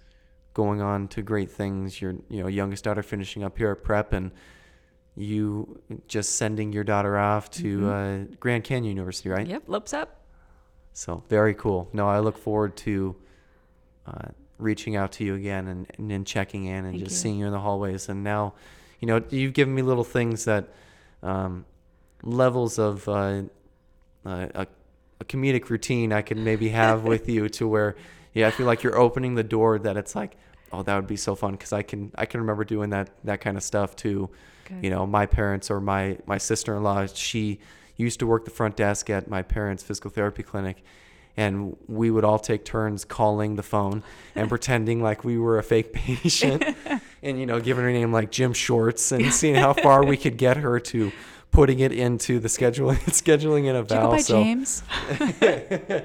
going 0.53 0.82
on 0.82 1.08
to 1.10 1.22
great 1.22 1.51
things. 1.51 2.01
Your 2.01 2.14
you 2.30 2.41
know 2.41 2.47
youngest 2.47 2.84
daughter 2.84 3.03
finishing 3.03 3.43
up 3.43 3.58
here 3.58 3.72
at 3.72 3.84
prep 3.84 4.14
and. 4.14 4.32
You 5.20 5.82
just 6.08 6.36
sending 6.36 6.72
your 6.72 6.84
daughter 6.84 7.18
off 7.18 7.49
to 7.49 7.80
Mhm. 7.80 8.32
uh, 8.32 8.36
Grand 8.39 8.64
Canyon 8.64 8.95
University, 8.95 9.30
right? 9.30 9.47
Yep. 9.47 9.64
Lopes 9.66 9.91
up. 9.91 10.22
So 10.93 11.24
very 11.28 11.55
cool. 11.55 11.89
No, 11.91 12.08
I 12.08 12.20
look 12.20 12.38
forward 12.38 12.76
to 12.78 13.16
uh, 14.05 14.28
reaching 14.60 14.95
out 14.95 15.12
to 15.14 15.24
you 15.24 15.34
again 15.34 15.68
and, 15.68 15.88
and 15.97 16.12
then 16.12 16.24
checking 16.24 16.66
in 16.66 16.86
and 16.86 16.93
Thank 16.93 17.03
just 17.05 17.16
you. 17.16 17.22
seeing 17.22 17.39
you 17.39 17.47
in 17.47 17.51
the 17.51 17.60
hallways. 17.60 18.10
And 18.10 18.24
now, 18.24 18.53
you 18.99 19.08
know, 19.08 19.24
you've 19.32 19.53
given 19.53 19.74
me 19.74 19.82
little 19.82 20.03
things 20.03 20.45
that 20.45 20.70
um, 21.24 21.66
levels 22.22 22.78
of 22.78 23.10
uh, 23.10 23.41
uh, 24.24 24.47
a, 24.53 24.68
a 25.20 25.26
comedic 25.26 25.70
routine 25.70 26.13
I 26.13 26.22
could 26.22 26.38
maybe 26.38 26.70
have 26.70 27.03
with 27.03 27.28
you 27.28 27.49
to 27.49 27.68
where, 27.68 27.95
yeah, 28.34 28.47
I 28.47 28.51
feel 28.51 28.65
like 28.65 28.84
you're 28.84 28.97
opening 28.97 29.36
the 29.36 29.43
door 29.43 29.80
that 29.80 29.97
it's 29.97 30.15
like, 30.15 30.38
oh, 30.72 30.84
that 30.84 30.95
would 30.95 31.07
be 31.07 31.15
so 31.15 31.36
fun 31.36 31.51
because 31.51 31.74
I 31.74 31.82
can 31.82 32.11
I 32.15 32.26
can 32.26 32.41
remember 32.41 32.63
doing 32.63 32.89
that 32.91 33.09
that 33.24 33.41
kind 33.41 33.57
of 33.57 33.63
stuff 33.63 33.95
too 33.95 34.30
Good. 34.68 34.84
you 34.84 34.89
know 34.89 35.05
my 35.05 35.26
parents 35.26 35.72
or 35.72 35.80
my 35.80 36.18
my 36.26 36.38
sister-in-law 36.38 37.07
she 37.07 37.59
used 37.95 38.20
to 38.20 38.28
work 38.28 38.45
the 38.45 38.51
front 38.51 38.76
desk 38.76 39.09
at 39.09 39.30
my 39.30 39.41
parents 39.41 39.84
physical 39.84 40.11
therapy 40.11 40.43
clinic 40.43 40.84
and 41.36 41.76
we 41.88 42.09
would 42.11 42.26
all 42.26 42.39
take 42.39 42.65
turns 42.65 43.05
calling 43.05 43.55
the 43.55 43.63
phone 43.63 44.03
and 44.36 44.49
pretending 44.49 45.01
like 45.01 45.24
we 45.24 45.38
were 45.38 45.57
a 45.57 45.63
fake 45.63 45.93
patient 45.93 46.63
and 47.24 47.39
you 47.39 47.45
know 47.45 47.59
giving 47.59 47.84
her 47.84 47.91
name 47.91 48.11
like 48.11 48.32
Jim 48.32 48.53
Shorts 48.53 49.11
and 49.11 49.34
seeing 49.34 49.55
how 49.55 49.74
far 49.74 50.03
we 50.03 50.18
could 50.18 50.38
get 50.38 50.57
her 50.57 50.80
to 50.80 51.11
putting 51.58 51.80
it 51.80 51.91
into 51.91 52.39
the 52.39 52.47
scheduling 52.47 52.97
scheduling 53.08 53.66
in 53.66 53.76
a 53.76 53.82
Did 53.82 53.95
you 53.95 54.01
go 54.01 54.12
by 54.12 54.18
so 54.20 54.43
James? 54.43 54.84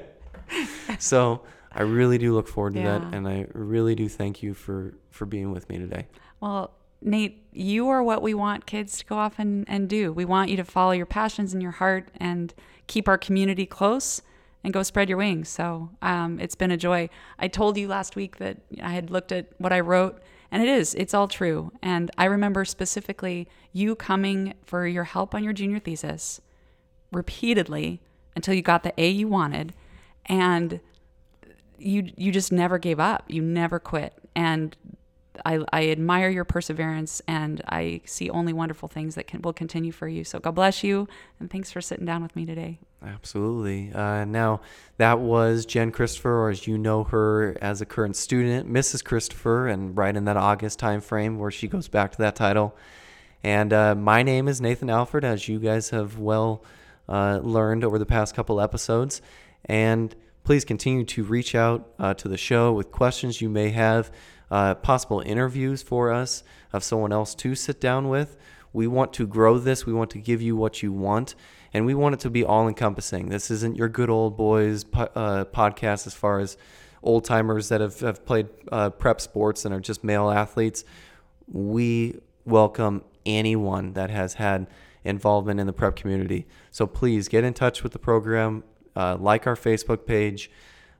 so 0.98 1.42
I 1.70 1.82
really 1.82 2.16
do 2.16 2.32
look 2.32 2.48
forward 2.48 2.72
to 2.72 2.80
Yeah. 2.80 3.00
that 3.00 3.14
and 3.14 3.28
I 3.28 3.46
really 3.52 3.94
do 3.94 4.08
thank 4.08 4.42
you 4.42 4.54
for 4.54 4.94
for 5.10 5.26
being 5.26 5.52
with 5.52 5.68
me 5.68 5.76
today 5.78 6.06
Well, 6.40 6.72
Nate, 7.02 7.44
you 7.52 7.88
are 7.90 8.02
what 8.02 8.22
we 8.22 8.32
want 8.32 8.64
kids 8.64 8.96
to 8.98 9.04
go 9.04 9.16
off 9.16 9.34
and, 9.38 9.68
and 9.68 9.88
do. 9.90 10.10
We 10.12 10.24
want 10.24 10.48
you 10.50 10.56
to 10.56 10.64
follow 10.64 10.92
your 10.92 11.04
passions 11.04 11.52
and 11.52 11.60
your 11.62 11.72
heart 11.72 12.08
and 12.16 12.54
keep 12.86 13.06
our 13.06 13.18
community 13.18 13.66
close 13.66 14.22
and 14.64 14.72
go 14.72 14.82
spread 14.82 15.08
your 15.10 15.18
wings. 15.18 15.48
So 15.50 15.90
um, 16.00 16.38
it's 16.40 16.54
been 16.54 16.70
a 16.70 16.76
joy. 16.76 17.10
I 17.38 17.48
told 17.48 17.76
you 17.76 17.88
last 17.88 18.14
week 18.16 18.36
that 18.38 18.58
I 18.80 18.92
had 18.92 19.10
looked 19.10 19.32
at 19.32 19.48
what 19.58 19.72
I 19.72 19.80
wrote, 19.80 20.22
and 20.52 20.62
it 20.62 20.68
is, 20.68 20.94
it's 20.94 21.12
all 21.12 21.26
true. 21.26 21.72
And 21.82 22.10
I 22.16 22.26
remember 22.26 22.64
specifically 22.64 23.48
you 23.72 23.94
coming 23.94 24.54
for 24.64 24.86
your 24.86 25.04
help 25.04 25.34
on 25.34 25.42
your 25.44 25.52
junior 25.52 25.78
thesis 25.78 26.40
repeatedly 27.10 28.00
until 28.34 28.54
you 28.54 28.62
got 28.62 28.82
the 28.82 28.92
A 28.98 29.08
you 29.08 29.28
wanted. 29.28 29.74
And 30.26 30.80
you 31.78 32.10
you 32.16 32.30
just 32.30 32.52
never 32.52 32.78
gave 32.78 33.00
up. 33.00 33.24
You 33.28 33.42
never 33.42 33.78
quit. 33.78 34.14
And 34.34 34.76
I, 35.44 35.60
I 35.72 35.88
admire 35.88 36.28
your 36.28 36.44
perseverance 36.44 37.22
and 37.26 37.62
I 37.66 38.02
see 38.04 38.28
only 38.30 38.52
wonderful 38.52 38.88
things 38.88 39.14
that 39.14 39.26
can 39.26 39.42
will 39.42 39.52
continue 39.52 39.92
for 39.92 40.06
you. 40.06 40.24
So 40.24 40.38
God 40.38 40.54
bless 40.54 40.84
you 40.84 41.08
and 41.40 41.50
thanks 41.50 41.70
for 41.70 41.80
sitting 41.80 42.04
down 42.04 42.22
with 42.22 42.36
me 42.36 42.44
today. 42.46 42.78
Absolutely. 43.04 43.92
Uh, 43.92 44.24
now, 44.24 44.60
that 44.98 45.18
was 45.18 45.66
Jen 45.66 45.90
Christopher, 45.90 46.32
or 46.32 46.50
as 46.50 46.68
you 46.68 46.78
know 46.78 47.02
her 47.04 47.56
as 47.60 47.80
a 47.80 47.86
current 47.86 48.14
student, 48.14 48.72
Mrs. 48.72 49.04
Christopher, 49.04 49.66
and 49.66 49.96
right 49.96 50.16
in 50.16 50.24
that 50.26 50.36
August 50.36 50.78
time 50.78 51.00
frame 51.00 51.38
where 51.38 51.50
she 51.50 51.66
goes 51.66 51.88
back 51.88 52.12
to 52.12 52.18
that 52.18 52.36
title. 52.36 52.76
And 53.44 53.72
uh, 53.72 53.94
my 53.96 54.22
name 54.22 54.46
is 54.46 54.60
Nathan 54.60 54.88
Alford, 54.88 55.24
as 55.24 55.48
you 55.48 55.58
guys 55.58 55.90
have 55.90 56.18
well 56.18 56.62
uh, 57.08 57.40
learned 57.42 57.82
over 57.82 57.98
the 57.98 58.06
past 58.06 58.36
couple 58.36 58.60
episodes. 58.60 59.20
And 59.64 60.14
please 60.44 60.64
continue 60.64 61.04
to 61.04 61.24
reach 61.24 61.54
out 61.54 61.92
uh, 61.98 62.14
to 62.14 62.28
the 62.28 62.36
show 62.36 62.72
with 62.72 62.92
questions 62.92 63.40
you 63.40 63.48
may 63.48 63.70
have, 63.70 64.12
uh, 64.50 64.76
possible 64.76 65.20
interviews 65.20 65.82
for 65.82 66.12
us 66.12 66.44
of 66.72 66.84
someone 66.84 67.12
else 67.12 67.34
to 67.36 67.56
sit 67.56 67.80
down 67.80 68.08
with. 68.08 68.36
We 68.72 68.86
want 68.86 69.12
to 69.14 69.26
grow 69.26 69.58
this. 69.58 69.86
We 69.86 69.92
want 69.92 70.10
to 70.10 70.18
give 70.18 70.40
you 70.40 70.54
what 70.54 70.82
you 70.82 70.92
want, 70.92 71.34
and 71.74 71.84
we 71.84 71.94
want 71.94 72.14
it 72.14 72.20
to 72.20 72.30
be 72.30 72.44
all 72.44 72.68
encompassing. 72.68 73.28
This 73.28 73.50
isn't 73.50 73.76
your 73.76 73.88
good 73.88 74.08
old 74.08 74.36
boys 74.36 74.84
po- 74.84 75.10
uh, 75.14 75.44
podcast 75.46 76.06
as 76.06 76.14
far 76.14 76.38
as 76.38 76.56
old 77.02 77.24
timers 77.24 77.68
that 77.70 77.80
have, 77.80 77.98
have 78.00 78.24
played 78.24 78.48
uh, 78.70 78.90
prep 78.90 79.20
sports 79.20 79.64
and 79.64 79.74
are 79.74 79.80
just 79.80 80.04
male 80.04 80.30
athletes. 80.30 80.84
We 81.48 82.20
welcome 82.44 83.02
anyone 83.26 83.92
that 83.94 84.10
has 84.10 84.34
had 84.34 84.66
involvement 85.04 85.60
in 85.60 85.66
the 85.66 85.72
prep 85.72 85.96
community. 85.96 86.46
So 86.70 86.86
please 86.86 87.28
get 87.28 87.44
in 87.44 87.54
touch 87.54 87.82
with 87.82 87.92
the 87.92 87.98
program, 87.98 88.64
uh, 88.94 89.16
like 89.18 89.46
our 89.46 89.56
Facebook 89.56 90.06
page. 90.06 90.50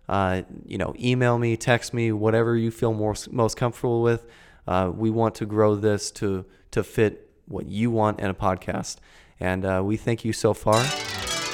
Uh, 0.08 0.42
you 0.66 0.76
know, 0.76 0.94
email 0.98 1.38
me, 1.38 1.56
text 1.56 1.94
me, 1.94 2.12
whatever 2.12 2.56
you 2.56 2.70
feel 2.70 2.92
most 2.92 3.32
most 3.32 3.56
comfortable 3.56 4.02
with. 4.02 4.26
Uh, 4.66 4.90
we 4.94 5.10
want 5.10 5.34
to 5.36 5.46
grow 5.46 5.74
this 5.76 6.10
to 6.10 6.44
to 6.72 6.82
fit 6.82 7.30
what 7.46 7.66
you 7.66 7.90
want 7.90 8.20
in 8.20 8.26
a 8.26 8.34
podcast, 8.34 8.96
and 9.38 9.64
uh, 9.64 9.80
we 9.84 9.96
thank 9.96 10.24
you 10.24 10.32
so 10.32 10.52
far. 10.52 10.84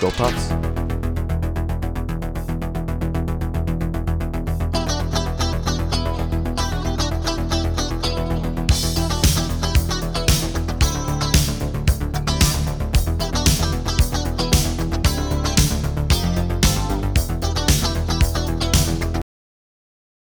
Go 0.01 0.11
Pups! 0.11 0.98